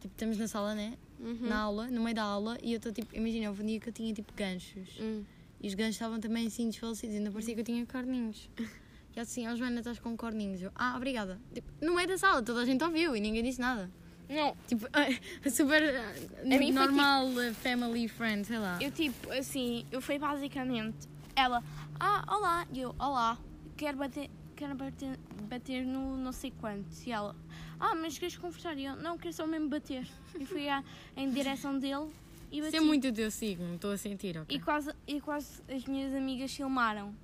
[0.00, 0.96] tipo, estamos na sala, né?
[1.20, 1.48] Uhum.
[1.48, 3.88] Na aula, no meio da aula, e eu estou tipo, imagina, houve um dia que
[3.88, 5.22] eu tinha tipo ganchos Hum.
[5.60, 8.48] e os ganchos estavam também assim desfalecidos, ainda parecia que eu tinha corninhos.
[9.16, 10.60] E assim, ó Joana, estás com corninhos.
[10.60, 11.38] Eu, ah, obrigada.
[11.54, 13.88] Tipo, no meio da sala, toda a gente ouviu e ninguém disse nada.
[14.28, 14.88] Não, Tipo,
[15.54, 18.76] super ah, mim foi normal, ah, family, friend, sei lá.
[18.82, 21.62] eu tipo, assim, eu fui basicamente, ela,
[22.00, 23.38] ah, olá, e eu, olá,
[23.76, 25.16] quero bater, quero bater,
[25.48, 26.88] bater no não sei quanto.
[27.06, 27.36] E ela,
[27.80, 28.76] ah, mas queres conversar?
[28.78, 30.06] E eu, não, quero só mesmo bater.
[30.38, 30.82] E fui à,
[31.16, 32.08] em direção dele
[32.50, 32.68] e bati.
[32.68, 34.56] Isso é muito o teu signo, estou a sentir, ok?
[34.56, 37.14] E quase, e quase as minhas amigas filmaram.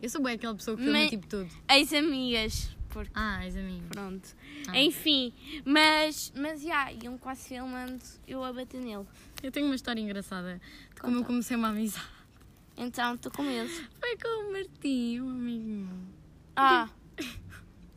[0.00, 1.48] Eu sou bem aquela pessoa que filma Mas- tipo tudo.
[1.70, 3.86] Ex-amigas, porque Ah, és amigo.
[3.90, 4.28] pronto.
[4.68, 4.78] Ah.
[4.80, 5.32] Enfim,
[5.64, 9.06] mas, mas já, iam quase filmando eu a bater nele.
[9.42, 10.60] Eu tenho uma história engraçada
[10.94, 12.04] de como eu comecei uma amizade.
[12.76, 13.68] Então, estou com medo.
[14.00, 15.96] Foi com o Martim, um amigo meu.
[16.56, 16.88] Ah,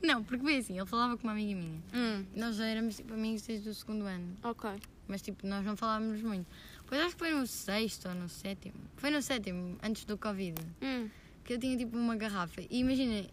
[0.06, 1.82] Não, porque foi assim, ele falava com uma amiga minha.
[1.94, 4.36] hum, Nós já éramos tipo amigos desde o segundo ano.
[4.44, 4.70] ok.
[5.08, 6.48] Mas tipo, nós não falávamos muito.
[6.88, 8.74] Pois acho que foi no sexto ou no sétimo.
[8.98, 10.60] Foi no sétimo, antes do Covid.
[10.82, 11.10] Hum,
[11.44, 12.62] Que eu tinha tipo uma garrafa.
[12.62, 13.28] E imagina,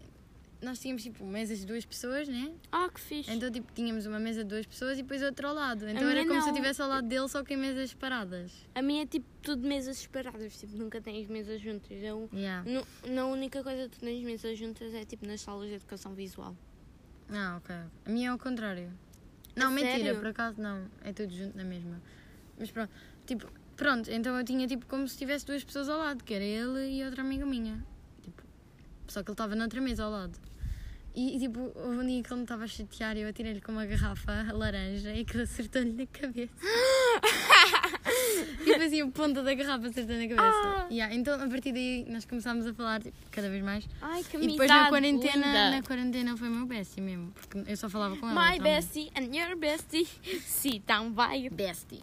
[0.63, 2.53] nós tínhamos tipo mesas de duas pessoas, né?
[2.71, 3.29] Ah, que fixe.
[3.31, 5.87] Então tipo tínhamos uma mesa de duas pessoas e depois outra ao lado.
[5.87, 6.49] Então era como se eu não.
[6.49, 8.51] estivesse ao lado dele, só que em mesas separadas.
[8.73, 11.91] A minha é tipo tudo mesas separadas, tipo, nunca tens mesas juntas.
[12.01, 12.63] Eu, Yeah.
[13.07, 16.55] na única coisa que tu tens mesas juntas é tipo nas salas de educação visual.
[17.29, 17.75] Ah, ok.
[18.05, 18.91] A minha é ao contrário.
[19.55, 20.15] Não, A mentira, sério?
[20.17, 20.85] por acaso não.
[21.03, 22.01] É tudo junto na mesma.
[22.57, 22.91] Mas pronto,
[23.25, 26.43] tipo, pronto, então eu tinha tipo como se tivesse duas pessoas ao lado, que era
[26.43, 27.83] ele e outra amiga minha.
[28.21, 28.41] Tipo,
[29.07, 30.37] só que ele estava noutra mesa ao lado.
[31.15, 33.61] E, e, tipo, houve um dia que ele me estava a chatear e eu atirei-lhe
[33.61, 36.53] com uma garrafa laranja e aquilo acertou-lhe na cabeça.
[38.63, 40.41] tipo assim, a ponta da garrafa acertou na cabeça.
[40.41, 40.87] Ah.
[40.89, 43.87] Yeah, então a partir daí nós começámos a falar tipo, cada vez mais.
[44.01, 45.71] Ai, que E depois na quarentena, linda.
[45.71, 48.35] na quarentena foi o meu bestie mesmo, porque eu só falava com ele.
[48.35, 48.61] My também.
[48.61, 50.07] bestie and your bestie
[50.41, 52.01] sit down by Bestie.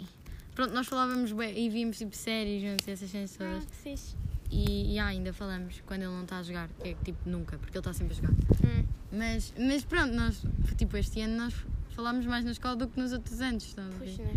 [0.54, 3.64] Pronto, nós falávamos bué e víamos tipo séries juntos, essas cenas Ah, todas.
[3.64, 4.14] que fixe.
[4.52, 7.56] E, e ah, ainda falamos quando ele não está a jogar, que é tipo nunca,
[7.58, 8.32] porque ele está sempre a jogar.
[8.32, 8.84] Hum.
[9.12, 10.42] Mas, mas pronto, nós,
[10.76, 11.54] tipo este ano nós
[11.96, 14.16] falámos mais na escola do que nos outros anos, estão a ver?
[14.18, 14.32] Né?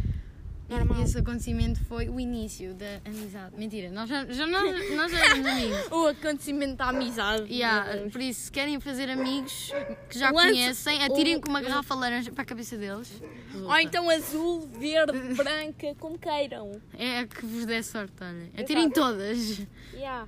[0.69, 1.03] E Normal.
[1.03, 3.55] esse acontecimento foi o início da amizade.
[3.57, 5.77] Mentira, nós já, já nós, nós já éramos amigos.
[5.91, 7.53] O acontecimento da amizade.
[7.53, 9.71] Yeah, por isso, se querem fazer amigos
[10.09, 13.11] que já Lança- conhecem, atirem com uma garrafa laranja para a cabeça deles.
[13.53, 16.81] Ou então azul, verde, branca, como queiram.
[16.97, 18.49] É a que vos der sorte, olha.
[18.57, 19.59] Atirem todas.
[19.93, 20.27] Yeah.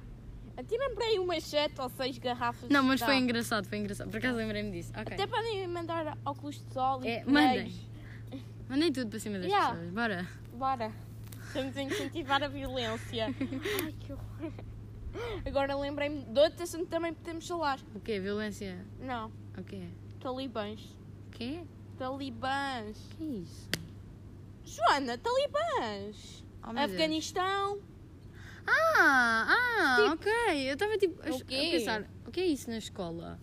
[0.58, 2.70] Atirem para aí umas 7 ou 6 garrafas.
[2.70, 4.10] Não, mas foi engraçado, foi engraçado.
[4.10, 4.92] Por acaso lembrei-me disso.
[4.98, 5.14] Ok.
[5.14, 7.74] Até podem mandar óculos de sol e É, mandem.
[8.70, 9.74] Mandem tudo para cima das Yeah.
[9.76, 9.92] pessoas.
[9.94, 10.28] Bora.
[10.54, 10.92] Bora.
[11.48, 13.28] Estamos a incentivar a violência.
[13.84, 14.52] Ai, que horror.
[15.46, 17.80] Agora lembrei-me de outro assunto também podemos falar.
[17.94, 18.20] O quê?
[18.20, 18.86] Violência?
[19.00, 19.84] Não, O quê?
[20.20, 20.82] talibãs.
[21.28, 21.62] O quê?
[21.98, 22.98] Talibãs.
[22.98, 23.70] O que é isso?
[24.66, 26.44] Joana, talibãs.
[26.64, 26.98] Oh, meu Deus.
[28.68, 30.32] Ah, ah, ok.
[30.70, 33.40] Eu estava tipo a, a pensar, o que é isso na escola?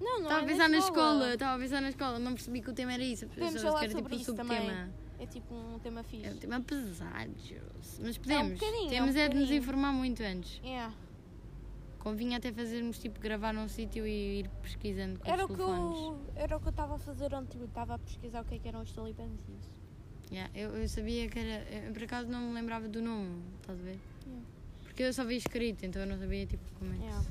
[0.00, 2.62] Não, não Estava é a pensar na escola, estava a pensar na escola, não percebi
[2.62, 3.26] que o tema era isso.
[3.26, 4.58] Podemos falar que era sobre tipo isso o também.
[4.58, 4.90] subtema.
[5.20, 6.26] É tipo um tema fixe.
[6.26, 7.32] É um tema pesado.
[8.00, 8.52] Mas podemos.
[8.58, 10.60] bocadinho, é um Temos é de nos informar muito antes.
[10.64, 10.94] Yeah.
[11.98, 15.60] Convinha até fazermos tipo gravar num sítio e ir pesquisando com Era, os o que
[15.60, 17.60] eu, era o que eu estava a fazer ontem.
[17.64, 19.76] Estava a pesquisar o que, é que eram os talibãs e isso.
[20.30, 21.64] Yeah, eu, eu sabia que era.
[21.70, 23.98] Eu, por acaso não me lembrava do nome, estás a ver?
[24.98, 27.22] Porque eu só vi escrito, então eu não sabia tipo como é que Yeah.
[27.22, 27.28] se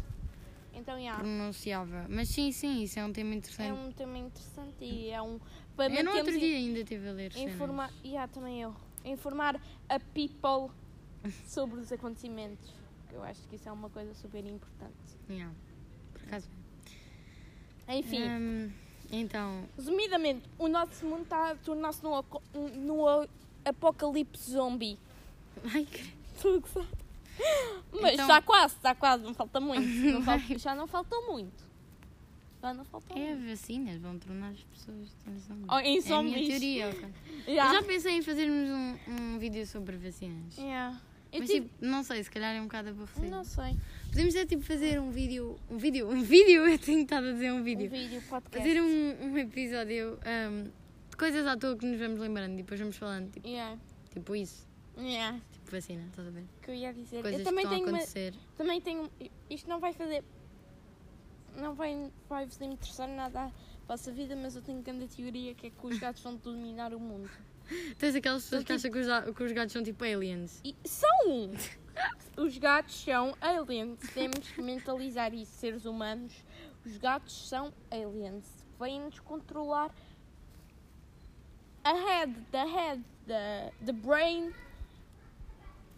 [0.73, 1.19] Então, yeah.
[1.21, 2.05] pronunciava.
[2.07, 3.77] Mas sim, sim, isso é um tema É interessante.
[3.77, 5.37] um tema interessante e é um.
[5.75, 7.53] Para eu no outro mantermos dia ainda estive a ler cenas.
[7.53, 8.73] informar, yeah, também eu.
[9.03, 10.73] Informar a people
[11.45, 12.73] sobre os acontecimentos.
[13.11, 15.17] Eu acho que isso é uma coisa super importante.
[15.29, 15.53] Yeah,
[16.13, 16.47] Por acaso.
[17.89, 18.71] Enfim, Hum,
[19.11, 22.41] então, resumidamente, o nosso mundo está a tornar-se num, aco-
[22.77, 23.27] num
[23.65, 24.97] apocalipse zombie.
[25.73, 26.87] ai, que- Estou a gozar.
[27.91, 29.85] Mas Então- está quase, está quase, não falta muito.
[30.13, 31.65] Não falta- já não falta muito.
[32.61, 33.49] Já não falta é muito.
[33.49, 35.15] vacinas, vão tornar as pessoas.
[35.69, 37.05] Oh, em É a minha teoria, ok.
[37.47, 37.73] Yeah.
[37.73, 40.57] Eu já pensei em fazermos um, um vídeo sobre vacinas.
[40.57, 40.99] Yeah.
[41.31, 43.29] Eu Mas tive- tipo, não sei, se calhar é um bocado aborrecido.
[43.29, 43.75] Não sei.
[44.09, 45.57] Podemos é tipo fazer um vídeo.
[45.69, 46.09] Um vídeo?
[46.09, 46.65] Um vídeo?
[46.67, 47.87] Eu tenho estado a dizer um vídeo.
[47.87, 48.57] Um vídeo, podcast.
[48.67, 50.63] Fazer um, um episódio um,
[51.09, 53.31] de coisas à toa que nos vamos lembrando e depois vamos falando.
[53.31, 53.77] Tipo, Yeah.
[54.11, 54.67] tipo isso.
[54.97, 55.39] Yeah.
[55.71, 56.45] Vacina, estás a ver?
[56.61, 57.21] Que eu ia dizer.
[57.21, 58.33] Coisas eu também que estão tenho a uma, acontecer.
[58.55, 59.11] também tenho.
[59.49, 60.23] Isto não vai fazer.
[61.55, 63.51] Não vai, vai vos interessar nada à
[63.87, 66.99] vossa vida, mas eu tenho grande teoria que é que os gatos vão dominar o
[66.99, 67.29] mundo.
[67.97, 70.61] Tens aquelas pessoas que acham que os, que os gatos são tipo aliens.
[70.63, 71.51] E são!
[72.37, 73.97] Os gatos são aliens.
[74.13, 76.31] Temos que mentalizar isso, seres humanos.
[76.85, 78.45] Os gatos são aliens.
[78.79, 79.91] Vêm-nos controlar
[81.83, 84.53] a head, the head, the, the brain.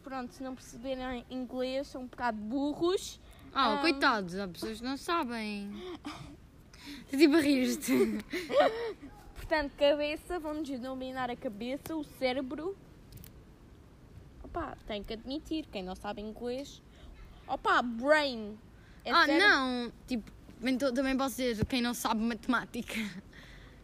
[0.09, 3.19] Pronto, se não perceberem inglês, são um bocado burros.
[3.53, 3.77] Ah, Ah.
[3.77, 5.71] coitados, há pessoas que não sabem.
[7.11, 7.93] Tipo a rir-te.
[9.35, 12.75] Portanto, cabeça, vão-nos dominar a cabeça, o cérebro.
[14.43, 16.81] Opa, tenho que admitir, quem não sabe inglês.
[17.47, 18.57] Opa, brain.
[19.05, 19.47] É ah, cérebro.
[19.47, 19.91] não!
[20.07, 20.31] Tipo,
[20.63, 22.95] então também posso dizer quem não sabe matemática.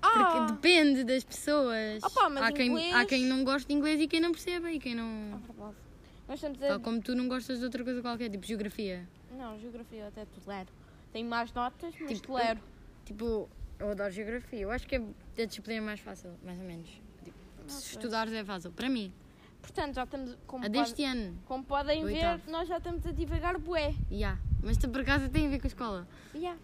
[0.01, 2.01] Ah, Porque depende das pessoas.
[2.03, 4.71] Opa, mas há, quem, inglês- há quem não gosta de inglês e quem não percebe
[4.71, 5.39] e quem é não.
[5.47, 5.84] verdade.
[6.27, 6.67] Nós estamos a...
[6.67, 9.07] Tal como tu não gostas de outra coisa qualquer, tipo geografia.
[9.37, 10.69] Não, geografia eu até tolero.
[11.13, 12.59] Tenho mais notas, mas Tipo, tolero.
[13.05, 13.49] Tipo,
[13.79, 14.59] eu adoro geografia.
[14.59, 15.01] Eu acho que é
[15.41, 16.89] a disciplina mais fácil, mais ou menos.
[17.23, 17.37] Tipo,
[17.67, 18.71] se estudares é fácil.
[18.71, 19.13] Para mim,
[19.61, 20.37] Portanto, já estamos...
[20.45, 21.37] Como, a pode- deste ano.
[21.45, 22.51] como podem ver, oitavo.
[22.51, 23.95] nós já estamos a divagar bué.
[24.11, 24.39] Yeah.
[24.63, 26.07] Mas por acaso tem a ver com a escola.
[26.35, 26.59] Yeah.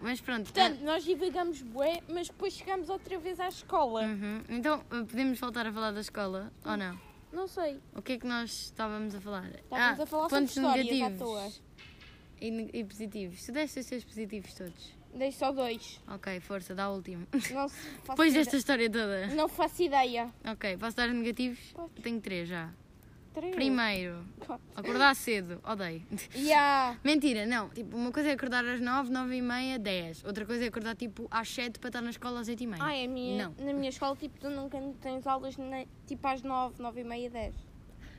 [0.00, 0.44] Mas pronto.
[0.52, 4.02] Portanto, nós divagamos bué, mas depois chegamos outra vez à escola.
[4.02, 4.42] uhum.
[4.48, 6.96] Então, podemos voltar a falar da escola ou não?
[7.36, 7.78] Não sei.
[7.94, 9.44] O que é que nós estávamos a falar?
[9.54, 11.52] Estávamos ah, a falar sobre pontos à negativos toa.
[12.40, 13.44] E, e positivos.
[13.44, 14.94] Tu deste os teus positivos todos.
[15.14, 16.00] Dei só dois.
[16.08, 17.26] Ok, força, dá o último.
[17.52, 19.26] Não se- faço Depois desta história toda.
[19.26, 20.32] Não faço ideia.
[20.46, 21.58] Ok, posso dar negativos?
[21.74, 22.02] Podes.
[22.02, 22.72] Tenho três já.
[23.36, 23.54] Três.
[23.54, 24.24] Primeiro,
[24.74, 26.02] acordar cedo, odeio.
[26.34, 26.98] Yeah.
[27.04, 27.68] Mentira, não.
[27.68, 30.24] Tipo, uma coisa é acordar às nove, nove e meia, dez.
[30.24, 32.82] Outra coisa é acordar tipo às sete para estar na escola às oito e meia.
[32.82, 33.66] Ai, a minha, Não.
[33.66, 37.28] na minha escola, tipo, tu nunca tens aulas nem- tipo às nove, nove e meia,
[37.28, 37.54] dez.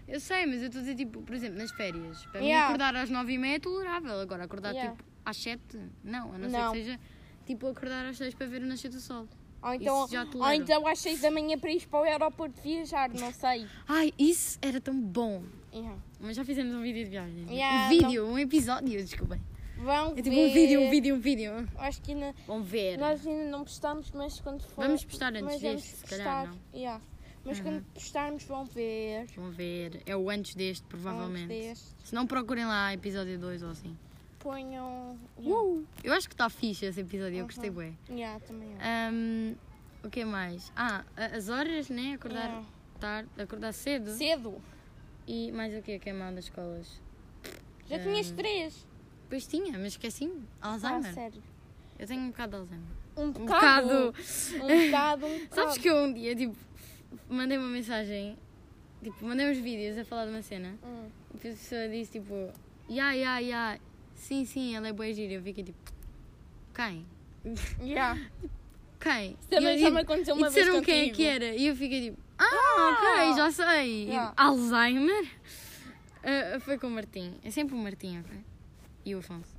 [0.07, 2.23] Eu sei, mas eu estou a dizer, tipo, por exemplo, nas férias.
[2.27, 2.67] Para mim, Yeah.
[2.67, 4.19] acordar às nove e meia é tolerável.
[4.21, 4.91] Agora, acordar Yeah.
[4.91, 6.31] tipo às sete, não.
[6.31, 6.73] A não, Não.
[6.73, 6.99] ser que seja
[7.43, 9.27] tipo acordar às seis para ver o nascer do sol.
[9.61, 13.31] Ou então, ou então às seis da manhã para ir para o aeroporto viajar, não
[13.33, 13.65] sei.
[13.87, 15.43] Ai, isso era tão bom.
[15.73, 15.97] Yeah.
[16.19, 17.45] Mas já fizemos um vídeo de viagem.
[17.49, 19.41] Yeah, um vídeo, um episódio, desculpem.
[19.77, 20.21] Vão É ver.
[20.23, 21.69] tipo um vídeo, um vídeo, um vídeo.
[21.77, 22.97] Acho que ainda, Vão ver.
[22.97, 24.83] nós ainda não postamos, mas quando for.
[24.85, 26.53] Vamos postar antes deste, se calhar, não?
[26.53, 26.59] Uhum.
[26.73, 27.01] yeah.
[27.45, 29.25] Mas quando postarmos, vão ver.
[29.35, 30.01] Vão ver.
[30.05, 31.47] É o antes deste, Antes provavelmente.
[31.47, 31.85] deste.
[32.03, 33.95] Se não, procurem lá episódio 2 ou assim.
[34.39, 35.17] Ponham.
[35.39, 35.61] Yeah.
[35.61, 37.93] Uh, eu acho que está fixe esse episódio, eu gostei bué.
[38.09, 38.77] Yeah, também eu.
[38.81, 39.55] Ahm,
[40.03, 40.71] o que mais?
[40.75, 42.13] Ah, as horas, né?
[42.13, 42.65] Acordar, Yeah.
[42.99, 44.11] tarde, acordar cedo.
[44.11, 44.61] Cedo.
[45.27, 47.01] E mais o que que é mal das escolas?
[47.89, 48.85] Já tinhas três.
[49.29, 50.43] Pois tinha, mas esqueci-me.
[50.61, 51.13] Ah, Alzheimer.
[51.13, 51.43] sério.
[51.99, 52.87] eu tenho um bocado de Alzheimer.
[53.17, 53.87] Um Um bocado.
[53.87, 54.13] bocado.
[54.55, 55.49] Um bocado, um bocado.
[55.55, 56.55] Sabes que eu um dia, tipo,
[57.29, 58.37] mandei uma mensagem,
[59.03, 60.77] tipo, mandei uns vídeos a falar de uma cena.
[60.83, 61.09] Hum.
[61.33, 62.53] E a pessoa disse, tipo,
[62.87, 63.79] ya, ya, ya.
[64.17, 65.33] Sim, sim, ela é boa gira.
[65.33, 65.77] Eu fiquei tipo,
[66.75, 67.05] quem?
[67.81, 68.19] Yeah.
[68.99, 69.37] Quem?
[69.49, 71.55] Também e, já eu, me aconteceu e uma vez disseram quem é que era.
[71.55, 74.03] E eu fiquei tipo, ah, ok, já sei.
[74.05, 74.33] E, Yeah.
[74.35, 75.25] Alzheimer?
[76.23, 77.35] Ah, foi com o Martim.
[77.43, 78.37] É sempre o Martim, ok?
[79.05, 79.55] E o Afonso.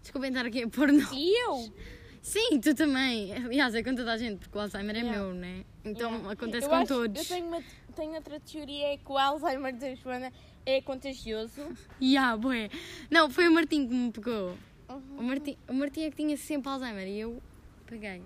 [0.00, 1.02] Desculpem estar aqui a pôr no...
[1.12, 1.70] E eu?
[2.22, 3.32] Sim, tu também.
[3.34, 5.18] Aliás, é com toda a gente, porque o Alzheimer é Yeah.
[5.18, 5.64] meu, né?
[5.84, 6.32] Então Yeah.
[6.32, 7.18] acontece Eu com acho- todos.
[7.30, 7.62] Eu tenho, uma,
[7.94, 10.32] tenho outra teoria, é que o Alzheimer da Joana
[10.66, 11.62] é contagioso.
[12.02, 12.68] Ya, bué.
[13.10, 14.56] Não, foi o Martim que me pegou.
[14.88, 15.16] Uhum.
[15.18, 17.40] O Martim, o Martim é que tinha sempre Alzheimer e eu
[17.86, 18.22] peguei.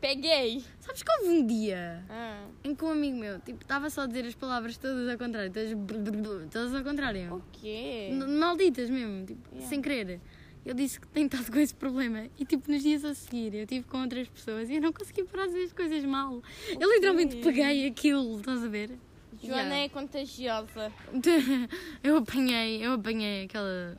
[0.00, 0.64] Peguei.
[0.80, 2.44] Sabes que houve um dia Ah.
[2.64, 5.52] em que um amigo meu, tipo, estava só a dizer as palavras todas ao contrário,
[5.52, 7.36] todas, bl- bl- bl- todas ao contrário.
[7.36, 8.08] O quê?
[8.10, 9.68] N- Malditas mesmo, tipo, Yeah.
[9.68, 10.20] sem querer.
[10.64, 13.62] Ele disse que tem estado com esse problema e, tipo, nos dias a seguir eu
[13.62, 16.42] estive com outras pessoas e eu não consegui parar de dizer as coisas mal.
[16.80, 18.90] Eu literalmente peguei aquilo, estás a ver?
[19.42, 19.76] Joana Yeah.
[19.84, 20.92] é contagiosa.
[22.02, 23.96] Eu apanhei, eu apanhei aquela,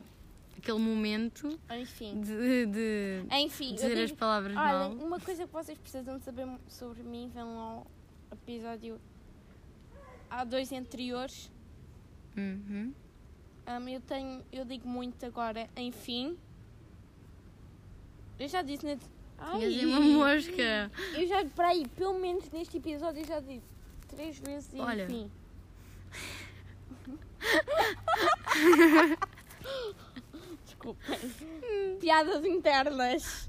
[0.56, 2.20] aquele momento Enfim.
[2.20, 4.90] de, de Enfim, dizer as digo, palavras olha, mal.
[4.92, 7.86] uma coisa que vocês precisam saber sobre mim, vão ao
[8.32, 8.98] episódio
[10.30, 11.50] há dois anteriores.
[12.36, 12.92] Uhum.
[13.66, 16.36] Um, eu tenho, eu digo muito agora, enfim.
[18.38, 18.96] Eu já disse na.
[19.38, 20.90] Ai, Tinhas aí uma mosca.
[21.14, 23.73] Eu já, peraí, pelo menos neste episódio eu já disse
[24.14, 25.04] três vezes Olha.
[25.04, 25.30] enfim.
[30.64, 31.18] Desculpem.
[32.00, 33.48] Piadas internas.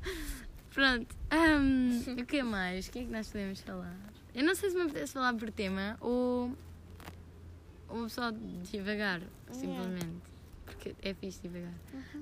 [0.74, 1.16] Pronto.
[1.32, 2.88] hum, o que mais?
[2.88, 3.96] O que é que nós podemos falar?
[4.34, 6.52] Eu não sei se me apetece falar por tema ou,
[7.88, 9.22] ou só devagar,
[9.52, 10.22] simplesmente.
[10.66, 11.74] Porque é fixe devagar.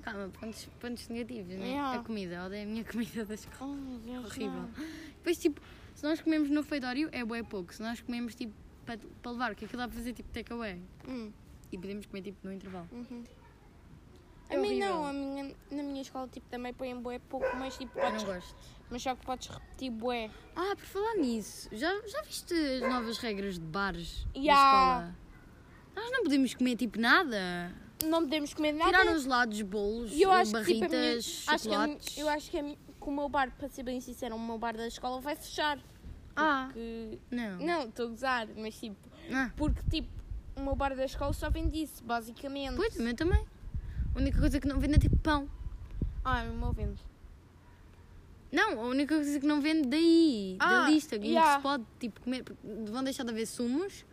[0.03, 1.69] Calma, pontos, pontos negativos, né?
[1.69, 1.99] Yeah.
[1.99, 3.75] A comida, odeio a minha comida da escola.
[3.75, 4.51] Oh, Deus, Horrível.
[4.51, 4.69] não.
[5.17, 5.59] Depois, tipo,
[5.95, 7.73] se nós comemos no feidório, é bué pouco.
[7.73, 8.53] Se nós comemos, tipo,
[8.85, 10.81] para, para levar, que aquilo dá para fazer, tipo, takeaway.
[11.07, 11.31] Hum,
[11.71, 12.87] E podemos comer, tipo, no intervalo.
[12.91, 13.23] uhum.
[14.49, 14.87] A É mim horrível.
[14.89, 18.23] não, a minha, na minha escola tipo, também põem bué pouco, mas tipo, Eu podes,
[18.23, 18.55] não gosto.
[18.91, 20.29] mas só que podes repetir bué.
[20.55, 25.15] Ah, por falar nisso, já, já viste as novas regras de bares da escola?
[25.95, 27.73] Nós não podemos comer tipo nada.
[28.03, 28.91] Não podemos comer nada.
[28.91, 32.17] Tiraram os lados, bolos, eu acho que, tipo, a minha- barritas, acho que a chocolates.
[32.17, 32.63] eu acho que, a
[33.03, 35.77] que o meu bar, para ser bem sincero, o meu bar da escola vai fechar.
[36.35, 37.19] Ah, Que...
[37.29, 37.57] não.
[37.59, 38.97] Não, estou a gozar, mas tipo,
[39.31, 40.09] Ah, porque tipo,
[40.55, 42.75] o meu bar da escola só vende isso, basicamente.
[42.75, 43.45] pois, o meu também.
[44.15, 45.47] A única coisa que não vende é tipo pão.
[46.25, 46.99] Ah, o meu vende.
[48.51, 51.55] Não, a única coisa que não vende daí, da Ah, lista, que ya.
[51.57, 52.43] se pode tipo comer.
[52.43, 52.59] porque
[52.91, 54.05] Vão deixar de haver sumos,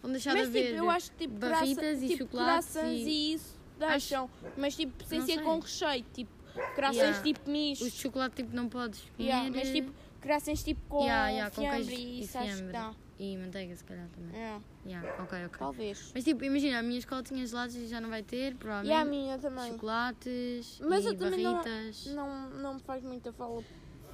[0.00, 2.74] vão deixar Mas de haver tipo, eu acho que tipo, barritas graça- e tipo, chocolates
[2.76, 4.30] e e isso deixam.
[4.56, 5.42] Mas tipo, sem Não ser sei.
[5.44, 6.30] com recheio, tipo,
[6.74, 7.22] croissants Ya.
[7.22, 7.84] tipo misto.
[7.84, 9.28] os de chocolate tipo não podes comer.
[9.28, 12.94] Ya, mas tipo, croissants tipo com ya, com fiambre queijo e isso acho que dá.
[13.20, 14.40] E manteiga se calhar também.
[14.40, 15.58] É, Ya, ok, ok.
[15.58, 16.12] talvez.
[16.14, 18.56] Mas tipo, imagina, a minha escola tinha gelados e já não vai ter, E a
[18.56, 19.08] provavelmente.
[19.10, 19.72] minha também.
[19.72, 22.06] Chocolates Mas e eu também não- barritas.
[22.06, 23.64] Não, não me faz muita fal-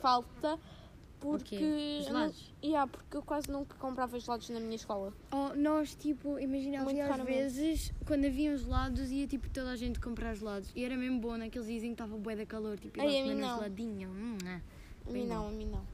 [0.00, 0.58] falta
[1.30, 1.54] porque.
[1.56, 2.52] eu Gelados?
[2.62, 5.12] Não, yeah, porque eu quase nunca comprava gelados na minha escola.
[5.32, 9.98] Oh, nós, tipo, imagina, havia às vezes, quando haviam gelados, ia tipo toda a gente
[10.00, 10.70] comprar gelados.
[10.74, 13.22] E era mesmo bom naqueles dias em que estava bué da calor, tipo, Ai, ia
[13.22, 13.56] a lá mim comer um não.
[13.56, 14.08] geladinho.
[14.10, 14.60] Hum, ah.
[15.06, 15.84] A mim não, a mim não.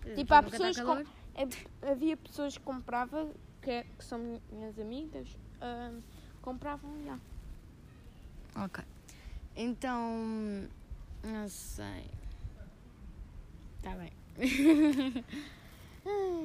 [0.00, 1.04] Pois é, Tipo, há pessoas com-
[1.34, 5.28] É- Havia pessoas que compravam, que, que são minhas amigas,
[5.60, 5.92] ah,
[6.40, 7.18] compravam, já.
[8.64, 8.82] Ok.
[9.54, 10.66] Então,
[11.22, 12.04] não sei.
[13.78, 14.10] Está bem.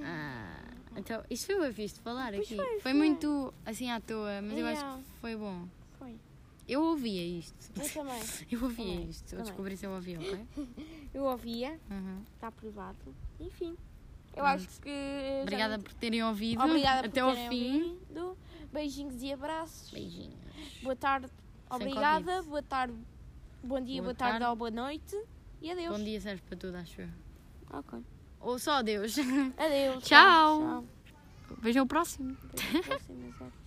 [0.04, 2.56] Ah, então, isto foi bem fixe de falar Pois aqui.
[2.56, 2.94] foi, Foi, foi.
[2.94, 4.98] muito assim à toa, mas eu acho Yeah.
[4.98, 5.68] que foi bom.
[6.00, 6.16] Foi.
[6.68, 7.72] Eu ouvia isto.
[7.80, 8.22] Eu também.
[8.52, 9.24] Eu ouvia Também, isto.
[9.26, 9.46] Eu também.
[9.46, 10.46] descobri se eu ouvia, ok?
[11.14, 12.24] Eu ouvia, Uhum.
[12.34, 12.98] está aprovado.
[13.40, 13.76] Enfim.
[14.34, 14.48] Eu Pronto.
[14.48, 14.90] acho que.
[14.90, 17.82] já Obrigada por terem ouvido Obrigada até por ao fim.
[17.84, 18.38] ouvido.
[18.72, 19.92] Beijinhos e abraços.
[19.92, 20.34] Beijinhos.
[20.82, 21.28] Boa tarde.
[21.28, 22.42] Sem Obrigada.
[22.44, 22.94] Boa tarde.
[23.64, 24.50] Bom dia, Boa boa, tarde, tarde.
[24.50, 25.16] ou boa noite.
[25.62, 25.98] E adeus.
[25.98, 27.10] Bom dia serve para tudo, acho eu.
[27.74, 28.00] Ok.
[28.40, 29.18] Ou só adeus.
[29.58, 30.04] Adeus.
[30.06, 30.62] Tchau.
[30.62, 30.86] Tchau.
[31.62, 32.36] Vejam o próximo.
[32.50, 33.61] Até a próxima, exato.